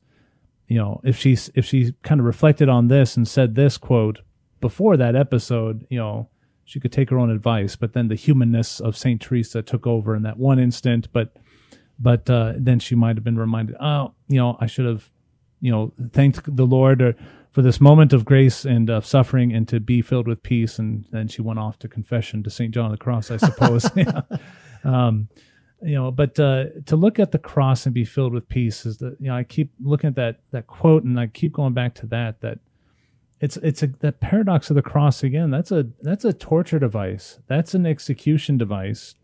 you 0.68 0.78
know, 0.78 1.02
if 1.04 1.18
she's 1.18 1.50
if 1.56 1.66
she 1.66 1.94
kind 2.04 2.22
of 2.22 2.26
reflected 2.26 2.70
on 2.70 2.88
this 2.88 3.18
and 3.18 3.28
said 3.28 3.56
this 3.56 3.78
quote 3.78 4.20
before 4.62 4.96
that 4.96 5.16
episode, 5.16 5.86
you 5.90 5.98
know, 5.98 6.30
she 6.64 6.80
could 6.80 6.92
take 6.92 7.10
her 7.10 7.18
own 7.18 7.32
advice. 7.32 7.76
But 7.76 7.94
then 7.94 8.08
the 8.08 8.16
humanness 8.16 8.80
of 8.80 8.96
Saint 8.96 9.22
Teresa 9.22 9.62
took 9.62 9.88
over 9.88 10.16
in 10.16 10.24
that 10.24 10.38
one 10.38 10.60
instant. 10.60 11.08
But 11.12 11.36
but 12.00 12.30
uh, 12.30 12.54
then 12.56 12.80
she 12.80 12.96
might 12.96 13.18
have 13.18 13.24
been 13.24 13.38
reminded, 13.38 13.76
oh, 13.80 14.14
you 14.28 14.38
know, 14.38 14.58
I 14.60 14.68
should 14.68 14.86
have, 14.86 15.10
you 15.60 15.72
know, 15.72 15.94
thanked 16.14 16.56
the 16.56 16.66
Lord 16.66 17.02
or, 17.02 17.16
for 17.52 17.62
this 17.62 17.82
moment 17.82 18.14
of 18.14 18.26
grace 18.26 18.66
and 18.66 18.90
of 18.90 19.06
suffering 19.06 19.54
and 19.54 19.68
to 19.68 19.80
be 19.80 20.02
filled 20.02 20.28
with 20.28 20.42
peace. 20.42 20.80
And 20.80 21.06
then 21.12 21.28
she 21.28 21.42
went 21.42 21.60
off 21.60 21.78
to 21.80 21.88
confession 21.88 22.44
to 22.44 22.50
St. 22.50 22.74
John 22.74 22.86
of 22.86 22.92
the 22.92 22.98
Cross, 22.98 23.30
I 23.30 23.38
suppose. 23.38 23.90
yeah. 23.96 24.22
um, 24.84 25.28
you 25.82 25.96
know, 25.96 26.12
but 26.12 26.40
uh, 26.40 26.66
to 26.86 26.96
look 26.96 27.20
at 27.20 27.32
the 27.32 27.40
cross 27.40 27.86
and 27.86 27.94
be 27.94 28.06
filled 28.06 28.34
with 28.34 28.48
peace 28.48 28.86
is 28.86 28.98
that, 28.98 29.18
you 29.20 29.28
know, 29.28 29.36
I 29.36 29.44
keep 29.44 29.72
looking 29.82 30.10
at 30.10 30.16
that, 30.16 30.40
that 30.52 30.68
quote 30.68 31.04
and 31.04 31.20
I 31.20 31.28
keep 31.28 31.54
going 31.54 31.74
back 31.74 31.96
to 31.96 32.06
that, 32.08 32.42
that 32.42 32.60
it's, 33.40 33.58
it's 33.58 33.82
a, 33.82 33.88
that 33.88 34.20
paradox 34.20 34.70
of 34.70 34.76
the 34.76 34.82
cross 34.82 35.24
again. 35.24 35.50
That's 35.50 35.72
a, 35.72 35.88
that's 36.02 36.26
a 36.26 36.34
torture 36.34 36.78
device. 36.78 37.40
That's 37.48 37.74
an 37.74 37.86
execution 37.86 38.58
device. 38.58 39.16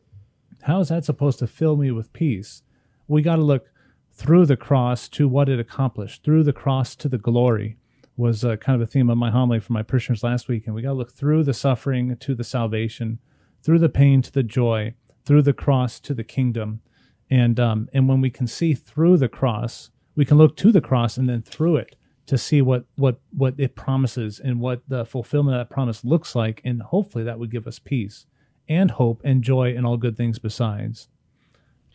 How 0.63 0.80
is 0.80 0.89
that 0.89 1.06
supposed 1.06 1.39
to 1.39 1.48
fill 1.48 1.78
me 1.78 1.91
with 1.91 2.13
peace? 2.13 2.63
We 3.08 3.22
got 3.22 3.36
to 3.36 3.43
look 3.43 3.70
through 4.12 4.48
the 4.48 4.58
cross 4.58 5.08
to 5.10 5.28
what 5.28 5.50
it 5.50 5.60
accomplished, 5.60 6.24
through 6.24 6.43
the 6.43 6.54
cross 6.54 6.96
to 6.96 7.08
the 7.08 7.20
glory 7.20 7.78
was 8.17 8.43
uh, 8.43 8.56
kind 8.56 8.82
of 8.82 8.88
a 8.88 8.91
theme 8.91 9.12
of 9.12 9.17
my 9.17 9.30
homily 9.30 9.60
for 9.60 9.74
my 9.74 9.84
parishioners 9.84 10.24
last 10.24 10.48
week. 10.48 10.65
And 10.65 10.74
we 10.74 10.82
got 10.82 10.89
to 10.89 10.96
look 10.96 11.13
through 11.13 11.43
the 11.43 11.54
suffering 11.54 12.17
to 12.17 12.34
the 12.34 12.43
salvation, 12.43 13.20
through 13.62 13.78
the 13.78 13.89
pain 13.89 14.24
to 14.24 14.32
the 14.32 14.41
joy, 14.41 14.96
through 15.27 15.41
the 15.41 15.53
cross 15.53 15.99
to 15.99 16.13
the 16.13 16.23
kingdom. 16.23 16.81
And, 17.29 17.59
um, 17.59 17.89
and 17.93 18.07
when 18.07 18.21
we 18.21 18.29
can 18.29 18.47
see 18.47 18.73
through 18.73 19.17
the 19.17 19.27
cross, 19.27 19.91
we 20.15 20.23
can 20.23 20.37
look 20.37 20.55
to 20.57 20.71
the 20.71 20.81
cross 20.81 21.17
and 21.17 21.27
then 21.27 21.41
through 21.41 21.75
it 21.75 21.97
to 22.27 22.37
see 22.37 22.61
what, 22.61 22.85
what, 22.95 23.19
what 23.31 23.55
it 23.57 23.75
promises 23.75 24.39
and 24.39 24.61
what 24.61 24.81
the 24.87 25.05
fulfillment 25.05 25.55
of 25.57 25.59
that 25.67 25.73
promise 25.73 26.05
looks 26.05 26.33
like. 26.33 26.61
And 26.63 26.81
hopefully 26.81 27.25
that 27.25 27.39
would 27.39 27.51
give 27.51 27.67
us 27.67 27.77
peace 27.77 28.25
and 28.69 28.91
hope 28.91 29.21
and 29.25 29.43
joy 29.43 29.75
and 29.75 29.85
all 29.85 29.97
good 29.97 30.15
things 30.15 30.39
besides. 30.39 31.09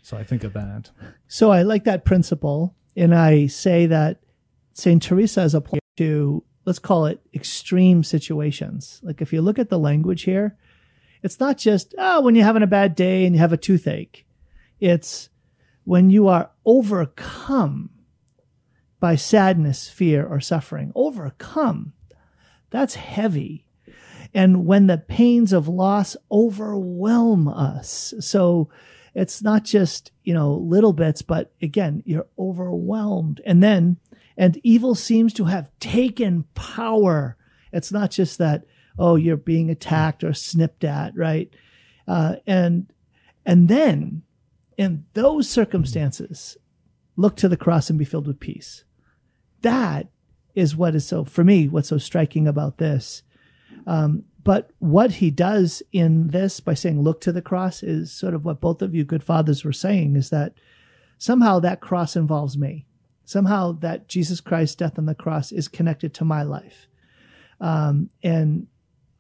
So 0.02 0.18
I 0.18 0.24
think 0.24 0.44
of 0.44 0.52
that. 0.52 0.90
So 1.26 1.50
I 1.50 1.62
like 1.62 1.84
that 1.84 2.04
principle, 2.04 2.74
and 2.96 3.14
I 3.14 3.46
say 3.46 3.86
that 3.86 4.20
Saint 4.74 5.02
Teresa 5.02 5.42
is 5.42 5.54
applied 5.54 5.80
to 5.98 6.44
let's 6.64 6.78
call 6.78 7.06
it 7.06 7.20
extreme 7.34 8.04
situations. 8.04 9.00
Like 9.02 9.20
if 9.20 9.32
you 9.32 9.42
look 9.42 9.58
at 9.58 9.68
the 9.68 9.78
language 9.78 10.22
here, 10.22 10.56
it's 11.22 11.40
not 11.40 11.58
just 11.58 11.94
oh 11.98 12.20
when 12.20 12.35
you're 12.35 12.44
having 12.44 12.62
a 12.62 12.68
bad 12.68 12.94
day 12.94 13.24
and 13.24 13.35
you 13.35 13.40
have 13.40 13.52
a 13.52 13.56
toothache. 13.56 14.26
It's 14.80 15.28
when 15.85 16.11
you 16.11 16.28
are 16.28 16.50
overcome 16.64 17.90
by 19.00 19.16
sadness, 19.16 19.88
fear, 19.88 20.24
or 20.26 20.40
suffering. 20.40 20.92
Overcome. 20.94 21.92
That's 22.70 22.94
heavy. 22.94 23.66
And 24.32 24.64
when 24.64 24.87
the 24.87 24.98
pains 24.98 25.52
of 25.52 25.68
loss 25.68 26.16
overwhelm 26.30 27.48
us. 27.48 28.14
So 28.20 28.70
it's 29.14 29.42
not 29.42 29.64
just, 29.64 30.12
you 30.22 30.32
know, 30.32 30.54
little 30.54 30.92
bits, 30.92 31.20
but 31.20 31.52
again, 31.61 32.02
you're 32.06 32.28
overwhelmed. 32.38 33.40
And 33.44 33.62
then, 33.62 33.98
and 34.37 34.58
evil 34.62 34.94
seems 34.94 35.32
to 35.35 35.44
have 35.44 35.70
taken 35.80 36.44
power. 36.54 37.37
It's 37.72 37.92
not 37.92 38.11
just 38.11 38.38
that, 38.38 38.64
oh, 38.98 39.16
you're 39.16 39.37
being 39.37 39.70
attacked 39.70 40.22
or 40.24 40.33
snipped 40.33 40.85
at, 40.85 41.16
right? 41.16 41.50
Uh, 42.07 42.37
and, 42.46 42.92
and 43.46 43.68
then 43.68 44.22
in 44.76 45.05
those 45.14 45.48
circumstances, 45.48 46.57
look 47.16 47.37
to 47.37 47.48
the 47.48 47.57
cross 47.57 47.90
and 47.90 47.98
be 47.98 48.05
filled 48.05 48.26
with 48.26 48.40
peace. 48.40 48.85
That 49.62 50.09
is 50.55 50.76
what 50.76 50.94
is 50.94 51.07
so, 51.07 51.24
for 51.24 51.44
me, 51.44 51.68
what's 51.68 51.88
so 51.88 51.98
striking 51.98 52.46
about 52.46 52.78
this. 52.78 53.22
Um, 53.87 54.24
but 54.44 54.70
what 54.78 55.12
he 55.12 55.31
does 55.31 55.83
in 55.92 56.28
this 56.28 56.61
by 56.61 56.74
saying, 56.74 57.00
look 57.00 57.20
to 57.22 57.33
the 57.33 57.42
cross 57.42 57.83
is 57.83 58.12
sort 58.12 58.35
of 58.35 58.44
what 58.44 58.61
both 58.61 58.83
of 58.83 58.94
you 58.94 59.05
good 59.05 59.22
fathers 59.22 59.64
were 59.64 59.72
saying 59.72 60.16
is 60.16 60.31
that 60.31 60.55
somehow 61.18 61.61
that 61.61 61.81
cross 61.81 62.16
involves 62.16 62.59
me. 62.59 62.87
Somehow 63.24 63.72
that 63.72 64.09
Jesus 64.09 64.40
Christ's 64.40 64.74
death 64.76 64.98
on 64.98 65.07
the 65.07 65.14
cross 65.14 65.52
is 65.52 65.68
connected 65.68 66.12
to 66.14 66.24
my 66.24 66.42
life. 66.42 66.88
Um, 67.61 68.11
and 68.22 68.66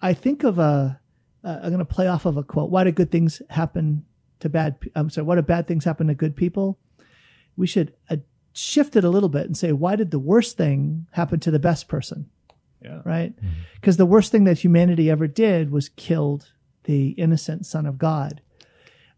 I 0.02 0.12
think 0.12 0.42
of 0.42 0.58
a, 0.58 1.00
uh, 1.44 1.58
I'm 1.62 1.70
going 1.70 1.78
to 1.78 1.84
play 1.84 2.08
off 2.08 2.26
of 2.26 2.36
a 2.36 2.42
quote. 2.42 2.70
Why 2.70 2.84
do 2.84 2.90
good 2.90 3.10
things 3.10 3.40
happen 3.48 4.04
to 4.40 4.48
bad? 4.48 4.76
I'm 4.94 5.08
sorry. 5.08 5.26
Why 5.26 5.36
do 5.36 5.42
bad 5.42 5.66
things 5.66 5.84
happen 5.84 6.08
to 6.08 6.14
good 6.14 6.36
people? 6.36 6.78
We 7.56 7.66
should 7.66 7.94
uh, 8.10 8.16
shift 8.52 8.96
it 8.96 9.04
a 9.04 9.08
little 9.08 9.28
bit 9.28 9.46
and 9.46 9.56
say, 9.56 9.72
why 9.72 9.96
did 9.96 10.10
the 10.10 10.18
worst 10.18 10.56
thing 10.56 11.06
happen 11.12 11.40
to 11.40 11.50
the 11.50 11.58
best 11.58 11.88
person? 11.88 12.28
Yeah. 12.82 13.00
Right? 13.04 13.32
Because 13.74 13.96
the 13.96 14.06
worst 14.06 14.32
thing 14.32 14.44
that 14.44 14.58
humanity 14.58 15.08
ever 15.08 15.28
did 15.28 15.70
was 15.70 15.88
killed 15.88 16.50
the 16.84 17.10
innocent 17.10 17.64
Son 17.64 17.86
of 17.86 17.96
God. 17.96 18.42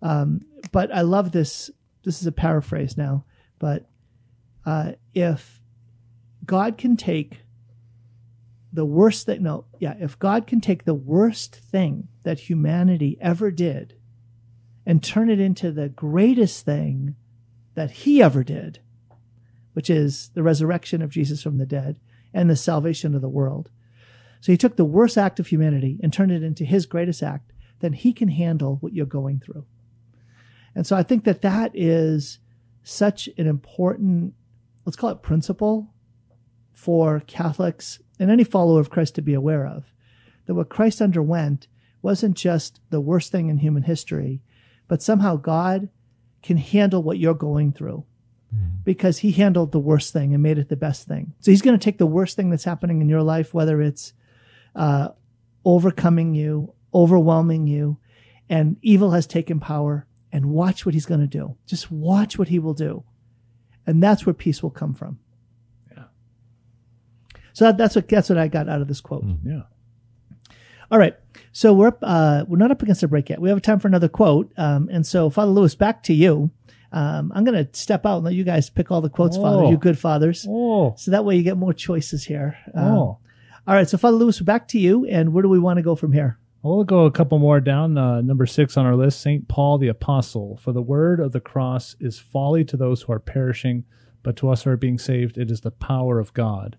Um, 0.02 0.42
but 0.70 0.94
I 0.94 1.00
love 1.00 1.32
this. 1.32 1.70
This 2.04 2.20
is 2.20 2.26
a 2.26 2.32
paraphrase 2.32 2.98
now, 2.98 3.24
but 3.58 3.88
uh, 4.66 4.92
if 5.14 5.62
God 6.44 6.76
can 6.76 6.98
take 6.98 7.38
the 8.74 8.84
worst 8.84 9.26
thing, 9.26 9.44
no, 9.44 9.66
yeah, 9.78 9.94
if 10.00 10.18
God 10.18 10.48
can 10.48 10.60
take 10.60 10.84
the 10.84 10.94
worst 10.94 11.54
thing 11.54 12.08
that 12.24 12.40
humanity 12.40 13.16
ever 13.20 13.52
did 13.52 13.94
and 14.84 15.02
turn 15.02 15.30
it 15.30 15.38
into 15.38 15.70
the 15.70 15.88
greatest 15.88 16.64
thing 16.64 17.14
that 17.74 17.90
he 17.92 18.20
ever 18.20 18.42
did, 18.42 18.80
which 19.74 19.88
is 19.88 20.30
the 20.34 20.42
resurrection 20.42 21.02
of 21.02 21.10
Jesus 21.10 21.40
from 21.40 21.58
the 21.58 21.66
dead 21.66 22.00
and 22.32 22.50
the 22.50 22.56
salvation 22.56 23.14
of 23.14 23.20
the 23.20 23.28
world. 23.28 23.70
So 24.40 24.50
he 24.50 24.58
took 24.58 24.74
the 24.76 24.84
worst 24.84 25.16
act 25.16 25.38
of 25.38 25.46
humanity 25.46 26.00
and 26.02 26.12
turned 26.12 26.32
it 26.32 26.42
into 26.42 26.64
his 26.64 26.84
greatest 26.84 27.22
act, 27.22 27.52
then 27.78 27.92
he 27.92 28.12
can 28.12 28.28
handle 28.28 28.78
what 28.80 28.92
you're 28.92 29.06
going 29.06 29.38
through. 29.38 29.66
And 30.74 30.84
so 30.84 30.96
I 30.96 31.04
think 31.04 31.22
that 31.24 31.42
that 31.42 31.70
is 31.74 32.40
such 32.82 33.28
an 33.38 33.46
important, 33.46 34.34
let's 34.84 34.96
call 34.96 35.10
it 35.10 35.22
principle 35.22 35.94
for 36.72 37.20
Catholics 37.20 38.00
and 38.18 38.30
any 38.30 38.44
follower 38.44 38.80
of 38.80 38.90
Christ 38.90 39.14
to 39.16 39.22
be 39.22 39.34
aware 39.34 39.66
of. 39.66 39.84
That 40.46 40.54
what 40.54 40.68
Christ 40.68 41.00
underwent 41.00 41.68
wasn't 42.02 42.36
just 42.36 42.80
the 42.90 43.00
worst 43.00 43.32
thing 43.32 43.48
in 43.48 43.58
human 43.58 43.84
history, 43.84 44.42
but 44.88 45.02
somehow 45.02 45.36
God 45.36 45.88
can 46.42 46.58
handle 46.58 47.02
what 47.02 47.18
you're 47.18 47.34
going 47.34 47.72
through 47.72 48.04
because 48.84 49.18
he 49.18 49.32
handled 49.32 49.72
the 49.72 49.80
worst 49.80 50.12
thing 50.12 50.34
and 50.34 50.42
made 50.42 50.58
it 50.58 50.68
the 50.68 50.76
best 50.76 51.08
thing. 51.08 51.32
So 51.40 51.50
he's 51.50 51.62
going 51.62 51.78
to 51.78 51.82
take 51.82 51.98
the 51.98 52.06
worst 52.06 52.36
thing 52.36 52.50
that's 52.50 52.64
happening 52.64 53.00
in 53.00 53.08
your 53.08 53.22
life, 53.22 53.54
whether 53.54 53.80
it's 53.80 54.12
uh, 54.76 55.08
overcoming 55.64 56.34
you, 56.34 56.74
overwhelming 56.92 57.66
you, 57.66 57.98
and 58.48 58.76
evil 58.82 59.12
has 59.12 59.26
taken 59.26 59.58
power, 59.58 60.06
and 60.30 60.46
watch 60.50 60.84
what 60.84 60.94
he's 60.94 61.06
going 61.06 61.20
to 61.20 61.26
do. 61.26 61.56
Just 61.66 61.90
watch 61.90 62.38
what 62.38 62.48
he 62.48 62.58
will 62.58 62.74
do. 62.74 63.04
And 63.86 64.02
that's 64.02 64.26
where 64.26 64.34
peace 64.34 64.62
will 64.62 64.70
come 64.70 64.94
from. 64.94 65.18
So 67.54 67.64
that, 67.64 67.78
that's 67.78 67.96
what 67.96 68.06
that's 68.08 68.28
what 68.28 68.36
I 68.36 68.48
got 68.48 68.68
out 68.68 68.82
of 68.82 68.88
this 68.88 69.00
quote. 69.00 69.24
Yeah. 69.44 69.62
All 70.90 70.98
right. 70.98 71.16
So 71.52 71.72
we're 71.72 71.88
up, 71.88 71.98
uh, 72.02 72.44
we're 72.46 72.58
not 72.58 72.70
up 72.70 72.82
against 72.82 73.02
a 73.02 73.08
break 73.08 73.30
yet. 73.30 73.40
We 73.40 73.48
have 73.48 73.62
time 73.62 73.78
for 73.78 73.88
another 73.88 74.08
quote. 74.08 74.52
Um, 74.56 74.88
and 74.92 75.06
so 75.06 75.30
Father 75.30 75.50
Lewis, 75.50 75.74
back 75.74 76.02
to 76.04 76.12
you. 76.14 76.50
Um, 76.92 77.32
I'm 77.34 77.42
going 77.44 77.64
to 77.66 77.68
step 77.78 78.04
out 78.06 78.16
and 78.16 78.24
let 78.24 78.34
you 78.34 78.44
guys 78.44 78.70
pick 78.70 78.90
all 78.92 79.00
the 79.00 79.08
quotes, 79.10 79.36
Father, 79.36 79.62
Oh. 79.64 79.70
you 79.70 79.76
good 79.76 79.98
fathers. 79.98 80.46
Oh. 80.48 80.94
So 80.96 81.10
that 81.10 81.24
way 81.24 81.36
you 81.36 81.42
get 81.42 81.56
more 81.56 81.72
choices 81.72 82.24
here. 82.24 82.56
Um, 82.74 82.84
Oh. 82.84 83.18
All 83.66 83.74
right. 83.74 83.88
So 83.88 83.98
Father 83.98 84.16
Lewis, 84.16 84.40
back 84.40 84.68
to 84.68 84.78
you. 84.78 85.04
And 85.06 85.32
where 85.32 85.42
do 85.42 85.48
we 85.48 85.58
want 85.58 85.78
to 85.78 85.82
go 85.82 85.94
from 85.96 86.12
here? 86.12 86.38
Well, 86.62 86.76
we'll 86.76 86.84
go 86.84 87.04
a 87.06 87.10
couple 87.10 87.38
more 87.38 87.60
down. 87.60 87.96
Uh, 87.98 88.20
number 88.20 88.46
six 88.46 88.76
on 88.76 88.86
our 88.86 88.96
list, 88.96 89.20
St. 89.20 89.48
Paul 89.48 89.78
the 89.78 89.88
Apostle. 89.88 90.56
For 90.62 90.72
the 90.72 90.82
word 90.82 91.20
of 91.20 91.32
the 91.32 91.40
cross 91.40 91.94
is 92.00 92.18
folly 92.18 92.64
to 92.66 92.76
those 92.76 93.02
who 93.02 93.12
are 93.12 93.18
perishing, 93.20 93.84
but 94.22 94.34
to 94.36 94.48
us 94.50 94.62
who 94.62 94.70
are 94.70 94.76
being 94.76 94.98
saved, 94.98 95.36
it 95.38 95.50
is 95.50 95.60
the 95.60 95.70
power 95.70 96.18
of 96.18 96.32
God. 96.34 96.76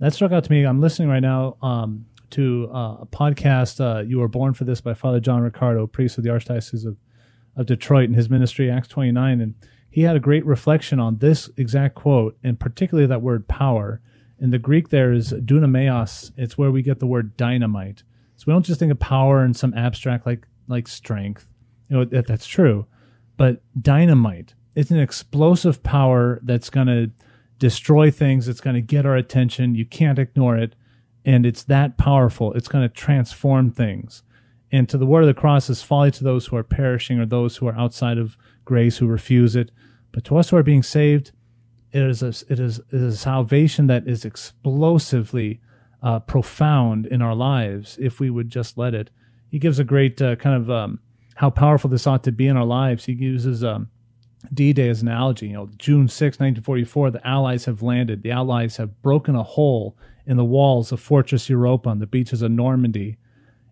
That 0.00 0.12
struck 0.12 0.32
out 0.32 0.44
to 0.44 0.50
me. 0.50 0.64
I'm 0.64 0.80
listening 0.80 1.08
right 1.08 1.20
now 1.20 1.56
um, 1.62 2.06
to 2.30 2.68
uh, 2.72 2.96
a 3.02 3.06
podcast, 3.06 3.80
uh, 3.80 4.00
You 4.00 4.18
Were 4.18 4.28
Born 4.28 4.52
for 4.52 4.64
This 4.64 4.80
by 4.80 4.92
Father 4.94 5.20
John 5.20 5.40
Riccardo, 5.40 5.86
priest 5.86 6.18
of 6.18 6.24
the 6.24 6.30
Archdiocese 6.30 6.84
of, 6.84 6.96
of 7.56 7.66
Detroit, 7.66 8.08
in 8.08 8.14
his 8.14 8.28
ministry, 8.28 8.70
Acts 8.70 8.88
29. 8.88 9.40
And 9.40 9.54
he 9.88 10.02
had 10.02 10.16
a 10.16 10.20
great 10.20 10.44
reflection 10.44 10.98
on 10.98 11.18
this 11.18 11.48
exact 11.56 11.94
quote, 11.94 12.36
and 12.42 12.58
particularly 12.58 13.06
that 13.06 13.22
word 13.22 13.46
power. 13.46 14.00
In 14.40 14.50
the 14.50 14.58
Greek, 14.58 14.88
there 14.88 15.12
is 15.12 15.32
dunameos. 15.32 16.32
It's 16.36 16.58
where 16.58 16.72
we 16.72 16.82
get 16.82 16.98
the 16.98 17.06
word 17.06 17.36
dynamite. 17.36 18.02
So 18.36 18.44
we 18.48 18.52
don't 18.52 18.66
just 18.66 18.80
think 18.80 18.90
of 18.90 18.98
power 18.98 19.44
in 19.44 19.54
some 19.54 19.72
abstract 19.74 20.26
like 20.26 20.48
like 20.66 20.88
strength. 20.88 21.46
You 21.88 21.98
know 21.98 22.04
that, 22.06 22.26
that's 22.26 22.46
true, 22.46 22.86
but 23.36 23.62
dynamite. 23.80 24.54
It's 24.74 24.90
an 24.90 24.98
explosive 24.98 25.84
power 25.84 26.40
that's 26.42 26.68
going 26.68 26.88
to 26.88 27.12
destroy 27.64 28.10
things. 28.10 28.46
It's 28.46 28.60
going 28.60 28.74
to 28.74 28.82
get 28.82 29.06
our 29.06 29.16
attention. 29.16 29.74
You 29.74 29.86
can't 29.86 30.18
ignore 30.18 30.54
it, 30.54 30.74
and 31.24 31.46
it's 31.46 31.62
that 31.64 31.96
powerful. 31.96 32.52
It's 32.52 32.68
going 32.68 32.86
to 32.86 32.94
transform 32.94 33.70
things. 33.70 34.22
And 34.70 34.86
to 34.90 34.98
the 34.98 35.06
word 35.06 35.22
of 35.22 35.28
the 35.28 35.40
cross 35.40 35.70
is 35.70 35.82
folly 35.82 36.10
to 36.10 36.22
those 36.22 36.44
who 36.44 36.56
are 36.56 36.62
perishing 36.62 37.18
or 37.18 37.24
those 37.24 37.56
who 37.56 37.66
are 37.66 37.74
outside 37.74 38.18
of 38.18 38.36
grace 38.66 38.98
who 38.98 39.06
refuse 39.06 39.56
it. 39.56 39.70
But 40.12 40.24
to 40.24 40.36
us 40.36 40.50
who 40.50 40.58
are 40.58 40.62
being 40.62 40.82
saved, 40.82 41.32
it 41.90 42.02
is 42.02 42.22
a, 42.22 42.34
it 42.52 42.60
is, 42.60 42.80
it 42.80 43.00
is 43.00 43.14
a 43.14 43.16
salvation 43.16 43.86
that 43.86 44.06
is 44.06 44.26
explosively 44.26 45.62
uh, 46.02 46.18
profound 46.18 47.06
in 47.06 47.22
our 47.22 47.34
lives 47.34 47.96
if 47.98 48.20
we 48.20 48.28
would 48.28 48.50
just 48.50 48.76
let 48.76 48.92
it. 48.92 49.08
He 49.48 49.58
gives 49.58 49.78
a 49.78 49.84
great 49.84 50.20
uh, 50.20 50.36
kind 50.36 50.54
of 50.60 50.70
um, 50.70 51.00
how 51.36 51.48
powerful 51.48 51.88
this 51.88 52.06
ought 52.06 52.24
to 52.24 52.32
be 52.32 52.46
in 52.46 52.58
our 52.58 52.66
lives. 52.66 53.06
He 53.06 53.14
uses 53.14 53.64
um, 53.64 53.88
D-Day 54.52 54.88
as 54.88 55.02
an 55.02 55.08
analogy. 55.08 55.48
You 55.48 55.54
know, 55.54 55.70
June 55.78 56.08
6, 56.08 56.36
1944, 56.36 57.10
the 57.10 57.26
Allies 57.26 57.64
have 57.64 57.82
landed. 57.82 58.22
The 58.22 58.30
Allies 58.30 58.76
have 58.76 59.00
broken 59.02 59.34
a 59.34 59.42
hole 59.42 59.96
in 60.26 60.36
the 60.36 60.44
walls 60.44 60.92
of 60.92 61.00
Fortress 61.00 61.48
Europa 61.48 61.88
on 61.88 61.98
the 61.98 62.06
beaches 62.06 62.42
of 62.42 62.50
Normandy. 62.50 63.18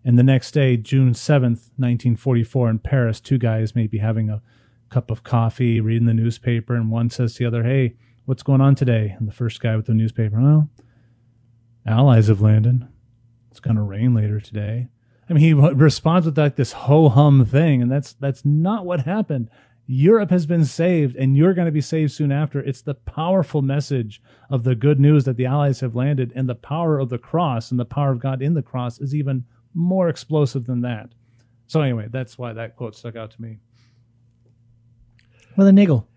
And 0.05 0.19
the 0.19 0.23
next 0.23 0.51
day, 0.51 0.77
June 0.77 1.13
7th, 1.13 1.69
1944, 1.77 2.69
in 2.69 2.79
Paris, 2.79 3.19
two 3.19 3.37
guys 3.37 3.75
may 3.75 3.87
be 3.87 3.99
having 3.99 4.29
a 4.29 4.41
cup 4.89 5.09
of 5.09 5.23
coffee, 5.23 5.79
reading 5.79 6.05
the 6.07 6.13
newspaper, 6.13 6.75
and 6.75 6.91
one 6.91 7.09
says 7.09 7.33
to 7.33 7.39
the 7.39 7.47
other, 7.47 7.63
Hey, 7.63 7.95
what's 8.25 8.43
going 8.43 8.61
on 8.61 8.75
today? 8.75 9.15
And 9.17 9.27
the 9.27 9.33
first 9.33 9.61
guy 9.61 9.75
with 9.75 9.85
the 9.85 9.93
newspaper, 9.93 10.39
Well, 10.39 10.69
Allies 11.85 12.27
have 12.27 12.41
landed. 12.41 12.87
It's 13.51 13.59
going 13.59 13.75
to 13.75 13.81
rain 13.81 14.13
later 14.13 14.39
today. 14.39 14.87
I 15.29 15.33
mean, 15.33 15.43
he 15.43 15.53
responds 15.53 16.25
with 16.25 16.37
like 16.37 16.57
this 16.57 16.73
ho 16.73 17.09
hum 17.09 17.45
thing, 17.45 17.81
and 17.81 17.91
that's 17.91 18.13
that's 18.13 18.43
not 18.43 18.85
what 18.85 19.01
happened. 19.01 19.49
Europe 19.85 20.29
has 20.29 20.45
been 20.45 20.63
saved, 20.63 21.15
and 21.15 21.35
you're 21.35 21.53
going 21.53 21.65
to 21.65 21.71
be 21.71 21.81
saved 21.81 22.11
soon 22.13 22.31
after. 22.31 22.61
It's 22.61 22.81
the 22.81 22.93
powerful 22.93 23.61
message 23.61 24.21
of 24.49 24.63
the 24.63 24.75
good 24.75 24.99
news 24.99 25.25
that 25.25 25.35
the 25.35 25.45
Allies 25.45 25.81
have 25.81 25.95
landed, 25.95 26.31
and 26.35 26.47
the 26.47 26.55
power 26.55 26.99
of 26.99 27.09
the 27.09 27.17
cross 27.17 27.69
and 27.69 27.79
the 27.79 27.85
power 27.85 28.11
of 28.11 28.19
God 28.19 28.41
in 28.41 28.53
the 28.53 28.61
cross 28.61 28.99
is 28.99 29.13
even 29.13 29.45
more 29.73 30.07
explosive 30.07 30.65
than 30.65 30.81
that. 30.81 31.09
So 31.67 31.81
anyway, 31.81 32.07
that's 32.09 32.37
why 32.37 32.53
that 32.53 32.75
quote 32.75 32.95
stuck 32.95 33.15
out 33.15 33.31
to 33.31 33.41
me. 33.41 33.57
Well, 35.57 35.65
the 35.65 35.73
niggle. 35.73 36.07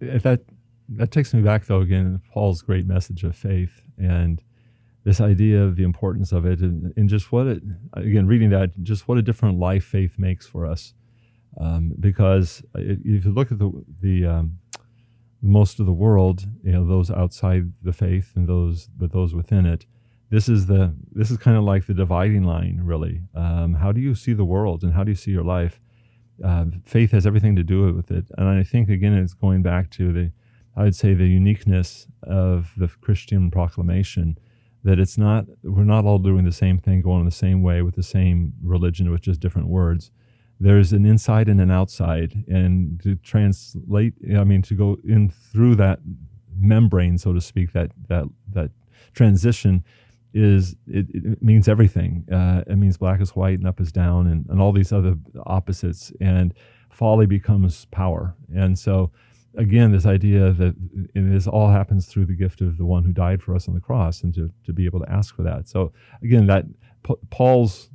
If 0.00 0.22
that 0.24 0.42
that 0.88 1.10
takes 1.10 1.32
me 1.32 1.40
back 1.40 1.64
though 1.64 1.80
again 1.80 2.20
Paul's 2.32 2.60
great 2.60 2.86
message 2.86 3.24
of 3.24 3.34
faith 3.34 3.82
and 3.96 4.42
this 5.04 5.20
idea 5.20 5.62
of 5.62 5.76
the 5.76 5.82
importance 5.82 6.30
of 6.32 6.44
it 6.44 6.60
and, 6.60 6.92
and 6.96 7.08
just 7.08 7.32
what 7.32 7.46
it 7.46 7.62
again 7.94 8.26
reading 8.26 8.50
that 8.50 8.70
just 8.82 9.08
what 9.08 9.16
a 9.16 9.22
different 9.22 9.58
life 9.58 9.84
faith 9.84 10.18
makes 10.18 10.46
for 10.46 10.66
us 10.66 10.92
um, 11.58 11.92
because 12.00 12.62
if 12.74 13.24
you 13.24 13.32
look 13.32 13.52
at 13.52 13.58
the 13.58 13.70
the 14.00 14.26
um, 14.26 14.58
most 15.42 15.80
of 15.80 15.86
the 15.86 15.92
world 15.92 16.46
you 16.62 16.72
know 16.72 16.86
those 16.86 17.10
outside 17.10 17.72
the 17.82 17.92
faith 17.92 18.32
and 18.34 18.48
those 18.48 18.88
but 18.96 19.12
those 19.12 19.34
within 19.34 19.66
it 19.66 19.86
this 20.30 20.48
is 20.48 20.66
the 20.66 20.92
this 21.12 21.30
is 21.30 21.36
kind 21.36 21.56
of 21.56 21.64
like 21.64 21.86
the 21.86 21.94
dividing 21.94 22.42
line 22.42 22.80
really. 22.82 23.22
Um, 23.34 23.74
how 23.74 23.92
do 23.92 24.00
you 24.00 24.14
see 24.14 24.32
the 24.32 24.44
world 24.44 24.82
and 24.82 24.92
how 24.92 25.04
do 25.04 25.12
you 25.12 25.16
see 25.16 25.30
your 25.30 25.44
life? 25.44 25.80
Uh, 26.42 26.64
faith 26.84 27.12
has 27.12 27.26
everything 27.26 27.54
to 27.54 27.62
do 27.62 27.92
with 27.92 28.10
it. 28.10 28.24
And 28.36 28.48
i 28.48 28.64
think 28.64 28.88
again 28.88 29.14
it's 29.14 29.34
going 29.34 29.62
back 29.62 29.90
to 29.92 30.12
the 30.12 30.32
i 30.76 30.82
would 30.82 30.96
say 30.96 31.14
the 31.14 31.26
uniqueness 31.26 32.08
of 32.24 32.72
the 32.76 32.88
christian 32.88 33.50
proclamation 33.50 34.36
that 34.82 34.98
it's 34.98 35.16
not 35.16 35.44
we're 35.62 35.84
not 35.84 36.04
all 36.04 36.18
doing 36.18 36.44
the 36.44 36.52
same 36.52 36.78
thing 36.78 37.00
going 37.00 37.24
the 37.24 37.30
same 37.30 37.62
way 37.62 37.82
with 37.82 37.94
the 37.94 38.02
same 38.02 38.52
religion 38.62 39.12
with 39.12 39.20
just 39.20 39.38
different 39.38 39.68
words 39.68 40.10
there's 40.60 40.92
an 40.92 41.04
inside 41.04 41.48
and 41.48 41.60
an 41.60 41.70
outside, 41.70 42.44
and 42.48 43.00
to 43.02 43.16
translate, 43.16 44.14
I 44.36 44.44
mean, 44.44 44.62
to 44.62 44.74
go 44.74 44.98
in 45.04 45.30
through 45.30 45.76
that 45.76 46.00
membrane, 46.58 47.18
so 47.18 47.32
to 47.32 47.40
speak, 47.40 47.72
that 47.72 47.90
that 48.08 48.26
that 48.52 48.70
transition 49.12 49.84
is 50.32 50.74
it, 50.86 51.06
it 51.12 51.42
means 51.42 51.68
everything. 51.68 52.24
Uh, 52.32 52.62
it 52.66 52.76
means 52.76 52.96
black 52.96 53.20
is 53.20 53.30
white 53.30 53.58
and 53.58 53.66
up 53.66 53.80
is 53.80 53.92
down, 53.92 54.26
and, 54.26 54.46
and 54.48 54.60
all 54.60 54.72
these 54.72 54.92
other 54.92 55.16
opposites. 55.46 56.12
And 56.20 56.54
folly 56.90 57.26
becomes 57.26 57.86
power. 57.86 58.36
And 58.54 58.78
so, 58.78 59.10
again, 59.56 59.90
this 59.90 60.06
idea 60.06 60.52
that 60.52 60.74
this 61.14 61.48
all 61.48 61.68
happens 61.68 62.06
through 62.06 62.26
the 62.26 62.34
gift 62.34 62.60
of 62.60 62.78
the 62.78 62.84
one 62.84 63.02
who 63.02 63.12
died 63.12 63.42
for 63.42 63.54
us 63.54 63.66
on 63.68 63.74
the 63.74 63.80
cross, 63.80 64.22
and 64.22 64.32
to 64.34 64.50
to 64.64 64.72
be 64.72 64.86
able 64.86 65.00
to 65.00 65.10
ask 65.10 65.34
for 65.34 65.42
that. 65.42 65.68
So 65.68 65.92
again, 66.22 66.46
that 66.46 66.64
Paul's 67.30 67.90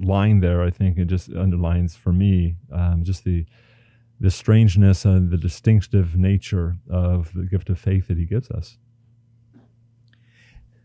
line 0.00 0.40
there, 0.40 0.62
I 0.62 0.70
think, 0.70 0.98
it 0.98 1.06
just 1.06 1.30
underlines 1.32 1.96
for 1.96 2.12
me 2.12 2.56
um, 2.72 3.04
just 3.04 3.24
the 3.24 3.46
the 4.22 4.30
strangeness 4.30 5.06
and 5.06 5.30
the 5.30 5.38
distinctive 5.38 6.14
nature 6.14 6.76
of 6.90 7.32
the 7.32 7.44
gift 7.44 7.70
of 7.70 7.78
faith 7.78 8.08
that 8.08 8.18
he 8.18 8.26
gives 8.26 8.50
us. 8.50 8.76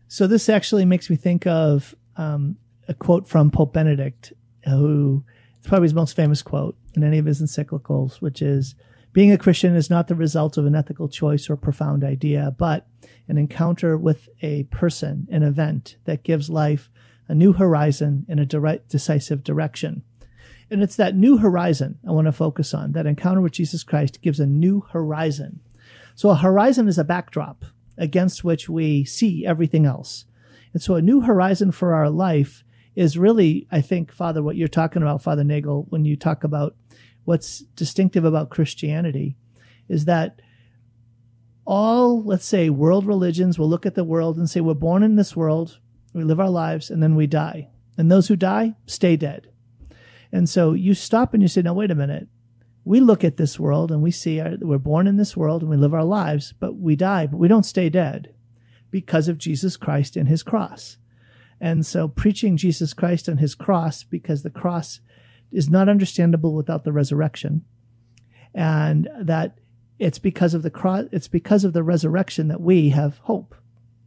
So 0.08 0.26
this 0.26 0.48
actually 0.48 0.86
makes 0.86 1.10
me 1.10 1.16
think 1.16 1.46
of 1.46 1.94
um, 2.16 2.56
a 2.88 2.94
quote 2.94 3.28
from 3.28 3.50
Pope 3.50 3.74
Benedict, 3.74 4.32
who 4.64 5.22
it's 5.58 5.68
probably 5.68 5.84
his 5.84 5.94
most 5.94 6.16
famous 6.16 6.42
quote 6.42 6.78
in 6.94 7.04
any 7.04 7.18
of 7.18 7.26
his 7.26 7.42
encyclicals, 7.42 8.22
which 8.22 8.40
is 8.40 8.74
being 9.12 9.32
a 9.32 9.38
Christian 9.38 9.74
is 9.74 9.90
not 9.90 10.08
the 10.08 10.14
result 10.14 10.56
of 10.56 10.66
an 10.66 10.74
ethical 10.74 11.08
choice 11.08 11.50
or 11.50 11.56
profound 11.56 12.04
idea, 12.04 12.54
but 12.56 12.86
an 13.28 13.38
encounter 13.38 13.96
with 13.96 14.28
a 14.42 14.64
person, 14.64 15.26
an 15.30 15.42
event 15.42 15.96
that 16.04 16.22
gives 16.22 16.48
life 16.48 16.90
a 17.28 17.34
new 17.34 17.52
horizon 17.52 18.24
in 18.28 18.38
a 18.38 18.46
direct, 18.46 18.88
decisive 18.88 19.42
direction. 19.42 20.02
And 20.70 20.82
it's 20.82 20.96
that 20.96 21.16
new 21.16 21.38
horizon 21.38 21.98
I 22.06 22.12
want 22.12 22.26
to 22.26 22.32
focus 22.32 22.74
on. 22.74 22.92
That 22.92 23.06
encounter 23.06 23.40
with 23.40 23.52
Jesus 23.52 23.84
Christ 23.84 24.22
gives 24.22 24.40
a 24.40 24.46
new 24.46 24.80
horizon. 24.92 25.60
So 26.14 26.30
a 26.30 26.36
horizon 26.36 26.88
is 26.88 26.98
a 26.98 27.04
backdrop 27.04 27.64
against 27.98 28.44
which 28.44 28.68
we 28.68 29.04
see 29.04 29.46
everything 29.46 29.86
else. 29.86 30.24
And 30.72 30.82
so 30.82 30.94
a 30.94 31.02
new 31.02 31.20
horizon 31.20 31.72
for 31.72 31.94
our 31.94 32.10
life 32.10 32.64
is 32.94 33.18
really, 33.18 33.66
I 33.70 33.80
think, 33.80 34.12
Father, 34.12 34.42
what 34.42 34.56
you're 34.56 34.68
talking 34.68 35.02
about, 35.02 35.22
Father 35.22 35.44
Nagel, 35.44 35.86
when 35.90 36.04
you 36.04 36.16
talk 36.16 36.44
about 36.44 36.74
what's 37.24 37.60
distinctive 37.76 38.24
about 38.24 38.50
Christianity 38.50 39.36
is 39.88 40.06
that 40.06 40.40
all, 41.66 42.22
let's 42.22 42.46
say, 42.46 42.70
world 42.70 43.06
religions 43.06 43.58
will 43.58 43.68
look 43.68 43.84
at 43.84 43.94
the 43.94 44.04
world 44.04 44.36
and 44.36 44.48
say, 44.48 44.60
we're 44.60 44.74
born 44.74 45.02
in 45.02 45.16
this 45.16 45.36
world, 45.36 45.78
we 46.16 46.24
live 46.24 46.40
our 46.40 46.50
lives, 46.50 46.90
and 46.90 47.02
then 47.02 47.14
we 47.14 47.26
die. 47.26 47.68
And 47.98 48.10
those 48.10 48.28
who 48.28 48.36
die 48.36 48.74
stay 48.86 49.16
dead. 49.16 49.48
And 50.32 50.48
so 50.48 50.72
you 50.72 50.94
stop 50.94 51.32
and 51.32 51.42
you 51.42 51.48
say, 51.48 51.62
now, 51.62 51.74
wait 51.74 51.90
a 51.90 51.94
minute. 51.94 52.28
We 52.84 53.00
look 53.00 53.24
at 53.24 53.36
this 53.36 53.58
world 53.58 53.90
and 53.90 54.02
we 54.02 54.10
see 54.10 54.40
our, 54.40 54.52
we're 54.60 54.78
born 54.78 55.06
in 55.06 55.16
this 55.16 55.36
world 55.36 55.62
and 55.62 55.70
we 55.70 55.76
live 55.76 55.94
our 55.94 56.04
lives, 56.04 56.54
but 56.58 56.76
we 56.76 56.94
die, 56.94 57.26
but 57.26 57.38
we 57.38 57.48
don't 57.48 57.64
stay 57.64 57.88
dead 57.88 58.34
because 58.90 59.28
of 59.28 59.38
Jesus 59.38 59.76
Christ 59.76 60.16
and 60.16 60.28
his 60.28 60.42
cross. 60.42 60.98
And 61.60 61.84
so 61.84 62.06
preaching 62.06 62.56
Jesus 62.56 62.92
Christ 62.92 63.28
and 63.28 63.40
his 63.40 63.54
cross, 63.54 64.04
because 64.04 64.42
the 64.42 64.50
cross 64.50 65.00
is 65.50 65.70
not 65.70 65.88
understandable 65.88 66.54
without 66.54 66.84
the 66.84 66.92
resurrection. 66.92 67.64
And 68.54 69.08
that 69.20 69.58
it's 69.98 70.18
because 70.18 70.54
of 70.54 70.62
the 70.62 70.70
cross, 70.70 71.06
it's 71.12 71.28
because 71.28 71.64
of 71.64 71.72
the 71.72 71.82
resurrection 71.82 72.48
that 72.48 72.60
we 72.60 72.90
have 72.90 73.18
hope. 73.18 73.54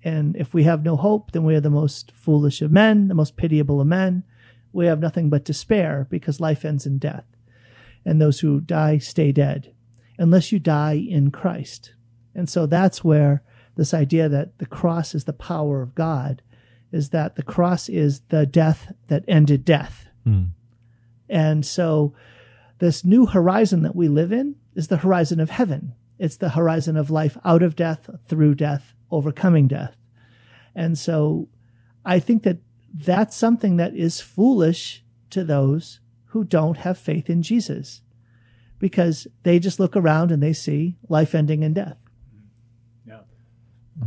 And 0.04 0.36
if 0.36 0.54
we 0.54 0.64
have 0.64 0.84
no 0.84 0.96
hope, 0.96 1.32
then 1.32 1.44
we 1.44 1.56
are 1.56 1.62
the 1.62 1.70
most 1.70 2.12
foolish 2.12 2.62
of 2.62 2.72
men, 2.72 3.08
the 3.08 3.16
most 3.16 3.36
pitiable 3.36 3.82
of 3.82 3.88
men. 3.88 4.24
We 4.72 4.86
have 4.86 5.00
nothing 5.00 5.30
but 5.30 5.46
despair 5.46 6.08
because 6.10 6.40
life 6.40 6.64
ends 6.64 6.86
in 6.86 7.00
death. 7.00 7.26
And 8.06 8.22
those 8.22 8.40
who 8.40 8.62
die 8.62 8.98
stay 8.98 9.32
dead 9.32 9.74
unless 10.18 10.52
you 10.52 10.60
die 10.60 10.94
in 10.94 11.32
Christ. 11.32 11.94
And 12.36 12.50
so 12.50 12.66
that's 12.66 13.04
where 13.04 13.42
this 13.76 13.94
idea 13.94 14.30
that 14.30 14.60
the 14.60 14.66
cross 14.66 15.16
is 15.16 15.24
the 15.24 15.34
power 15.34 15.82
of 15.82 15.96
God 15.96 16.42
is 16.92 17.10
that 17.10 17.36
the 17.36 17.44
cross 17.44 17.88
is 17.88 18.22
the 18.30 18.46
death 18.46 18.92
that 19.08 19.24
ended 19.28 19.64
death. 19.64 20.08
Mm. 20.28 20.50
And 21.30 21.66
so 21.66 22.14
this 22.80 23.06
new 23.06 23.28
horizon 23.28 23.84
that 23.84 23.96
we 23.96 24.08
live 24.08 24.32
in 24.32 24.56
is 24.76 24.88
the 24.88 24.98
horizon 24.98 25.40
of 25.40 25.52
heaven. 25.52 25.94
It's 26.18 26.38
the 26.38 26.50
horizon 26.50 26.98
of 26.98 27.10
life 27.10 27.38
out 27.46 27.64
of 27.64 27.76
death, 27.76 28.10
through 28.28 28.56
death, 28.56 28.94
overcoming 29.12 29.68
death. 29.68 29.96
And 30.76 30.98
so 30.98 31.50
I 32.06 32.20
think 32.20 32.44
that 32.44 32.58
that's 32.94 33.36
something 33.36 33.78
that 33.78 33.96
is 33.96 34.22
foolish 34.22 35.04
to 35.30 35.44
those 35.44 36.00
who 36.28 36.44
don't 36.44 36.78
have 36.78 36.98
faith 36.98 37.30
in 37.30 37.42
Jesus 37.42 38.02
because 38.80 39.28
they 39.44 39.60
just 39.60 39.80
look 39.80 39.96
around 39.96 40.32
and 40.32 40.42
they 40.42 40.54
see 40.54 40.98
life 41.08 41.36
ending 41.36 41.64
in 41.64 41.74
death. 41.74 41.98
Yeah. 43.06 43.22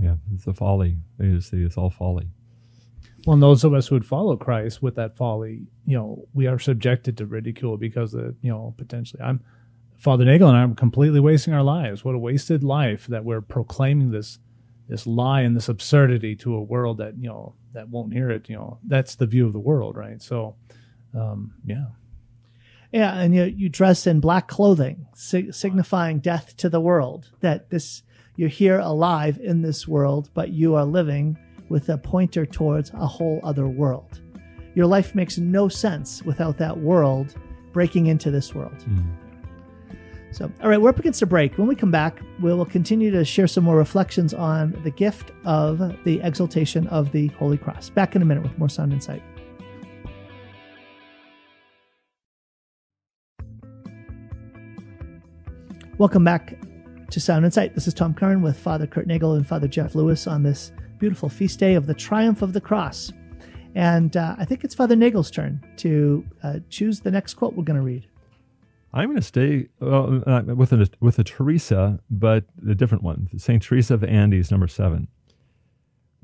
Yeah, 0.00 0.16
it's 0.34 0.46
a 0.46 0.54
folly. 0.54 0.98
They 1.18 1.28
just 1.28 1.50
see 1.50 1.62
it's 1.62 1.76
all 1.76 1.90
folly. 1.90 2.28
Well, 3.26 3.34
and 3.34 3.42
those 3.42 3.62
of 3.62 3.72
us 3.72 3.86
who 3.86 3.94
would 3.94 4.06
follow 4.06 4.36
Christ 4.36 4.82
with 4.82 4.96
that 4.96 5.16
folly, 5.16 5.66
you 5.86 5.96
know, 5.96 6.26
we 6.34 6.46
are 6.46 6.58
subjected 6.58 7.16
to 7.18 7.26
ridicule 7.26 7.76
because 7.76 8.14
of, 8.14 8.34
you 8.40 8.50
know, 8.50 8.74
potentially 8.76 9.22
I'm 9.22 9.44
Father 9.96 10.24
Nagel 10.24 10.48
and 10.48 10.56
I 10.56 10.64
are 10.64 10.74
completely 10.74 11.20
wasting 11.20 11.54
our 11.54 11.62
lives. 11.62 12.04
What 12.04 12.16
a 12.16 12.18
wasted 12.18 12.64
life 12.64 13.06
that 13.06 13.24
we're 13.24 13.40
proclaiming 13.40 14.10
this 14.10 14.40
this 14.92 15.06
lie 15.06 15.40
and 15.40 15.56
this 15.56 15.70
absurdity 15.70 16.36
to 16.36 16.54
a 16.54 16.62
world 16.62 16.98
that, 16.98 17.14
you 17.18 17.28
know, 17.28 17.54
that 17.72 17.88
won't 17.88 18.12
hear 18.12 18.30
it, 18.30 18.50
you 18.50 18.56
know. 18.56 18.78
That's 18.86 19.14
the 19.14 19.26
view 19.26 19.46
of 19.46 19.54
the 19.54 19.58
world, 19.58 19.96
right? 19.96 20.20
So 20.20 20.56
um, 21.14 21.54
yeah. 21.64 21.86
Yeah, 22.92 23.18
and 23.18 23.34
you 23.34 23.44
you 23.44 23.70
dress 23.70 24.06
in 24.06 24.20
black 24.20 24.48
clothing, 24.48 25.06
sig- 25.14 25.54
signifying 25.54 26.18
death 26.18 26.54
to 26.58 26.68
the 26.68 26.80
world. 26.80 27.30
That 27.40 27.70
this 27.70 28.02
you're 28.36 28.50
here 28.50 28.78
alive 28.80 29.38
in 29.42 29.62
this 29.62 29.88
world, 29.88 30.28
but 30.34 30.50
you 30.50 30.74
are 30.74 30.84
living 30.84 31.38
with 31.70 31.88
a 31.88 31.96
pointer 31.96 32.44
towards 32.44 32.90
a 32.90 33.06
whole 33.06 33.40
other 33.42 33.66
world. 33.66 34.20
Your 34.74 34.86
life 34.86 35.14
makes 35.14 35.38
no 35.38 35.68
sense 35.68 36.22
without 36.22 36.58
that 36.58 36.76
world 36.76 37.34
breaking 37.72 38.08
into 38.08 38.30
this 38.30 38.54
world. 38.54 38.78
Mm. 38.86 39.21
So, 40.32 40.50
all 40.62 40.70
right, 40.70 40.80
we're 40.80 40.88
up 40.88 40.98
against 40.98 41.20
a 41.20 41.26
break. 41.26 41.58
When 41.58 41.68
we 41.68 41.76
come 41.76 41.90
back, 41.90 42.22
we 42.40 42.54
will 42.54 42.64
continue 42.64 43.10
to 43.10 43.22
share 43.22 43.46
some 43.46 43.64
more 43.64 43.76
reflections 43.76 44.32
on 44.32 44.72
the 44.82 44.90
gift 44.90 45.30
of 45.44 45.78
the 46.04 46.22
exaltation 46.22 46.86
of 46.86 47.12
the 47.12 47.26
Holy 47.28 47.58
Cross. 47.58 47.90
Back 47.90 48.16
in 48.16 48.22
a 48.22 48.24
minute 48.24 48.42
with 48.42 48.56
more 48.56 48.70
Sound 48.70 48.94
Insight. 48.94 49.22
Welcome 55.98 56.24
back 56.24 56.58
to 57.10 57.20
Sound 57.20 57.44
Insight. 57.44 57.74
This 57.74 57.86
is 57.86 57.92
Tom 57.92 58.14
Curran 58.14 58.40
with 58.40 58.58
Father 58.58 58.86
Kurt 58.86 59.06
Nagel 59.06 59.34
and 59.34 59.46
Father 59.46 59.68
Jeff 59.68 59.94
Lewis 59.94 60.26
on 60.26 60.42
this 60.42 60.72
beautiful 60.98 61.28
feast 61.28 61.58
day 61.58 61.74
of 61.74 61.84
the 61.84 61.92
Triumph 61.92 62.40
of 62.40 62.54
the 62.54 62.60
Cross. 62.60 63.12
And 63.74 64.16
uh, 64.16 64.34
I 64.38 64.46
think 64.46 64.64
it's 64.64 64.74
Father 64.74 64.96
Nagel's 64.96 65.30
turn 65.30 65.62
to 65.76 66.24
uh, 66.42 66.60
choose 66.70 67.00
the 67.00 67.10
next 67.10 67.34
quote 67.34 67.52
we're 67.52 67.64
going 67.64 67.78
to 67.78 67.84
read. 67.84 68.06
I'm 68.94 69.08
going 69.08 69.16
to 69.16 69.22
stay 69.22 69.68
well, 69.80 70.22
uh, 70.26 70.42
with 70.54 70.72
a 70.72 70.88
with 71.00 71.18
a 71.18 71.24
Teresa, 71.24 72.00
but 72.10 72.44
a 72.68 72.74
different 72.74 73.02
one. 73.02 73.28
Saint 73.38 73.62
Teresa 73.62 73.94
of 73.94 74.00
the 74.00 74.10
Andes, 74.10 74.50
number 74.50 74.68
seven. 74.68 75.08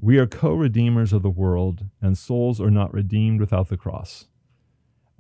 We 0.01 0.19
are 0.19 0.27
co-redeemers 0.27 1.13
of 1.13 1.23
the 1.23 1.31
world, 1.31 1.87
and 2.01 2.17
souls 2.17 2.61
are 2.61 2.71
not 2.71 2.93
redeemed 2.95 3.41
without 3.41 3.69
the 3.69 3.77
cross. 3.77 4.27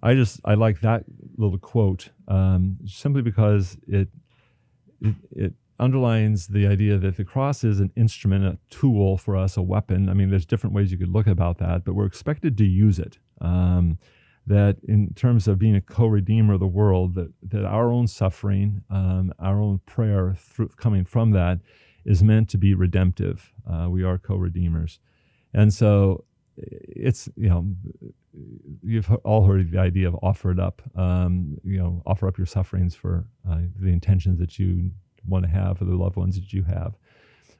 I 0.02 0.14
just 0.14 0.40
I 0.44 0.54
like 0.54 0.80
that 0.80 1.04
little 1.36 1.58
quote 1.58 2.10
um, 2.28 2.78
simply 2.86 3.22
because 3.22 3.76
it, 3.88 4.08
it 5.00 5.14
it 5.32 5.54
underlines 5.80 6.48
the 6.48 6.66
idea 6.66 6.98
that 6.98 7.16
the 7.16 7.24
cross 7.24 7.64
is 7.64 7.80
an 7.80 7.92
instrument, 7.96 8.44
a 8.44 8.58
tool 8.68 9.16
for 9.16 9.36
us, 9.36 9.56
a 9.56 9.62
weapon. 9.62 10.08
I 10.08 10.14
mean, 10.14 10.30
there's 10.30 10.46
different 10.46 10.74
ways 10.74 10.92
you 10.92 10.98
could 10.98 11.08
look 11.08 11.26
about 11.26 11.58
that, 11.58 11.84
but 11.84 11.94
we're 11.94 12.06
expected 12.06 12.58
to 12.58 12.64
use 12.64 12.98
it. 12.98 13.18
Um, 13.40 13.98
that 14.48 14.76
in 14.86 15.12
terms 15.14 15.46
of 15.48 15.58
being 15.58 15.76
a 15.76 15.80
co-redeemer 15.80 16.54
of 16.54 16.60
the 16.60 16.66
world, 16.66 17.14
that, 17.14 17.32
that 17.42 17.64
our 17.64 17.92
own 17.92 18.06
suffering, 18.06 18.82
um, 18.90 19.32
our 19.38 19.60
own 19.60 19.80
prayer 19.86 20.34
through, 20.36 20.70
coming 20.76 21.04
from 21.04 21.30
that 21.32 21.60
is 22.04 22.22
meant 22.22 22.48
to 22.48 22.58
be 22.58 22.74
redemptive. 22.74 23.52
Uh, 23.70 23.86
we 23.90 24.02
are 24.02 24.18
co-redeemers. 24.18 25.00
And 25.52 25.72
so 25.72 26.24
it's, 26.56 27.28
you 27.36 27.48
know, 27.48 27.62
you've 28.82 29.10
all 29.24 29.44
heard 29.46 29.70
the 29.70 29.78
idea 29.78 30.08
of 30.08 30.16
offer 30.22 30.50
it 30.50 30.58
up, 30.58 30.82
um, 30.96 31.58
you 31.62 31.78
know, 31.78 32.02
offer 32.06 32.26
up 32.28 32.38
your 32.38 32.46
sufferings 32.46 32.94
for 32.94 33.26
uh, 33.48 33.58
the 33.78 33.88
intentions 33.88 34.38
that 34.38 34.58
you 34.58 34.90
want 35.26 35.44
to 35.44 35.50
have 35.50 35.78
for 35.78 35.84
the 35.84 35.96
loved 35.96 36.16
ones 36.16 36.36
that 36.36 36.52
you 36.52 36.62
have. 36.62 36.94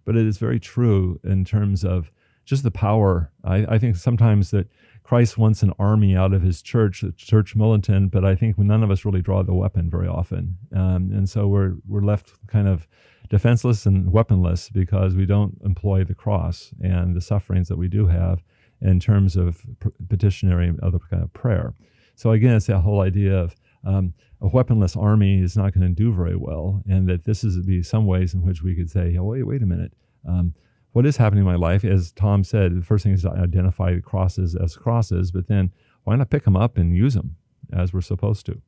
But 0.05 0.17
it 0.17 0.27
is 0.27 0.39
very 0.39 0.61
true 0.61 1.21
in 1.25 1.45
terms 1.45 1.85
of 1.85 2.11
just 2.45 2.63
the 2.63 2.71
power. 2.71 3.31
I, 3.45 3.75
I 3.75 3.79
think 3.79 3.97
sometimes 3.97 4.51
that 4.53 4.69
Christ 5.09 5.39
wants 5.39 5.63
an 5.63 5.73
army 5.79 6.15
out 6.15 6.35
of 6.35 6.43
his 6.43 6.61
church, 6.61 7.01
the 7.01 7.13
church 7.13 7.57
militant, 7.57 8.11
but 8.11 8.27
I 8.27 8.35
think 8.35 8.59
none 8.59 8.83
of 8.83 8.91
us 8.91 9.07
really 9.07 9.23
draw 9.23 9.43
the 9.43 9.55
weapon 9.55 9.89
very 9.89 10.07
often. 10.07 10.59
Um, 10.77 11.11
and 11.15 11.27
so 11.27 11.49
we're, 11.49 11.77
we're 11.89 12.03
left 12.03 12.35
kind 12.47 12.69
of 12.69 12.87
defenseless 13.31 13.87
and 13.87 14.13
weaponless 14.13 14.69
because 14.69 15.15
we 15.15 15.25
don't 15.25 15.57
employ 15.65 16.05
the 16.05 16.15
cross 16.15 16.75
and 16.83 17.17
the 17.17 17.23
sufferings 17.23 17.69
that 17.69 17.79
we 17.79 17.89
do 17.89 18.09
have 18.09 18.43
in 18.83 19.01
terms 19.01 19.35
of 19.35 19.63
petitionary 20.11 20.69
and 20.69 20.79
other 20.81 20.99
kind 20.99 21.23
of 21.23 21.33
prayer. 21.33 21.73
So 22.15 22.33
again, 22.33 22.57
it's 22.57 22.67
that 22.67 22.81
whole 22.81 23.01
idea 23.01 23.35
of 23.35 23.57
um, 23.87 24.13
a 24.43 24.49
weaponless 24.49 24.95
army 24.95 25.41
is 25.41 25.57
not 25.57 25.73
going 25.73 25.89
to 25.89 25.95
do 25.95 26.13
very 26.13 26.37
well, 26.37 26.83
and 26.87 27.09
that 27.09 27.25
this 27.25 27.45
is 27.45 27.57
be 27.65 27.83
some 27.83 28.05
ways 28.05 28.35
in 28.35 28.43
which 28.43 28.63
we 28.63 28.77
could 28.77 28.91
say, 28.91 29.17
oh, 29.17 29.25
wait, 29.25 29.45
wait 29.45 29.63
a 29.63 29.67
minute. 29.67 29.95
Um, 30.29 30.53
what 30.93 31.07
is 31.07 31.17
happening 31.17 31.41
in 31.41 31.47
my 31.47 31.57
life? 31.57 31.85
As 31.85 32.13
Tom 32.13 32.45
said, 32.45 32.75
the 32.75 32.85
first 32.85 33.05
thing 33.05 33.13
is 33.13 33.23
to 33.23 33.31
identify 33.31 33.99
crosses 34.01 34.55
as 34.55 34.77
crosses, 34.77 35.31
but 35.31 35.47
then 35.47 35.73
why 36.05 36.17
not 36.17 36.31
pick 36.31 36.45
them 36.45 36.57
up 36.57 36.79
and 36.79 36.97
use 36.97 37.15
them 37.15 37.37
as 37.73 37.93
we're 37.93 38.01
supposed 38.01 38.47
to? 38.47 38.61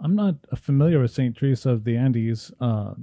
I'm 0.00 0.16
not 0.16 0.34
familiar 0.56 0.98
with 1.00 1.12
St. 1.12 1.36
Teresa 1.36 1.70
of 1.70 1.84
the 1.84 1.96
Andes. 1.96 2.50
Uh, 2.60 2.94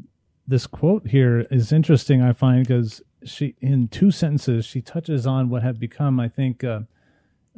this 0.45 0.67
quote 0.67 1.07
here 1.07 1.41
is 1.49 1.71
interesting, 1.71 2.21
I 2.21 2.33
find, 2.33 2.67
because 2.67 3.01
she, 3.23 3.55
in 3.61 3.87
two 3.87 4.11
sentences, 4.11 4.65
she 4.65 4.81
touches 4.81 5.25
on 5.25 5.49
what 5.49 5.63
have 5.63 5.79
become, 5.79 6.19
I 6.19 6.27
think, 6.27 6.63
uh, 6.63 6.81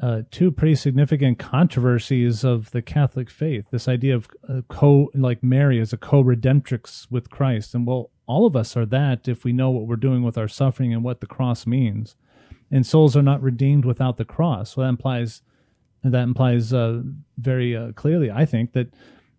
uh, 0.02 0.22
two 0.30 0.52
pretty 0.52 0.76
significant 0.76 1.40
controversies 1.40 2.44
of 2.44 2.72
the 2.72 2.82
Catholic 2.82 3.30
faith. 3.30 3.68
This 3.72 3.88
idea 3.88 4.16
of 4.16 4.28
uh, 4.48 4.62
co, 4.68 5.10
like 5.14 5.44
Mary 5.44 5.80
as 5.80 5.94
a 5.94 5.98
co-redemptrix 5.98 7.08
with 7.10 7.30
Christ, 7.30 7.74
and 7.74 7.88
well, 7.88 8.12
all 8.28 8.46
of 8.46 8.56
us 8.56 8.78
are 8.78 8.86
that 8.86 9.28
if 9.28 9.44
we 9.44 9.54
know 9.54 9.70
what 9.70 9.88
we're 9.88 9.96
doing 9.96 10.24
with 10.24 10.38
our 10.38 10.48
suffering 10.48 10.94
and 10.94 11.04
what 11.04 11.20
the 11.22 11.28
cross 11.28 11.66
means. 11.66 12.16
And 12.70 12.86
souls 12.86 13.18
are 13.18 13.22
not 13.22 13.42
redeemed 13.42 13.84
without 13.84 14.18
the 14.18 14.26
cross. 14.26 14.76
So 14.76 14.82
that 14.82 14.88
implies 14.88 15.42
that 16.04 16.24
implies 16.24 16.74
uh, 16.74 17.02
very 17.38 17.76
uh, 17.76 17.92
clearly, 17.92 18.32
I 18.32 18.46
think, 18.46 18.74
that 18.74 18.94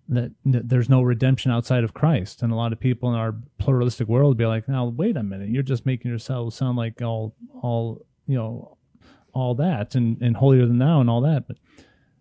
that 0.08 0.32
there's 0.44 0.88
no 0.88 1.00
redemption 1.00 1.50
outside 1.50 1.84
of 1.84 1.94
Christ. 1.94 2.42
And 2.42 2.52
a 2.52 2.56
lot 2.56 2.72
of 2.72 2.80
people 2.80 3.08
in 3.08 3.18
our 3.18 3.34
pluralistic 3.58 4.08
world 4.08 4.36
be 4.36 4.46
like, 4.46 4.68
"Now, 4.68 4.86
wait 4.86 5.16
a 5.16 5.22
minute, 5.22 5.48
you're 5.48 5.62
just 5.62 5.86
making 5.86 6.10
yourselves 6.10 6.56
sound 6.56 6.76
like 6.76 7.00
all 7.00 7.34
all 7.62 8.04
you 8.26 8.36
know 8.36 8.76
all 9.32 9.54
that 9.56 9.94
and 9.94 10.20
and 10.20 10.36
holier 10.36 10.66
than 10.66 10.78
thou 10.78 11.00
and 11.00 11.08
all 11.08 11.22
that." 11.22 11.48
But 11.48 11.56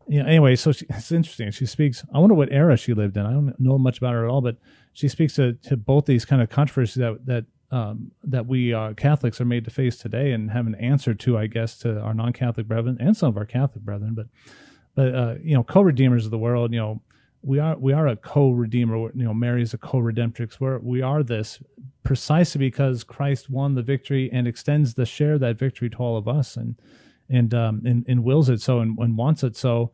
yeah, 0.08 0.26
anyway, 0.26 0.56
so 0.56 0.72
she, 0.72 0.86
it's 0.90 1.12
interesting. 1.12 1.52
She 1.52 1.66
speaks. 1.66 2.04
I 2.14 2.20
wonder 2.20 2.36
what 2.36 2.52
era 2.52 2.78
she 2.78 2.94
lived 2.94 3.18
in. 3.18 3.26
I 3.26 3.32
don't 3.32 3.60
know 3.60 3.78
much 3.78 3.98
about 3.98 4.14
her 4.14 4.26
at 4.26 4.32
all, 4.32 4.42
but 4.42 4.58
she 4.94 5.08
speaks 5.08 5.36
to, 5.36 5.54
to 5.54 5.78
both 5.78 6.06
these 6.06 6.26
kind 6.26 6.42
of 6.42 6.50
controversies 6.50 6.96
that 6.96 7.26
that 7.26 7.46
um, 7.72 8.12
that 8.24 8.48
we 8.48 8.74
uh, 8.74 8.94
Catholics 8.94 9.40
are 9.40 9.46
made 9.46 9.64
to 9.64 9.72
face 9.72 9.98
today 9.98 10.34
and 10.34 10.52
have 10.52 10.68
an 10.68 10.76
answer 10.76 11.14
to, 11.14 11.38
I 11.38 11.48
guess, 11.48 11.78
to 11.80 12.02
our 12.02 12.14
non-Catholic 12.14 12.68
brethren 12.68 12.98
and 13.00 13.16
some 13.16 13.30
of 13.30 13.38
our 13.38 13.46
Catholic 13.46 13.86
brethren. 13.86 14.14
But 14.14 14.28
but 14.94 15.16
uh, 15.16 15.36
you 15.42 15.54
know, 15.54 15.64
co-redeemers 15.64 16.26
of 16.26 16.32
the 16.32 16.38
world. 16.38 16.74
You 16.74 16.80
know, 16.80 17.02
we 17.42 17.60
are 17.60 17.78
we 17.78 17.94
are 17.94 18.08
a 18.08 18.18
co-redeemer. 18.18 18.98
You 18.98 19.24
know, 19.24 19.34
Mary 19.34 19.62
is 19.62 19.74
a 19.74 19.78
co-redemptrix. 19.78 20.60
We're, 20.60 20.80
we 20.80 21.02
are 21.02 21.24
this 21.24 21.60
precisely 22.04 22.60
because 22.60 23.06
Christ 23.06 23.50
won 23.50 23.76
the 23.76 23.84
victory 23.84 24.30
and 24.34 24.48
extends 24.48 24.96
the 24.96 25.06
share 25.06 25.38
that 25.40 25.58
victory 25.58 25.90
to 25.92 25.98
all 25.98 26.18
of 26.18 26.28
us, 26.28 26.58
and 26.58 26.76
and 27.30 27.54
um, 27.54 27.82
and, 27.86 28.06
and 28.08 28.26
wills 28.26 28.50
it 28.50 28.62
so 28.62 28.80
and, 28.80 28.98
and 29.00 29.18
wants 29.18 29.44
it 29.44 29.56
so, 29.56 29.92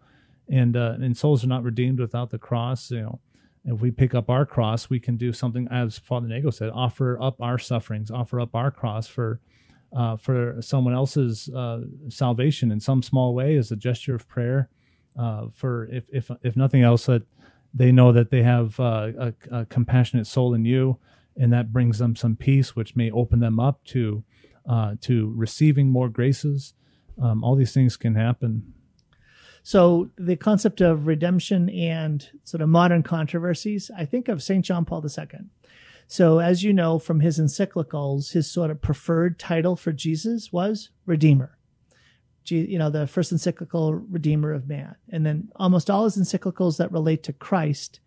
and 0.49 0.75
uh, 0.75 0.95
and 0.99 1.15
souls 1.15 1.43
are 1.43 1.47
not 1.47 1.61
redeemed 1.61 1.99
without 1.99 2.31
the 2.31 2.39
cross. 2.39 2.89
You 2.89 3.01
know 3.01 3.19
if 3.67 3.81
we 3.81 3.91
pick 3.91 4.15
up 4.15 4.29
our 4.29 4.45
cross, 4.45 4.89
we 4.89 4.99
can 4.99 5.17
do 5.17 5.33
something, 5.33 5.67
as 5.69 5.97
Father 5.99 6.27
Nagel 6.27 6.53
said, 6.53 6.69
offer 6.73 7.21
up 7.21 7.41
our 7.41 7.59
sufferings, 7.59 8.09
offer 8.09 8.39
up 8.39 8.55
our 8.55 8.71
cross 8.71 9.07
for 9.07 9.41
uh, 9.95 10.17
for 10.17 10.57
someone 10.61 10.93
else's 10.93 11.49
uh, 11.49 11.81
salvation 12.09 12.71
in 12.71 12.79
some 12.79 13.01
small 13.01 13.33
way 13.33 13.55
as 13.55 13.71
a 13.71 13.75
gesture 13.75 14.15
of 14.15 14.27
prayer. 14.27 14.69
Uh, 15.19 15.47
for 15.53 15.85
if 15.91 16.05
if 16.13 16.31
if 16.43 16.55
nothing 16.55 16.81
else, 16.81 17.07
that 17.07 17.23
they 17.73 17.91
know 17.91 18.13
that 18.13 18.31
they 18.31 18.43
have 18.43 18.79
uh, 18.79 19.11
a, 19.19 19.33
a, 19.51 19.65
compassionate 19.65 20.27
soul 20.27 20.53
in 20.53 20.63
you, 20.63 20.97
and 21.35 21.51
that 21.51 21.73
brings 21.73 21.99
them 21.99 22.15
some 22.15 22.35
peace, 22.37 22.75
which 22.75 22.95
may 22.95 23.11
open 23.11 23.41
them 23.41 23.59
up 23.59 23.83
to 23.83 24.23
uh, 24.69 24.95
to 25.01 25.33
receiving 25.35 25.89
more 25.89 26.07
graces. 26.07 26.73
Um, 27.21 27.43
all 27.43 27.55
these 27.55 27.73
things 27.73 27.97
can 27.97 28.15
happen 28.15 28.73
so 29.67 30.09
the 30.17 30.37
concept 30.37 30.79
of 30.79 31.07
redemption 31.07 31.69
and 31.69 32.25
sort 32.45 32.61
of 32.61 32.69
modern 32.69 33.03
controversies, 33.03 33.91
I 33.93 34.05
think 34.05 34.29
of 34.29 34.41
St. 34.41 34.63
John 34.63 34.85
Paul 34.85 35.03
II. 35.03 35.41
So 36.07 36.39
as 36.39 36.63
you 36.63 36.71
know 36.71 36.99
from 36.99 37.19
his 37.19 37.37
encyclicals, 37.37 38.31
his 38.31 38.49
sort 38.49 38.71
of 38.71 38.81
preferred 38.81 39.37
title 39.37 39.75
for 39.75 39.91
Jesus 39.91 40.53
was 40.53 40.91
Redeemer. 41.05 41.57
You 42.45 42.79
know, 42.79 42.89
the 42.89 43.07
first 43.07 43.33
encyclical 43.33 43.95
Redeemer 43.95 44.53
of 44.53 44.69
man. 44.69 44.95
And 45.09 45.25
then 45.25 45.49
almost 45.57 45.89
all 45.89 46.05
his 46.05 46.17
encyclicals 46.17 46.77
that 46.77 46.93
relate 46.93 47.23
to 47.23 47.33
Christ 47.33 47.99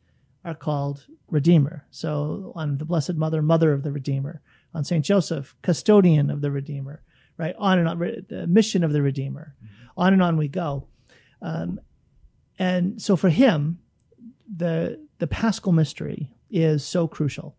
are 0.46 0.54
called 0.54 1.08
Redeemer. 1.28 1.84
So 1.90 2.52
on 2.54 2.78
the 2.78 2.86
Blessed 2.86 3.16
Mother, 3.16 3.42
Mother 3.42 3.74
of 3.74 3.82
the 3.82 3.92
Redeemer. 3.92 4.40
On 4.72 4.82
St. 4.82 5.04
Joseph, 5.04 5.54
Custodian 5.60 6.30
of 6.30 6.40
the 6.40 6.50
Redeemer. 6.50 7.02
Right? 7.36 7.54
On 7.58 7.78
and 7.78 7.86
on, 7.86 7.98
the 8.30 8.46
mission 8.46 8.82
of 8.82 8.94
the 8.94 9.02
Redeemer. 9.02 9.54
Mm-hmm. 9.62 10.00
On 10.00 10.14
and 10.14 10.22
on 10.22 10.38
we 10.38 10.48
go. 10.48 10.86
Um, 11.42 11.80
and 12.58 13.00
so 13.00 13.16
for 13.16 13.30
him, 13.30 13.78
the 14.54 15.00
the 15.18 15.26
Paschal 15.26 15.72
mystery 15.72 16.30
is 16.50 16.84
so 16.84 17.06
crucial. 17.06 17.56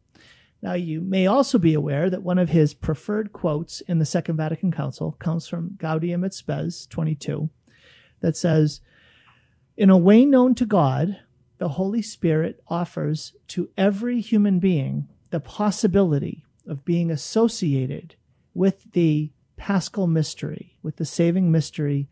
Now 0.61 0.73
you 0.73 1.01
may 1.01 1.25
also 1.25 1.57
be 1.57 1.73
aware 1.73 2.09
that 2.09 2.23
one 2.23 2.37
of 2.37 2.49
his 2.49 2.73
preferred 2.73 3.33
quotes 3.33 3.81
in 3.81 3.99
the 3.99 4.05
Second 4.05 4.37
Vatican 4.37 4.71
Council 4.71 5.13
comes 5.19 5.47
from 5.47 5.77
Gaudium 5.77 6.23
et 6.23 6.33
Spes 6.33 6.85
22 6.87 7.49
that 8.19 8.37
says, 8.37 8.81
"In 9.77 9.89
a 9.89 9.97
way 9.97 10.25
known 10.25 10.53
to 10.55 10.65
God, 10.65 11.19
the 11.57 11.69
Holy 11.69 12.01
Spirit 12.01 12.61
offers 12.67 13.35
to 13.47 13.69
every 13.77 14.21
human 14.21 14.59
being 14.59 15.07
the 15.31 15.39
possibility 15.39 16.43
of 16.67 16.85
being 16.85 17.09
associated 17.09 18.15
with 18.53 18.91
the 18.91 19.31
Paschal 19.57 20.07
mystery, 20.07 20.77
with 20.81 20.97
the 20.97 21.05
saving 21.05 21.51
mystery 21.51 22.09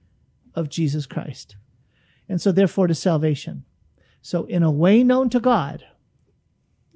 of 0.55 0.69
Jesus 0.69 1.05
Christ. 1.05 1.55
And 2.27 2.41
so, 2.41 2.51
therefore, 2.51 2.87
to 2.87 2.95
salvation. 2.95 3.65
So, 4.21 4.45
in 4.45 4.63
a 4.63 4.71
way 4.71 5.03
known 5.03 5.29
to 5.31 5.39
God, 5.39 5.83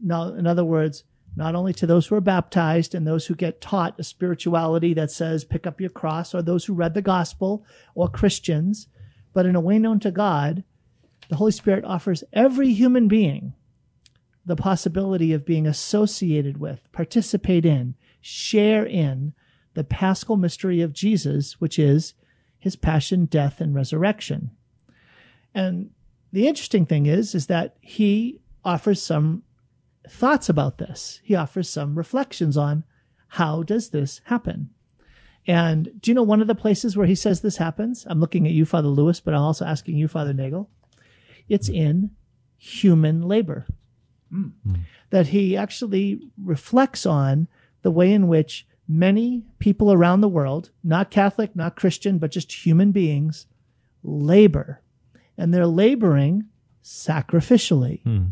now, 0.01 0.33
in 0.33 0.45
other 0.45 0.65
words, 0.65 1.03
not 1.35 1.55
only 1.55 1.73
to 1.73 1.87
those 1.87 2.07
who 2.07 2.15
are 2.15 2.21
baptized 2.21 2.93
and 2.93 3.07
those 3.07 3.25
who 3.25 3.35
get 3.35 3.61
taught 3.61 3.99
a 3.99 4.03
spirituality 4.03 4.93
that 4.93 5.09
says 5.09 5.43
pick 5.45 5.65
up 5.65 5.81
your 5.81 5.89
cross, 5.89 6.35
or 6.35 6.41
those 6.41 6.65
who 6.65 6.73
read 6.73 6.93
the 6.93 7.01
gospel, 7.01 7.65
or 7.95 8.07
Christians, 8.07 8.87
but 9.33 9.45
in 9.45 9.55
a 9.55 9.61
way 9.61 9.79
known 9.79 9.99
to 10.01 10.11
God, 10.11 10.63
the 11.29 11.37
Holy 11.37 11.51
Spirit 11.51 11.85
offers 11.85 12.23
every 12.33 12.73
human 12.73 13.07
being 13.07 13.53
the 14.45 14.55
possibility 14.55 15.33
of 15.33 15.45
being 15.45 15.65
associated 15.65 16.57
with, 16.57 16.91
participate 16.91 17.65
in, 17.65 17.95
share 18.21 18.85
in 18.85 19.33
the 19.73 19.83
paschal 19.83 20.35
mystery 20.35 20.81
of 20.81 20.93
Jesus, 20.93 21.59
which 21.59 21.79
is 21.79 22.13
his 22.63 22.77
passion, 22.77 23.25
death, 23.25 23.59
and 23.59 23.75
resurrection. 23.75 24.49
And 25.53 25.89
the 26.31 26.47
interesting 26.47 26.85
thing 26.85 27.07
is, 27.07 27.35
is 27.35 27.47
that 27.47 27.75
he 27.81 28.39
offers 28.63 29.01
some 29.01 29.43
thoughts 30.09 30.47
about 30.47 30.77
this. 30.77 31.19
He 31.25 31.35
offers 31.35 31.69
some 31.69 31.97
reflections 31.97 32.55
on 32.55 32.85
how 33.27 33.63
does 33.63 33.89
this 33.89 34.21
happen? 34.25 34.69
And 35.45 35.99
do 35.99 36.09
you 36.09 36.15
know 36.15 36.23
one 36.23 36.39
of 36.39 36.47
the 36.47 36.55
places 36.55 36.95
where 36.95 37.05
he 37.05 37.15
says 37.15 37.41
this 37.41 37.57
happens? 37.57 38.05
I'm 38.09 38.21
looking 38.21 38.47
at 38.47 38.53
you, 38.53 38.63
Father 38.63 38.87
Lewis, 38.87 39.19
but 39.19 39.33
I'm 39.33 39.41
also 39.41 39.65
asking 39.65 39.97
you, 39.97 40.07
Father 40.07 40.31
Nagel. 40.31 40.69
It's 41.49 41.67
in 41.67 42.11
human 42.55 43.23
labor. 43.23 43.67
Mm-hmm. 44.33 44.75
That 45.09 45.27
he 45.27 45.57
actually 45.57 46.21
reflects 46.41 47.05
on 47.05 47.49
the 47.81 47.91
way 47.91 48.13
in 48.13 48.29
which 48.29 48.65
many 48.87 49.43
people 49.59 49.91
around 49.91 50.21
the 50.21 50.27
world, 50.29 50.71
not 50.83 51.11
Catholic, 51.11 51.55
not 51.55 51.75
Christian, 51.75 52.17
but 52.17 52.31
just 52.31 52.65
human 52.65 52.91
beings, 52.91 53.45
labor. 54.03 54.81
And 55.37 55.53
they're 55.53 55.67
laboring 55.67 56.45
sacrificially 56.83 58.03
hmm. 58.03 58.25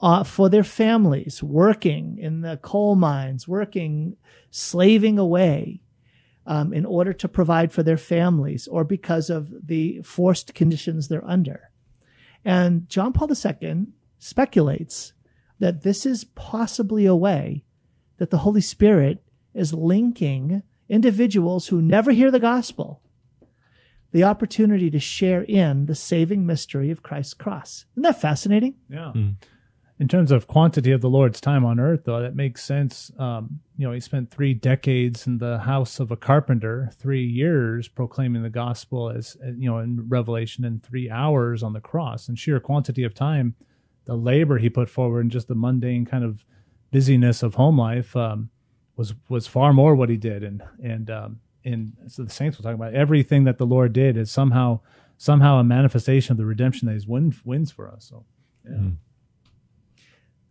uh, 0.00 0.24
for 0.24 0.48
their 0.48 0.64
families, 0.64 1.42
working 1.42 2.18
in 2.18 2.42
the 2.42 2.58
coal 2.58 2.94
mines, 2.94 3.48
working, 3.48 4.16
slaving 4.50 5.18
away 5.18 5.80
um, 6.46 6.72
in 6.72 6.84
order 6.84 7.12
to 7.12 7.28
provide 7.28 7.72
for 7.72 7.82
their 7.82 7.96
families 7.96 8.68
or 8.68 8.84
because 8.84 9.30
of 9.30 9.66
the 9.66 10.02
forced 10.02 10.54
conditions 10.54 11.08
they're 11.08 11.26
under. 11.26 11.70
And 12.44 12.88
John 12.88 13.12
Paul 13.12 13.30
II 13.30 13.86
speculates 14.18 15.12
that 15.58 15.82
this 15.82 16.06
is 16.06 16.24
possibly 16.24 17.06
a 17.06 17.14
way 17.14 17.64
that 18.18 18.30
the 18.30 18.38
Holy 18.38 18.60
Spirit 18.60 19.22
is 19.54 19.72
linking 19.74 20.62
individuals 20.88 21.68
who 21.68 21.80
never 21.80 22.12
hear 22.12 22.30
the 22.30 22.40
gospel 22.40 23.00
the 24.12 24.24
opportunity 24.24 24.90
to 24.90 24.98
share 24.98 25.42
in 25.42 25.86
the 25.86 25.94
saving 25.94 26.46
mystery 26.46 26.90
of 26.90 27.02
Christ's 27.02 27.34
cross. 27.34 27.86
Isn't 27.94 28.02
that 28.02 28.20
fascinating? 28.20 28.74
Yeah. 28.88 29.12
Mm. 29.14 29.36
In 29.98 30.08
terms 30.08 30.30
of 30.30 30.46
quantity 30.46 30.92
of 30.92 31.02
the 31.02 31.10
Lord's 31.10 31.42
time 31.42 31.64
on 31.64 31.78
earth, 31.78 32.04
though, 32.04 32.22
that 32.22 32.34
makes 32.34 32.64
sense. 32.64 33.10
Um, 33.18 33.60
you 33.76 33.86
know, 33.86 33.92
he 33.92 34.00
spent 34.00 34.30
three 34.30 34.54
decades 34.54 35.26
in 35.26 35.38
the 35.38 35.58
house 35.58 36.00
of 36.00 36.10
a 36.10 36.16
carpenter, 36.16 36.90
three 36.94 37.24
years 37.24 37.86
proclaiming 37.86 38.42
the 38.42 38.50
gospel 38.50 39.10
as, 39.10 39.36
you 39.58 39.70
know, 39.70 39.78
in 39.78 40.08
Revelation, 40.08 40.64
and 40.64 40.82
three 40.82 41.10
hours 41.10 41.62
on 41.62 41.74
the 41.74 41.82
cross. 41.82 42.28
And 42.28 42.38
sheer 42.38 42.58
quantity 42.60 43.04
of 43.04 43.12
time, 43.12 43.54
the 44.06 44.14
labor 44.16 44.56
he 44.56 44.70
put 44.70 44.88
forward, 44.88 45.20
and 45.20 45.30
just 45.30 45.48
the 45.48 45.54
mundane 45.54 46.06
kind 46.06 46.24
of 46.24 46.46
busyness 46.90 47.42
of 47.42 47.56
home 47.56 47.78
life. 47.78 48.16
Um, 48.16 48.48
was 48.96 49.14
was 49.28 49.46
far 49.46 49.72
more 49.72 49.94
what 49.94 50.08
he 50.08 50.16
did, 50.16 50.42
and 50.42 50.62
and 50.82 51.10
um, 51.10 51.40
and 51.64 51.92
so 52.06 52.22
the 52.22 52.30
saints 52.30 52.56
will 52.56 52.64
talk 52.64 52.74
about 52.74 52.94
everything 52.94 53.44
that 53.44 53.58
the 53.58 53.66
Lord 53.66 53.92
did 53.92 54.16
is 54.16 54.30
somehow 54.30 54.80
somehow 55.20 55.58
a 55.58 55.64
manifestation 55.64 56.32
of 56.32 56.38
the 56.38 56.46
redemption 56.46 56.86
that 56.86 56.94
He's 56.94 57.06
win, 57.06 57.34
wins 57.44 57.70
for 57.70 57.88
us. 57.90 58.06
So, 58.06 58.24
yeah. 58.64 58.76
Mm. 58.76 58.96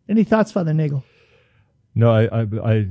Any 0.08 0.24
thoughts, 0.24 0.52
Father 0.52 0.74
Nagel? 0.76 1.04
No, 1.96 2.12
I, 2.12 2.42
I, 2.42 2.48
I, 2.64 2.88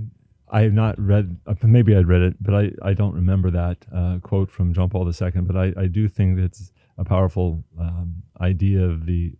I 0.50 0.60
have 0.62 0.72
not 0.72 1.00
read. 1.00 1.36
Uh, 1.46 1.54
maybe 1.62 1.94
I'd 1.96 2.08
read 2.08 2.22
it, 2.22 2.42
but 2.42 2.54
I, 2.54 2.72
I 2.82 2.94
don't 2.94 3.14
remember 3.14 3.50
that 3.52 3.86
uh, 3.94 4.18
quote 4.22 4.50
from 4.50 4.74
John 4.74 4.88
Paul 4.88 5.06
II. 5.06 5.30
But 5.42 5.56
I, 5.56 5.72
I 5.76 5.86
do 5.86 6.08
think 6.08 6.38
it's 6.38 6.72
a 6.96 7.04
powerful 7.04 7.64
um, 7.78 8.22
idea 8.40 8.82
of 8.82 9.06
the 9.06 9.32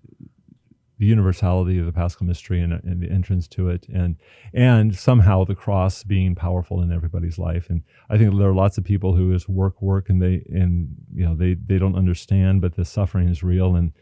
the 0.98 1.06
universality 1.06 1.78
of 1.78 1.86
the 1.86 1.92
Paschal 1.92 2.26
mystery 2.26 2.60
and, 2.60 2.72
and, 2.72 3.00
the 3.00 3.10
entrance 3.10 3.46
to 3.48 3.68
it, 3.68 3.86
and 3.88 4.16
and 4.52 4.96
somehow 4.96 5.44
the 5.44 5.54
cross 5.54 6.02
being 6.02 6.34
powerful 6.34 6.82
in 6.82 6.92
everybody's 6.92 7.38
life. 7.38 7.70
And 7.70 7.82
I 8.10 8.18
think 8.18 8.36
there 8.36 8.48
are 8.48 8.54
lots 8.54 8.78
of 8.78 8.84
people 8.84 9.14
who 9.14 9.32
just 9.32 9.48
work, 9.48 9.80
work, 9.80 10.08
and 10.10 10.20
they 10.20 10.44
and 10.50 10.88
you 11.14 11.24
know 11.24 11.34
they 11.34 11.54
they 11.54 11.78
don't 11.78 11.96
understand, 11.96 12.60
but 12.60 12.74
the 12.74 12.84
suffering 12.84 13.28
is 13.28 13.42
real, 13.42 13.76
and 13.76 13.92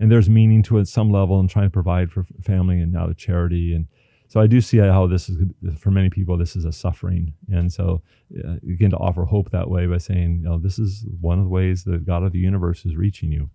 and 0.00 0.10
there's 0.10 0.30
meaning 0.30 0.62
to 0.64 0.78
it 0.78 0.82
at 0.82 0.88
some 0.88 1.10
level, 1.10 1.38
and 1.38 1.50
trying 1.50 1.66
to 1.66 1.70
provide 1.70 2.10
for 2.10 2.24
family 2.42 2.80
and 2.80 2.92
now 2.92 3.06
the 3.06 3.14
charity, 3.14 3.74
and 3.74 3.86
so 4.28 4.40
I 4.40 4.46
do 4.46 4.60
see 4.60 4.76
how 4.78 5.06
this 5.06 5.28
is 5.28 5.38
for 5.78 5.90
many 5.90 6.10
people 6.10 6.36
this 6.36 6.54
is 6.54 6.64
a 6.64 6.72
suffering, 6.72 7.34
and 7.50 7.72
so 7.72 8.02
uh, 8.42 8.56
again 8.62 8.90
to 8.90 8.96
offer 8.96 9.24
hope 9.24 9.50
that 9.50 9.68
way 9.68 9.86
by 9.86 9.98
saying, 9.98 10.40
you 10.42 10.48
know, 10.48 10.58
this 10.58 10.78
is 10.78 11.06
one 11.20 11.38
of 11.38 11.44
the 11.44 11.50
ways 11.50 11.84
that 11.84 12.06
God 12.06 12.22
of 12.22 12.32
the 12.32 12.38
universe 12.38 12.84
is 12.84 12.94
reaching 12.94 13.32
you. 13.32 13.50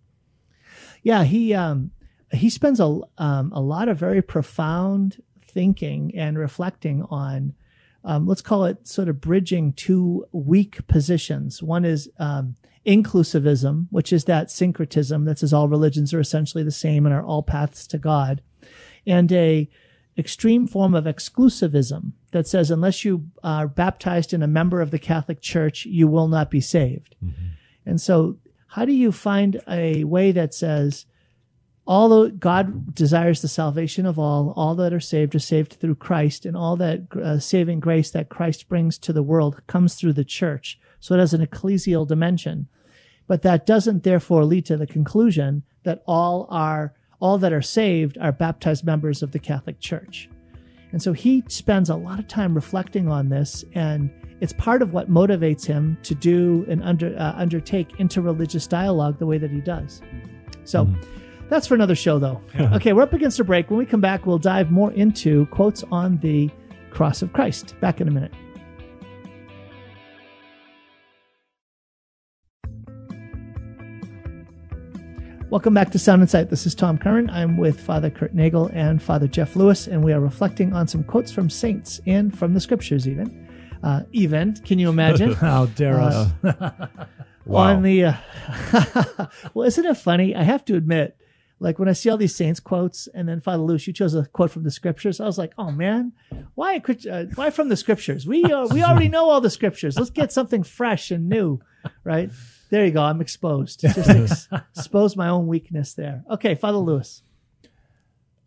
Yeah, 1.04 1.24
he 1.24 1.54
um, 1.54 1.92
he 2.34 2.50
spends 2.50 2.80
a, 2.80 3.00
um, 3.18 3.52
a 3.54 3.62
lot 3.62 3.88
of 3.88 3.98
very 3.98 4.22
profound 4.22 5.22
thinking 5.48 6.12
and 6.16 6.38
reflecting 6.38 7.04
on, 7.10 7.54
um, 8.04 8.28
let's 8.28 8.42
call 8.42 8.66
it 8.66 8.88
sort 8.88 9.08
of 9.08 9.22
bridging 9.22 9.74
two 9.74 10.26
weak 10.32 10.86
positions. 10.88 11.62
One 11.62 11.86
is 11.86 12.10
um, 12.18 12.56
inclusivism, 12.86 13.88
which 13.92 14.12
is 14.12 14.26
that 14.26 14.52
syncretism 14.52 15.26
that 15.26 15.40
says 15.40 15.54
all 15.54 15.70
religions 15.70 16.14
are 16.14 16.20
essentially 16.20 16.64
the 16.64 16.72
same 16.72 17.06
and 17.06 17.14
are 17.14 17.24
all 17.24 17.44
paths 17.44 17.88
to 17.88 17.98
God, 17.98 18.42
and 19.06 19.32
a 19.32 19.70
extreme 20.18 20.68
form 20.68 20.94
of 20.94 21.06
exclusivism 21.06 22.12
that 22.32 22.48
says 22.48 22.70
unless 22.70 23.04
you 23.04 23.28
are 23.44 23.68
baptized 23.68 24.34
in 24.34 24.44
a 24.44 24.48
member 24.48 24.82
of 24.82 24.92
the 24.92 25.00
Catholic 25.00 25.42
Church, 25.42 25.86
you 25.86 26.08
will 26.08 26.28
not 26.28 26.52
be 26.52 26.62
saved. 26.62 27.16
Mm-hmm. 27.24 27.46
And 27.86 28.02
so, 28.02 28.38
how 28.68 28.86
do 28.86 28.94
you 28.94 29.12
find 29.12 29.62
a 29.68 30.04
way 30.04 30.32
that 30.32 30.54
says 30.54 31.06
all 31.86 32.30
God 32.30 32.96
desires 32.96 33.42
the 33.42 33.48
salvation 33.48 34.06
of 34.06 34.18
all. 34.18 34.54
All 34.56 34.76
that 34.76 34.94
are 34.94 35.00
saved 35.00 35.36
are 35.36 35.40
saved 35.40 35.74
through 35.74 35.96
Christ, 35.96 36.46
and 36.46 36.56
all 36.56 36.78
that 36.78 37.02
uh, 37.16 37.40
saving 37.40 37.82
grace 37.82 38.10
that 38.12 38.30
Christ 38.30 38.70
brings 38.70 38.98
to 39.00 39.12
the 39.12 39.24
world 39.24 39.62
comes 39.68 39.96
through 39.96 40.14
the 40.14 40.24
church. 40.24 40.80
So 41.00 41.14
it 41.16 41.20
has 41.20 41.34
an 41.34 41.46
ecclesial 41.46 42.08
dimension. 42.08 42.68
But 43.28 43.42
that 43.42 43.66
doesn't 43.66 44.04
therefore 44.04 44.46
lead 44.46 44.66
to 44.68 44.78
the 44.78 44.88
conclusion 44.88 45.64
that 45.84 46.04
all 46.08 46.48
are 46.50 46.94
all 47.20 47.38
that 47.38 47.54
are 47.54 47.62
saved 47.62 48.18
are 48.18 48.34
baptized 48.34 48.86
members 48.86 49.24
of 49.24 49.32
the 49.32 49.40
Catholic 49.40 49.80
Church. 49.80 50.30
And 50.92 51.02
so 51.02 51.14
he 51.14 51.44
spends 51.48 51.90
a 51.90 51.96
lot 51.96 52.20
of 52.20 52.28
time 52.28 52.54
reflecting 52.54 53.08
on 53.08 53.30
this, 53.30 53.64
and 53.74 54.12
it's 54.42 54.54
part 54.54 54.82
of 54.82 54.94
what 54.94 55.10
motivates 55.10 55.66
him 55.66 55.98
to 56.04 56.14
do 56.14 56.66
and 56.68 56.84
under, 56.84 57.18
uh, 57.18 57.34
undertake 57.36 57.98
interreligious 57.98 58.68
dialogue 58.68 59.20
the 59.20 59.26
way 59.26 59.38
that 59.38 59.52
he 59.52 59.62
does. 59.62 60.02
So. 60.64 60.86
Mm-hmm 60.86 61.23
that's 61.54 61.68
for 61.68 61.76
another 61.76 61.94
show, 61.94 62.18
though. 62.18 62.42
okay, 62.74 62.94
we're 62.94 63.04
up 63.04 63.14
against 63.14 63.40
a 63.40 63.44
break. 63.44 63.70
When 63.70 63.78
we 63.78 63.86
come 63.86 64.02
back, 64.02 64.26
we'll 64.26 64.40
dive 64.40 64.72
more 64.72 64.92
into 64.94 65.46
quotes 65.48 65.84
on 65.92 66.18
the 66.18 66.50
cross 66.90 67.22
of 67.22 67.32
Christ. 67.32 67.80
Back 67.80 68.02
in 68.02 68.08
a 68.08 68.12
minute. 68.12 68.34
Welcome 75.52 75.76
back 75.76 75.92
to 75.92 76.00
Sound 76.00 76.24
Insight. 76.24 76.50
This 76.50 76.66
is 76.66 76.74
Tom 76.74 76.98
Curran. 76.98 77.30
I'm 77.30 77.58
with 77.58 77.80
Father 77.80 78.10
Kurt 78.10 78.34
Nagel 78.34 78.72
and 78.74 79.00
Father 79.00 79.28
Jeff 79.28 79.56
Lewis, 79.56 79.86
and 79.86 80.04
we 80.04 80.12
are 80.12 80.20
reflecting 80.20 80.74
on 80.74 80.88
some 80.88 81.04
quotes 81.04 81.32
from 81.32 81.52
saints 81.52 82.02
and 82.08 82.36
from 82.36 82.56
the 82.56 82.60
scriptures, 82.60 83.08
even. 83.08 83.48
Uh, 83.84 84.02
even, 84.12 84.56
can 84.56 84.80
you 84.80 84.90
imagine? 84.90 85.34
How 85.34 85.68
dare 85.68 86.00
uh, 86.00 86.08
us? 86.08 86.32
wow. 87.46 87.76
On 87.76 87.84
the, 87.84 88.06
uh, 88.06 89.28
well, 89.54 89.68
isn't 89.68 89.86
it 89.86 89.98
funny? 89.98 90.36
I 90.36 90.42
have 90.42 90.66
to 90.66 90.76
admit, 90.76 91.16
like 91.64 91.80
when 91.80 91.88
I 91.88 91.94
see 91.94 92.10
all 92.10 92.18
these 92.18 92.36
saints 92.36 92.60
quotes, 92.60 93.08
and 93.14 93.28
then 93.28 93.40
Father 93.40 93.64
Lewis, 93.64 93.88
you 93.88 93.94
chose 93.94 94.14
a 94.14 94.26
quote 94.26 94.52
from 94.52 94.64
the 94.64 94.70
scriptures. 94.70 95.22
I 95.22 95.26
was 95.26 95.38
like, 95.38 95.54
oh 95.58 95.72
man, 95.72 96.12
why 96.56 96.82
uh, 97.10 97.24
why 97.36 97.52
from 97.52 97.70
the 97.70 97.78
scriptures? 97.78 98.28
We 98.28 98.44
uh, 98.44 98.68
we 98.68 98.84
already 98.84 99.08
know 99.08 99.30
all 99.30 99.40
the 99.40 99.50
scriptures. 99.50 99.98
Let's 99.98 100.10
get 100.10 100.34
something 100.34 100.64
fresh 100.64 101.10
and 101.10 101.30
new, 101.30 101.62
right? 102.04 102.30
There 102.70 102.86
you 102.86 102.92
go. 102.92 103.02
I'm 103.02 103.22
exposed. 103.22 103.80
Just 103.80 103.98
ex- 104.10 104.50
expose 104.78 105.16
my 105.16 105.30
own 105.30 105.48
weakness 105.48 105.94
there. 105.94 106.26
Okay, 106.30 106.54
Father 106.54 106.80
Lewis. 106.80 107.24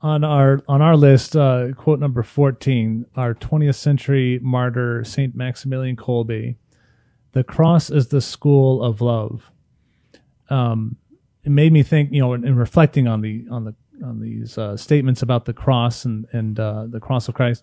On 0.02 0.22
our 0.22 0.62
on 0.68 0.82
our 0.82 0.94
list, 0.94 1.34
uh, 1.34 1.72
quote 1.72 1.98
number 1.98 2.22
fourteen, 2.22 3.06
our 3.16 3.34
20th 3.34 3.76
century 3.76 4.38
martyr 4.42 5.04
Saint 5.04 5.34
Maximilian 5.34 5.96
Kolbe, 5.96 6.56
"The 7.32 7.44
cross 7.44 7.88
is 7.90 8.08
the 8.08 8.20
school 8.20 8.82
of 8.82 9.00
love." 9.00 9.50
Um, 10.50 10.96
it 11.46 11.50
made 11.50 11.72
me 11.72 11.84
think, 11.84 12.10
you 12.12 12.20
know, 12.20 12.34
in, 12.34 12.44
in 12.44 12.56
reflecting 12.56 13.06
on 13.06 13.20
the 13.20 13.46
on 13.50 13.64
the 13.64 13.74
on 14.04 14.20
these 14.20 14.58
uh, 14.58 14.76
statements 14.76 15.22
about 15.22 15.44
the 15.44 15.52
cross 15.52 16.04
and 16.04 16.26
and 16.32 16.58
uh, 16.58 16.86
the 16.88 16.98
cross 16.98 17.28
of 17.28 17.34
Christ, 17.34 17.62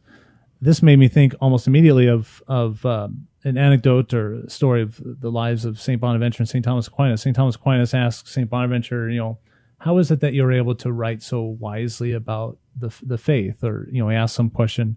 this 0.62 0.82
made 0.82 0.98
me 0.98 1.10
think 1.10 1.36
almost 1.42 1.68
immediately 1.68 2.08
of 2.08 2.42
of 2.48 2.86
um, 2.86 3.28
an 3.44 3.58
anecdote 3.58 4.14
or 4.14 4.48
story 4.48 4.82
of 4.82 5.02
the 5.04 5.30
lives 5.30 5.66
of 5.66 5.82
Saint 5.82 6.00
Bonaventure 6.00 6.42
and 6.42 6.50
Saint 6.50 6.64
Thomas 6.64 6.88
Aquinas. 6.88 7.22
Saint 7.22 7.36
Thomas 7.36 7.56
Aquinas 7.56 7.94
asks 7.94 8.34
Saint 8.34 8.50
Bonaventure, 8.50 9.10
you 9.10 9.20
know, 9.20 9.38
how 9.80 9.98
is 9.98 10.10
it 10.10 10.22
that 10.22 10.34
you're 10.34 10.54
able 10.54 10.76
to 10.76 10.90
write 10.90 11.22
so 11.22 11.42
wisely 11.42 12.14
about 12.14 12.58
the 12.76 12.90
the 13.04 13.18
faith, 13.18 13.66
or 13.66 13.90
you 13.92 14.02
know, 14.02 14.08
he 14.08 14.16
asks 14.16 14.36
some 14.36 14.50
question. 14.50 14.96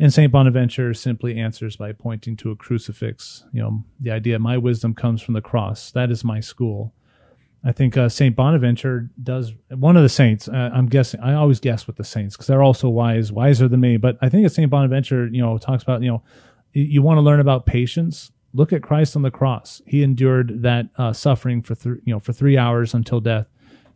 And 0.00 0.14
Saint 0.14 0.30
Bonaventure 0.30 0.94
simply 0.94 1.36
answers 1.40 1.74
by 1.74 1.90
pointing 1.90 2.36
to 2.36 2.52
a 2.52 2.56
crucifix. 2.56 3.44
You 3.52 3.62
know, 3.62 3.84
the 3.98 4.12
idea, 4.12 4.38
my 4.38 4.56
wisdom 4.56 4.94
comes 4.94 5.20
from 5.20 5.34
the 5.34 5.40
cross. 5.40 5.90
That 5.90 6.12
is 6.12 6.22
my 6.22 6.38
school. 6.38 6.94
I 7.64 7.72
think 7.72 7.96
uh, 7.96 8.08
Saint 8.08 8.36
Bonaventure 8.36 9.10
does 9.22 9.52
one 9.70 9.96
of 9.96 10.02
the 10.02 10.08
saints. 10.08 10.48
Uh, 10.48 10.70
I'm 10.72 10.86
guessing. 10.86 11.20
I 11.20 11.34
always 11.34 11.58
guess 11.58 11.86
with 11.86 11.96
the 11.96 12.04
saints 12.04 12.36
because 12.36 12.46
they're 12.46 12.62
also 12.62 12.88
wise, 12.88 13.32
wiser 13.32 13.66
than 13.66 13.80
me. 13.80 13.96
But 13.96 14.16
I 14.22 14.28
think 14.28 14.46
it's 14.46 14.54
Saint 14.54 14.70
Bonaventure. 14.70 15.26
You 15.26 15.42
know, 15.42 15.58
talks 15.58 15.82
about 15.82 16.02
you 16.02 16.10
know, 16.10 16.22
you, 16.72 17.02
want 17.02 17.18
to 17.18 17.22
learn 17.22 17.40
about 17.40 17.66
patience. 17.66 18.30
Look 18.54 18.72
at 18.72 18.82
Christ 18.82 19.16
on 19.16 19.22
the 19.22 19.30
cross. 19.30 19.82
He 19.86 20.02
endured 20.02 20.62
that 20.62 20.86
uh, 20.96 21.12
suffering 21.12 21.62
for 21.62 21.74
th- 21.74 21.96
you 22.04 22.14
know 22.14 22.20
for 22.20 22.32
three 22.32 22.56
hours 22.56 22.94
until 22.94 23.20
death. 23.20 23.46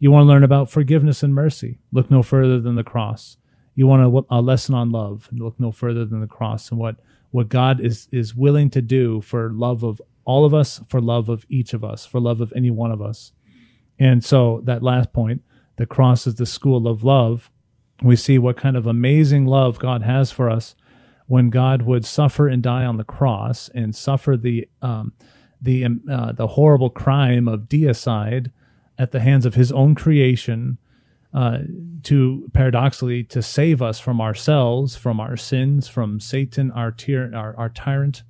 You 0.00 0.10
want 0.10 0.24
to 0.24 0.28
learn 0.28 0.42
about 0.42 0.68
forgiveness 0.68 1.22
and 1.22 1.32
mercy. 1.32 1.78
Look 1.92 2.10
no 2.10 2.24
further 2.24 2.58
than 2.58 2.74
the 2.74 2.82
cross. 2.82 3.36
You 3.76 3.86
want 3.86 4.02
a, 4.02 4.34
a 4.34 4.40
lesson 4.42 4.74
on 4.74 4.90
love. 4.90 5.28
Look 5.32 5.58
no 5.60 5.70
further 5.70 6.04
than 6.04 6.20
the 6.20 6.26
cross 6.26 6.70
and 6.70 6.80
what 6.80 6.96
what 7.30 7.48
God 7.48 7.80
is 7.80 8.08
is 8.10 8.34
willing 8.34 8.70
to 8.70 8.82
do 8.82 9.20
for 9.20 9.50
love 9.52 9.84
of 9.84 10.02
all 10.24 10.44
of 10.44 10.52
us, 10.52 10.80
for 10.88 11.00
love 11.00 11.28
of 11.28 11.46
each 11.48 11.72
of 11.72 11.84
us, 11.84 12.04
for 12.04 12.20
love 12.20 12.40
of 12.40 12.52
any 12.54 12.70
one 12.70 12.90
of 12.90 13.00
us. 13.00 13.32
And 13.98 14.24
so 14.24 14.60
that 14.64 14.82
last 14.82 15.12
point, 15.12 15.42
the 15.76 15.86
cross 15.86 16.26
is 16.26 16.36
the 16.36 16.46
school 16.46 16.88
of 16.88 17.04
love. 17.04 17.50
We 18.02 18.16
see 18.16 18.38
what 18.38 18.56
kind 18.56 18.76
of 18.76 18.86
amazing 18.86 19.46
love 19.46 19.78
God 19.78 20.02
has 20.02 20.32
for 20.32 20.50
us 20.50 20.74
when 21.26 21.50
God 21.50 21.82
would 21.82 22.04
suffer 22.04 22.48
and 22.48 22.62
die 22.62 22.84
on 22.84 22.96
the 22.96 23.04
cross 23.04 23.70
and 23.74 23.94
suffer 23.94 24.36
the 24.36 24.68
um, 24.82 25.12
the 25.60 25.84
um, 25.84 26.02
uh, 26.10 26.32
the 26.32 26.48
horrible 26.48 26.90
crime 26.90 27.46
of 27.46 27.68
deicide 27.68 28.50
at 28.98 29.12
the 29.12 29.20
hands 29.20 29.46
of 29.46 29.54
His 29.54 29.72
own 29.72 29.94
creation, 29.94 30.78
uh, 31.32 31.58
to 32.02 32.50
paradoxically 32.52 33.24
to 33.24 33.40
save 33.40 33.80
us 33.80 33.98
from 33.98 34.20
ourselves, 34.20 34.96
from 34.96 35.20
our 35.20 35.36
sins, 35.36 35.88
from 35.88 36.20
Satan, 36.20 36.70
our 36.72 36.90
tyr- 36.90 37.34
our, 37.34 37.56
our 37.56 37.68
tyrant, 37.68 38.24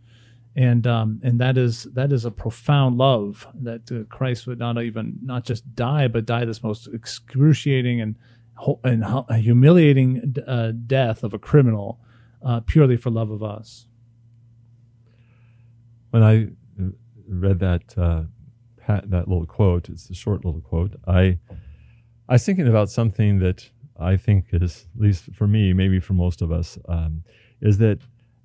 and 0.54 0.86
um, 0.86 1.20
and 1.22 1.40
that 1.40 1.56
is 1.56 1.84
that 1.94 2.12
is 2.12 2.24
a 2.24 2.30
profound 2.30 2.98
love 2.98 3.46
that 3.54 3.90
uh, 3.90 4.04
Christ 4.14 4.46
would 4.46 4.58
not 4.58 4.80
even 4.82 5.18
not 5.22 5.44
just 5.44 5.74
die, 5.74 6.08
but 6.08 6.26
die 6.26 6.44
this 6.44 6.62
most 6.62 6.88
excruciating 6.92 8.00
and 8.00 8.16
and 8.84 9.04
humiliating 9.42 10.36
uh, 10.46 10.72
death 10.86 11.24
of 11.24 11.32
a 11.32 11.38
criminal, 11.38 12.00
uh, 12.44 12.60
purely 12.60 12.96
for 12.96 13.10
love 13.10 13.30
of 13.30 13.42
us. 13.42 13.86
When 16.10 16.22
I 16.22 16.48
read 17.26 17.58
that 17.60 17.96
uh, 17.96 18.24
that 18.86 19.28
little 19.28 19.46
quote, 19.46 19.88
it's 19.88 20.10
a 20.10 20.14
short 20.14 20.44
little 20.44 20.60
quote. 20.60 20.94
I 21.06 21.38
I 22.28 22.34
was 22.34 22.44
thinking 22.44 22.68
about 22.68 22.90
something 22.90 23.38
that 23.38 23.70
I 23.98 24.16
think 24.16 24.46
is, 24.52 24.86
at 24.94 25.00
least 25.00 25.34
for 25.34 25.46
me, 25.46 25.72
maybe 25.72 25.98
for 25.98 26.12
most 26.12 26.42
of 26.42 26.52
us, 26.52 26.78
um, 26.88 27.24
is 27.60 27.78
that 27.78 28.00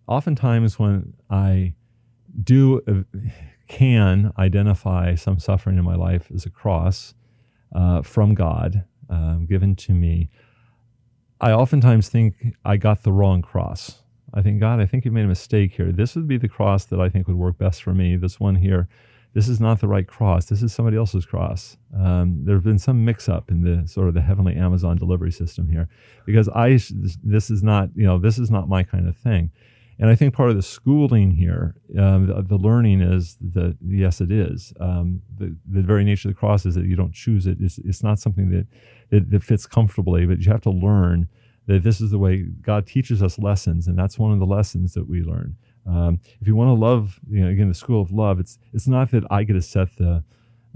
oftentimes 0.08 0.80
when 0.80 1.14
I 1.30 1.74
do 2.43 3.05
can 3.67 4.32
identify 4.38 5.15
some 5.15 5.39
suffering 5.39 5.78
in 5.78 5.84
my 5.84 5.95
life 5.95 6.32
as 6.34 6.45
a 6.45 6.49
cross 6.49 7.13
uh, 7.75 8.01
from 8.01 8.34
God 8.34 8.86
um, 9.09 9.45
given 9.45 9.75
to 9.75 9.93
me. 9.93 10.30
I 11.39 11.51
oftentimes 11.51 12.09
think 12.09 12.55
I 12.65 12.78
got 12.78 13.03
the 13.03 13.11
wrong 13.11 13.41
cross. 13.41 14.01
I 14.34 14.41
think, 14.41 14.59
God, 14.59 14.80
I 14.80 14.86
think 14.86 15.05
you 15.05 15.11
made 15.11 15.25
a 15.25 15.28
mistake 15.28 15.73
here. 15.73 15.91
This 15.91 16.15
would 16.15 16.28
be 16.28 16.38
the 16.38 16.49
cross 16.49 16.86
that 16.86 16.99
I 16.99 17.09
think 17.09 17.28
would 17.28 17.38
work 17.38 17.57
best 17.57 17.84
for 17.84 17.93
me. 17.93 18.15
This 18.17 18.39
one 18.39 18.55
here, 18.55 18.88
this 19.34 19.47
is 19.47 19.59
not 19.59 19.80
the 19.80 19.88
right 19.88 20.07
cross. 20.07 20.45
This 20.45 20.63
is 20.63 20.73
somebody 20.73 20.97
else's 20.97 21.25
cross. 21.25 21.78
Um, 21.95 22.41
there 22.43 22.55
have 22.55 22.63
been 22.63 22.80
some 22.80 23.05
mix-up 23.05 23.51
in 23.51 23.61
the 23.61 23.88
sort 23.88 24.07
of 24.07 24.13
the 24.13 24.21
heavenly 24.21 24.55
Amazon 24.55 24.97
delivery 24.97 25.32
system 25.32 25.69
here, 25.69 25.88
because 26.25 26.49
I 26.49 26.80
this 27.23 27.49
is 27.49 27.63
not 27.63 27.89
you 27.95 28.05
know 28.05 28.17
this 28.17 28.39
is 28.39 28.49
not 28.49 28.67
my 28.67 28.84
kind 28.84 29.07
of 29.07 29.15
thing, 29.15 29.51
and 30.00 30.10
I 30.10 30.16
think 30.16 30.34
part 30.34 30.50
of 30.50 30.56
the 30.56 30.62
schooling 30.62 31.32
here, 31.32 31.76
um, 31.98 32.28
the, 32.28 32.41
the, 32.43 32.58
learning 32.58 33.02
is 33.02 33.38
that 33.54 33.78
yes, 33.84 34.22
it 34.22 34.32
is. 34.32 34.74
Um, 34.80 35.22
the, 35.38 35.56
the 35.66 35.82
very 35.82 36.04
nature 36.04 36.30
of 36.30 36.36
the 36.36 36.39
cross 36.39 36.66
is 36.66 36.76
that 36.76 36.86
you 36.86 36.95
don't 36.95 37.14
choose 37.14 37.48
it. 37.48 37.58
It's, 37.60 37.80
it's 37.80 38.04
not 38.04 38.20
something 38.20 38.50
that, 38.52 38.68
that 39.10 39.32
that 39.32 39.43
fits 39.43 39.66
comfortably, 39.66 40.26
but 40.26 40.39
you 40.39 40.52
have 40.52 40.62
to 40.62 40.72
learn 40.72 41.28
that 41.66 41.84
this 41.84 42.00
is 42.00 42.12
the 42.12 42.20
way 42.20 42.43
God 42.62 42.86
teaches 42.86 43.24
us 43.24 43.39
lessons, 43.39 43.88
and 43.88 43.98
that's 43.98 44.20
one 44.20 44.32
of 44.32 44.39
the 44.39 44.45
lessons 44.45 44.93
that 44.93 45.10
we 45.10 45.22
learn. 45.22 45.56
Um, 45.86 46.20
if 46.41 46.48
you 46.48 46.56
want 46.56 46.70
to 46.70 46.74
love, 46.74 47.20
you 47.30 47.43
know, 47.43 47.50
again, 47.50 47.68
the 47.68 47.74
school 47.74 48.02
of 48.02 48.12
love, 48.12 48.39
it's 48.39 48.60
it's 48.74 48.88
not 48.88 49.12
that 49.12 49.24
I 49.32 49.43
get 49.43 49.54
to 49.54 49.62
set 49.62 49.95
the 49.98 50.24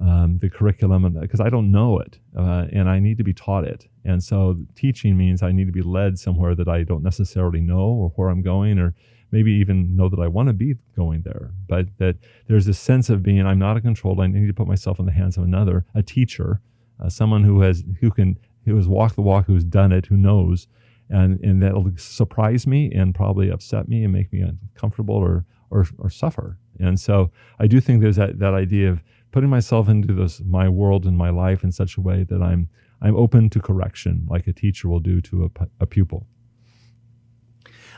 um, 0.02 0.40
the 0.40 0.50
curriculum 0.50 1.18
because 1.20 1.40
I 1.40 1.50
don't 1.50 1.72
know 1.72 2.00
it 2.00 2.20
uh, 2.38 2.66
and 2.72 2.90
I 2.90 3.00
need 3.00 3.18
to 3.20 3.24
be 3.24 3.34
taught 3.34 3.66
it. 3.66 3.88
And 4.04 4.24
so 4.24 4.58
teaching 4.76 5.16
means 5.16 5.44
I 5.44 5.52
need 5.52 5.68
to 5.68 5.72
be 5.72 5.84
led 5.84 6.18
somewhere 6.18 6.56
that 6.56 6.68
I 6.68 6.84
don't 6.84 7.04
necessarily 7.04 7.62
know 7.62 7.86
or 7.86 8.10
where 8.16 8.30
I'm 8.30 8.42
going 8.42 8.80
or 8.80 8.96
maybe 9.32 9.52
even 9.52 9.96
know 9.96 10.10
that 10.10 10.20
I 10.20 10.28
want 10.28 10.48
to 10.48 10.54
be 10.54 10.76
going 10.96 11.22
there. 11.22 11.52
But 11.68 11.88
that 12.00 12.18
there's 12.48 12.66
this 12.66 12.80
sense 12.80 13.10
of 13.10 13.22
being 13.22 13.46
I'm 13.46 13.60
not 13.60 13.78
a 13.78 13.82
control. 13.82 14.20
I 14.20 14.28
need 14.28 14.48
to 14.48 14.54
put 14.54 14.68
myself 14.68 15.00
in 15.00 15.06
the 15.06 15.12
hands 15.12 15.38
of 15.38 15.44
another, 15.44 15.86
a 15.94 16.02
teacher, 16.02 16.62
uh, 17.00 17.10
someone 17.10 17.44
who 17.44 17.62
has 17.62 17.84
who 18.00 18.10
can 18.10 18.38
who 18.66 18.76
has 18.76 18.88
walked 18.88 19.16
the 19.16 19.22
walk, 19.22 19.46
who's 19.46 19.64
done 19.64 19.92
it, 19.92 20.08
who 20.08 20.18
knows 20.18 20.68
and 21.12 21.40
and 21.42 21.62
that'll 21.62 21.92
surprise 21.98 22.66
me 22.66 22.92
and 22.92 23.14
probably 23.14 23.50
upset 23.50 23.88
me 23.88 24.04
and 24.04 24.14
make 24.14 24.32
me 24.32 24.42
uncomfortable 24.42 25.16
or 25.16 25.46
or, 25.70 25.86
or 26.00 26.10
suffer. 26.10 26.58
And 26.80 27.00
so 27.00 27.32
I 27.60 27.68
do 27.68 27.80
think 27.80 28.02
there's 28.02 28.16
that 28.16 28.40
that 28.40 28.54
idea 28.54 28.90
of 28.90 29.04
putting 29.32 29.50
myself 29.50 29.90
into 29.90 30.14
this 30.14 30.42
my 30.42 30.68
world 30.70 31.06
and 31.06 31.18
my 31.18 31.30
life 31.30 31.64
in 31.64 31.72
such 31.72 31.98
a 31.98 32.02
way 32.02 32.24
that 32.24 32.42
I'm 32.42 32.70
I'm 33.02 33.16
open 33.16 33.50
to 33.52 33.60
correction, 33.60 34.28
like 34.30 34.48
a 34.48 34.54
teacher 34.54 34.88
will 34.88 35.00
do 35.00 35.22
to 35.22 35.46
a, 35.46 35.68
a 35.80 35.86
pupil. 35.86 36.28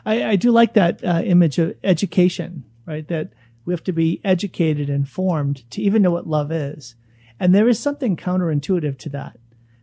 I, 0.06 0.24
I, 0.24 0.36
do 0.36 0.52
like 0.52 0.74
that 0.74 1.04
uh, 1.04 1.22
image 1.24 1.60
of 1.60 1.76
education, 1.84 2.66
right? 2.86 3.08
That 3.08 3.32
we 3.66 3.74
have 3.74 3.84
to 3.86 3.94
be 3.94 4.22
educated, 4.24 4.90
informed 4.90 5.70
to 5.72 5.82
even 5.82 6.02
know 6.02 6.12
what 6.12 6.28
love 6.28 6.52
is. 6.52 6.96
And 7.40 7.54
there 7.54 7.68
is 7.68 7.80
something 7.80 8.16
counterintuitive 8.16 8.98
to 9.00 9.10
that. 9.10 9.38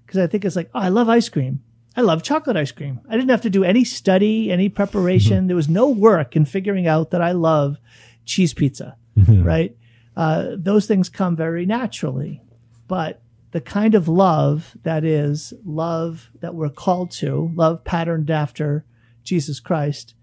Because 0.06 0.18
I 0.18 0.26
think 0.26 0.44
it's 0.44 0.56
like, 0.56 0.70
oh, 0.74 0.80
I 0.80 0.88
love 0.88 1.08
ice 1.08 1.28
cream. 1.28 1.62
I 1.96 2.02
love 2.02 2.22
chocolate 2.22 2.56
ice 2.56 2.72
cream. 2.72 3.00
I 3.08 3.12
didn't 3.16 3.30
have 3.30 3.42
to 3.42 3.50
do 3.50 3.64
any 3.64 3.84
study, 3.84 4.50
any 4.50 4.68
preparation. 4.68 5.38
Mm-hmm. 5.38 5.46
There 5.48 5.56
was 5.56 5.68
no 5.68 5.88
work 5.88 6.36
in 6.36 6.44
figuring 6.44 6.86
out 6.86 7.10
that 7.10 7.22
I 7.22 7.32
love 7.32 7.78
cheese 8.24 8.54
pizza, 8.54 8.96
right? 9.28 9.76
Uh, 10.16 10.50
those 10.56 10.86
things 10.86 11.08
come 11.08 11.36
very 11.36 11.64
naturally. 11.66 12.42
But 12.88 13.22
the 13.52 13.60
kind 13.60 13.94
of 13.94 14.08
love 14.08 14.76
that 14.82 15.04
is 15.04 15.52
love 15.64 16.30
that 16.40 16.54
we're 16.54 16.70
called 16.70 17.10
to, 17.12 17.50
love 17.54 17.84
patterned 17.84 18.30
after 18.30 18.84
Jesus 19.22 19.60
Christ, 19.60 20.14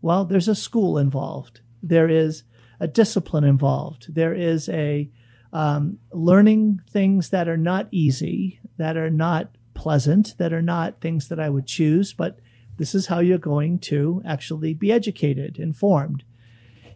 well, 0.00 0.24
there's 0.24 0.48
a 0.48 0.54
school 0.54 0.98
involved. 0.98 1.60
There 1.82 2.08
is 2.08 2.44
a 2.80 2.88
discipline 2.88 3.44
involved. 3.44 4.14
There 4.14 4.34
is 4.34 4.68
a 4.68 5.10
um, 5.52 5.98
learning 6.12 6.82
things 6.90 7.30
that 7.30 7.48
are 7.48 7.56
not 7.56 7.88
easy, 7.90 8.60
that 8.76 8.96
are 8.96 9.10
not 9.10 9.50
pleasant, 9.74 10.34
that 10.38 10.52
are 10.52 10.62
not 10.62 11.00
things 11.00 11.28
that 11.28 11.40
I 11.40 11.48
would 11.48 11.66
choose, 11.66 12.12
but 12.12 12.38
this 12.76 12.94
is 12.94 13.06
how 13.06 13.20
you're 13.20 13.38
going 13.38 13.78
to 13.80 14.22
actually 14.24 14.74
be 14.74 14.92
educated, 14.92 15.58
informed. 15.58 16.24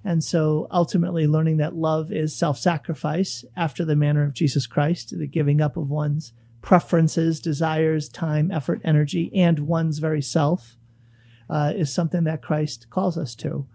And 0.04 0.22
so 0.22 0.66
ultimately 0.70 1.26
learning 1.26 1.58
that 1.58 1.76
love 1.76 2.10
is 2.10 2.34
self-sacrifice 2.34 3.44
after 3.56 3.84
the 3.84 3.96
manner 3.96 4.24
of 4.24 4.34
Jesus 4.34 4.66
Christ, 4.66 5.16
the 5.16 5.26
giving 5.26 5.60
up 5.60 5.76
of 5.76 5.88
one's 5.88 6.32
preferences, 6.60 7.40
desires, 7.40 8.08
time, 8.08 8.50
effort, 8.50 8.80
energy, 8.84 9.30
and 9.34 9.60
one's 9.60 9.98
very 9.98 10.22
self 10.22 10.76
uh, 11.48 11.72
is 11.74 11.92
something 11.92 12.24
that 12.24 12.42
Christ 12.42 12.88
calls 12.90 13.18
us 13.18 13.34
to. 13.36 13.66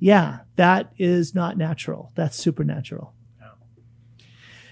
Yeah, 0.00 0.40
that 0.56 0.92
is 0.98 1.34
not 1.34 1.58
natural. 1.58 2.12
That's 2.14 2.36
supernatural. 2.36 3.14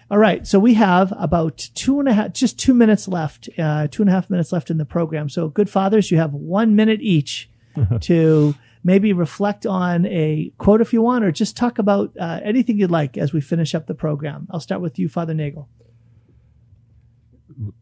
All 0.09 0.19
right. 0.19 0.47
So 0.47 0.61
we 0.61 0.75
have 0.75 1.13
about 1.17 1.59
two 1.75 1.99
and 1.99 2.09
a 2.09 2.13
half, 2.13 2.33
just 2.33 2.61
two 2.61 2.75
minutes 2.75 3.09
left, 3.09 3.49
uh, 3.59 3.89
two 3.89 4.03
and 4.03 4.09
a 4.09 4.13
half 4.13 4.31
minutes 4.31 4.53
left 4.53 4.71
in 4.71 4.79
the 4.79 4.85
program. 4.85 5.29
So 5.29 5.49
good 5.49 5.69
fathers, 5.69 6.13
you 6.13 6.19
have 6.19 6.33
one 6.33 6.77
minute 6.77 7.01
each 7.03 7.51
to 8.03 8.55
maybe 8.87 9.13
reflect 9.13 9.67
on 9.67 10.07
a 10.07 10.53
quote 10.59 10.81
if 10.81 10.93
you 10.93 11.03
want, 11.03 11.25
or 11.25 11.33
just 11.33 11.57
talk 11.57 11.79
about 11.81 12.13
uh, 12.19 12.39
anything 12.45 12.79
you'd 12.79 12.91
like 12.91 13.19
as 13.19 13.33
we 13.33 13.41
finish 13.41 13.75
up 13.75 13.89
the 13.89 13.95
program. 13.95 14.47
I'll 14.51 14.61
start 14.61 14.81
with 14.81 14.97
you, 14.97 15.09
Father 15.09 15.35
Nagel. 15.35 15.69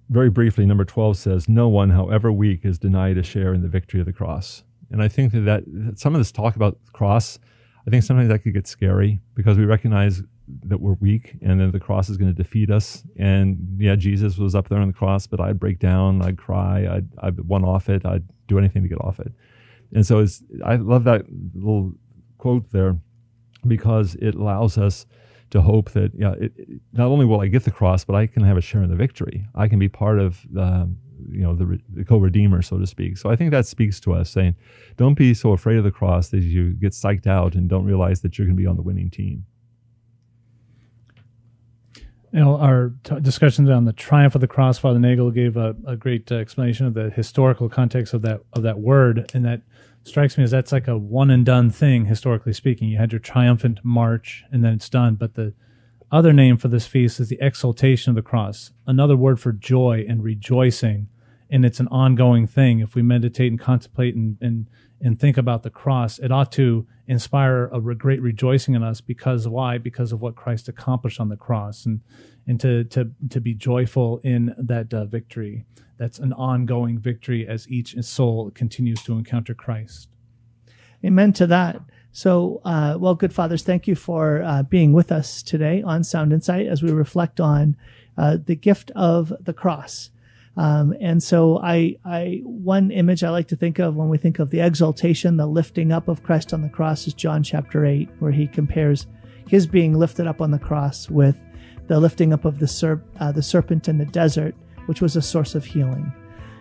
Very 0.09 0.31
briefly, 0.31 0.65
number 0.65 0.85
12 0.85 1.19
says, 1.19 1.49
No 1.49 1.69
one, 1.69 1.91
however 1.91 2.33
weak, 2.33 2.65
is 2.65 2.79
denied 2.79 3.19
a 3.19 3.23
share 3.23 3.53
in 3.53 3.61
the 3.61 3.69
victory 3.69 4.01
of 4.01 4.07
the 4.07 4.15
cross. 4.15 4.65
And 4.91 5.03
I 5.03 5.09
think 5.09 5.33
that, 5.33 5.65
that 5.67 5.99
some 5.99 6.15
of 6.15 6.21
this 6.21 6.33
talk 6.33 6.57
about 6.57 6.79
the 6.87 6.93
cross, 6.93 7.39
I 7.87 7.91
think 7.91 8.03
sometimes 8.03 8.29
that 8.29 8.39
could 8.39 8.55
get 8.55 8.67
scary 8.67 9.21
because 9.35 9.59
we 9.59 9.67
recognize 9.67 10.23
that 10.63 10.81
we're 10.81 10.95
weak 10.95 11.37
and 11.43 11.61
then 11.61 11.71
the 11.71 11.81
cross 11.81 12.09
is 12.09 12.17
going 12.17 12.35
to 12.35 12.43
defeat 12.43 12.71
us. 12.71 13.03
And 13.19 13.77
yeah, 13.79 13.97
Jesus 13.97 14.39
was 14.39 14.55
up 14.55 14.69
there 14.71 14.79
on 14.79 14.89
the 14.89 14.95
cross, 14.95 15.27
but 15.27 15.39
I'd 15.39 15.59
break 15.61 15.81
down, 15.81 16.23
I'd 16.23 16.39
cry, 16.39 16.87
I'd, 16.91 17.09
I'd 17.19 17.39
off 17.51 17.91
it, 17.91 18.07
I'd 18.07 18.25
do 18.47 18.59
anything 18.59 18.83
to 18.83 18.89
get 18.89 19.01
off 19.03 19.21
it. 19.21 19.33
And 19.95 20.07
so 20.07 20.27
I 20.65 20.77
love 20.77 21.05
that 21.05 21.25
little 21.55 21.93
quote 22.39 22.71
there 22.71 22.99
because 23.67 24.17
it 24.17 24.35
allows 24.35 24.77
us 24.77 25.07
to 25.51 25.63
hope 25.63 25.93
that 25.93 26.13
yeah, 26.15 26.33
it, 26.33 26.53
not 26.93 27.07
only 27.07 27.25
will 27.25 27.41
I 27.41 27.47
get 27.47 27.65
the 27.65 27.71
cross, 27.71 28.05
but 28.05 28.17
I 28.17 28.27
can 28.27 28.43
have 28.43 28.57
a 28.57 28.61
share 28.61 28.83
in 28.83 28.91
the 28.91 28.97
victory. 28.97 29.47
I 29.55 29.69
can 29.69 29.79
be 29.79 29.89
part 29.89 30.19
of 30.19 30.41
the, 30.51 30.63
um, 30.63 30.99
you 31.31 31.43
know, 31.43 31.55
the, 31.55 31.79
the 31.93 32.05
co-redeemer, 32.05 32.61
so 32.61 32.79
to 32.79 32.87
speak. 32.87 33.17
So 33.17 33.31
I 33.31 33.37
think 33.37 33.53
that 33.53 33.67
speaks 33.67 34.01
to 34.01 34.13
us 34.13 34.29
saying, 34.31 34.57
don't 34.97 35.15
be 35.15 35.33
so 35.33 35.53
afraid 35.53 35.79
of 35.79 35.85
the 35.85 35.93
cross 35.93 36.29
that 36.31 36.41
you 36.41 36.73
get 36.73 36.93
psyched 36.93 37.27
out 37.27 37.55
and 37.55 37.69
don't 37.69 37.85
realize 37.85 38.21
that 38.23 38.37
you're 38.37 38.47
going 38.47 38.57
to 38.57 38.61
be 38.61 38.67
on 38.67 38.77
the 38.77 38.83
winning 38.83 39.11
team 39.11 39.47
you 42.35 42.41
know, 42.41 42.59
our 42.59 42.93
t- 43.05 43.21
discussions 43.21 43.71
on 43.71 43.85
the 43.85 43.93
triumph 43.93 44.35
of 44.35 44.41
the 44.41 44.49
cross, 44.49 44.77
Father 44.77 44.99
Nagel 44.99 45.31
gave 45.31 45.57
a, 45.57 45.77
a 45.87 45.95
great 45.95 46.33
uh, 46.33 46.35
explanation 46.35 46.85
of 46.85 46.95
the 46.95 47.11
historical 47.11 47.69
context 47.69 48.13
of 48.13 48.23
that 48.23 48.41
of 48.55 48.65
that 48.65 48.81
word, 48.81 49.31
and 49.33 49.45
that 49.45 49.63
strikes 50.03 50.37
me 50.37 50.43
as 50.43 50.51
that's 50.51 50.73
like 50.73 50.89
a 50.89 50.99
one 50.99 51.31
and 51.31 51.47
done 51.47 51.71
thing, 51.71 52.07
historically 52.07 52.53
speaking. 52.53 52.89
You 52.89 52.99
had 52.99 53.13
your 53.13 53.21
triumphant 53.21 53.79
march, 53.85 54.43
and 54.51 54.65
then 54.65 54.73
it's 54.75 54.89
done. 54.89 55.15
But 55.15 55.35
the 55.35 55.55
other 56.11 56.33
name 56.33 56.57
for 56.57 56.67
this 56.67 56.89
feast 56.89 57.21
is 57.21 57.29
the 57.29 57.39
exaltation 57.41 58.11
of 58.11 58.17
the 58.17 58.23
cross, 58.23 58.73
another 58.85 59.17
word 59.17 59.39
for 59.39 59.53
joy 59.53 60.05
and 60.09 60.25
rejoicing, 60.25 61.07
and 61.49 61.65
it's 61.65 61.79
an 61.79 61.89
ongoing 61.89 62.49
thing. 62.49 62.81
If 62.81 62.97
we 62.97 63.03
meditate 63.03 63.53
and 63.53 63.61
contemplate 63.61 64.17
and 64.17 64.39
and, 64.41 64.67
and 65.05 65.21
think 65.21 65.37
about 65.37 65.63
the 65.63 65.71
cross, 65.71 66.19
it 66.19 66.33
ought 66.33 66.51
to 66.53 66.87
inspire 67.07 67.67
a 67.67 67.81
great 67.95 68.23
rejoicing 68.23 68.75
in 68.75 68.83
us 68.83 69.03
because 69.03 69.47
why? 69.47 69.77
Because 69.77 70.11
of 70.11 70.23
what 70.23 70.35
Christ 70.35 70.67
accomplished 70.69 71.21
on 71.21 71.29
the 71.29 71.37
cross, 71.37 71.85
and 71.85 72.01
and 72.47 72.59
to 72.61 72.85
to 72.85 73.11
to 73.29 73.41
be 73.41 73.55
joyful 73.55 74.21
in 74.25 74.55
that 74.57 74.93
uh, 74.93 75.05
victory. 75.05 75.67
That's 75.99 76.19
an 76.19 76.33
ongoing 76.33 76.99
victory 76.99 77.47
as 77.47 77.69
each 77.69 77.95
soul 78.03 78.51
continues 78.51 79.03
to 79.05 79.13
encounter 79.13 79.55
Christ. 79.55 80.09
Amen 81.05 81.33
to 81.35 81.47
that. 81.47 81.81
So, 82.11 82.61
uh, 82.65 82.97
well, 82.99 83.15
good 83.15 83.33
fathers, 83.33 83.63
thank 83.63 83.87
you 83.87 83.95
for 83.95 84.43
uh, 84.43 84.63
being 84.63 84.93
with 84.93 85.13
us 85.13 85.43
today 85.43 85.83
on 85.83 86.03
Sound 86.03 86.33
Insight 86.33 86.67
as 86.67 86.83
we 86.83 86.93
reflect 86.93 87.41
on 87.41 87.77
uh, 88.17 88.39
the 88.45 88.57
gift 88.57 88.91
of 88.95 89.33
the 89.41 89.53
cross. 89.53 90.11
Um, 90.57 90.95
and 91.01 91.23
so 91.23 91.59
I, 91.59 91.97
I, 92.05 92.41
one 92.45 92.91
image 92.91 93.25
I 93.25 93.31
like 93.31 93.49
to 93.49 93.57
think 93.57 93.81
of 93.81 93.97
when 93.97 94.09
we 94.09 94.19
think 94.19 94.39
of 94.39 94.51
the 94.51 94.61
exaltation, 94.61 95.37
the 95.37 95.47
lifting 95.47 95.91
up 95.91 96.07
of 96.07 96.23
Christ 96.23 96.53
on 96.55 96.63
the 96.63 96.69
cross 96.69 97.07
is 97.07 97.15
John 97.15 97.43
chapter 97.43 97.85
eight, 97.85 98.09
where 98.21 98.31
he 98.31 98.47
compares 98.47 99.07
his 99.49 99.67
being 99.67 99.95
lifted 99.95 100.27
up 100.27 100.41
on 100.41 100.53
the 100.53 100.59
cross 100.59 101.11
with 101.11 101.37
the 101.89 101.99
lifting 101.99 102.33
up 102.33 102.45
of 102.45 102.61
the, 102.61 102.67
serp, 102.67 103.03
uh, 103.21 103.33
the 103.33 103.43
serpent 103.43 103.89
in 103.89 103.99
the 103.99 104.07
desert, 104.07 104.55
which 104.87 105.01
was 105.01 105.17
a 105.17 105.23
source 105.23 105.55
of 105.55 105.65
healing. 105.65 106.13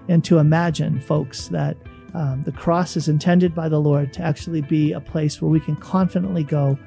And 0.09 0.23
to 0.25 0.39
imagine, 0.39 0.99
folks, 0.99 1.47
that 1.49 1.77
um, 2.13 2.43
the 2.43 2.51
cross 2.51 2.97
is 2.97 3.07
intended 3.07 3.55
by 3.55 3.69
the 3.69 3.79
Lord 3.79 4.11
to 4.13 4.21
actually 4.21 4.61
be 4.61 4.91
a 4.91 4.99
place 4.99 5.41
where 5.41 5.49
we 5.49 5.59
can 5.59 5.75
confidently 5.75 6.43
go, 6.43 6.77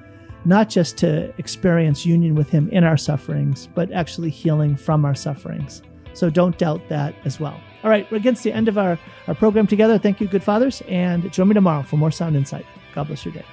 not 0.45 0.69
just 0.69 0.97
to 0.99 1.33
experience 1.39 2.05
union 2.05 2.35
with 2.35 2.51
Him 2.51 2.69
in 2.71 2.85
our 2.85 2.97
sufferings, 2.97 3.69
but 3.75 3.91
actually 3.93 4.31
healing 4.31 4.77
from 4.77 5.05
our 5.05 5.15
sufferings. 5.15 5.83
So 6.17 6.31
don't 6.31 6.57
doubt 6.59 6.89
that 6.89 7.15
as 7.25 7.39
well. 7.39 7.61
All 7.85 7.91
right, 7.91 8.11
we're 8.11 8.17
against 8.17 8.43
the 8.43 8.53
end 8.53 8.69
of 8.69 8.79
our, 8.79 8.99
our 9.29 9.35
program 9.35 9.67
together. 9.67 9.99
Thank 9.99 10.21
you, 10.21 10.27
good 10.27 10.43
fathers, 10.43 10.83
and 10.89 11.31
join 11.33 11.49
me 11.49 11.55
tomorrow 11.55 11.83
for 11.83 11.97
more 11.97 12.11
Sound 12.11 12.37
Insight. 12.37 12.67
God 12.95 13.07
bless 13.07 13.25
your 13.25 13.35
day. 13.35 13.45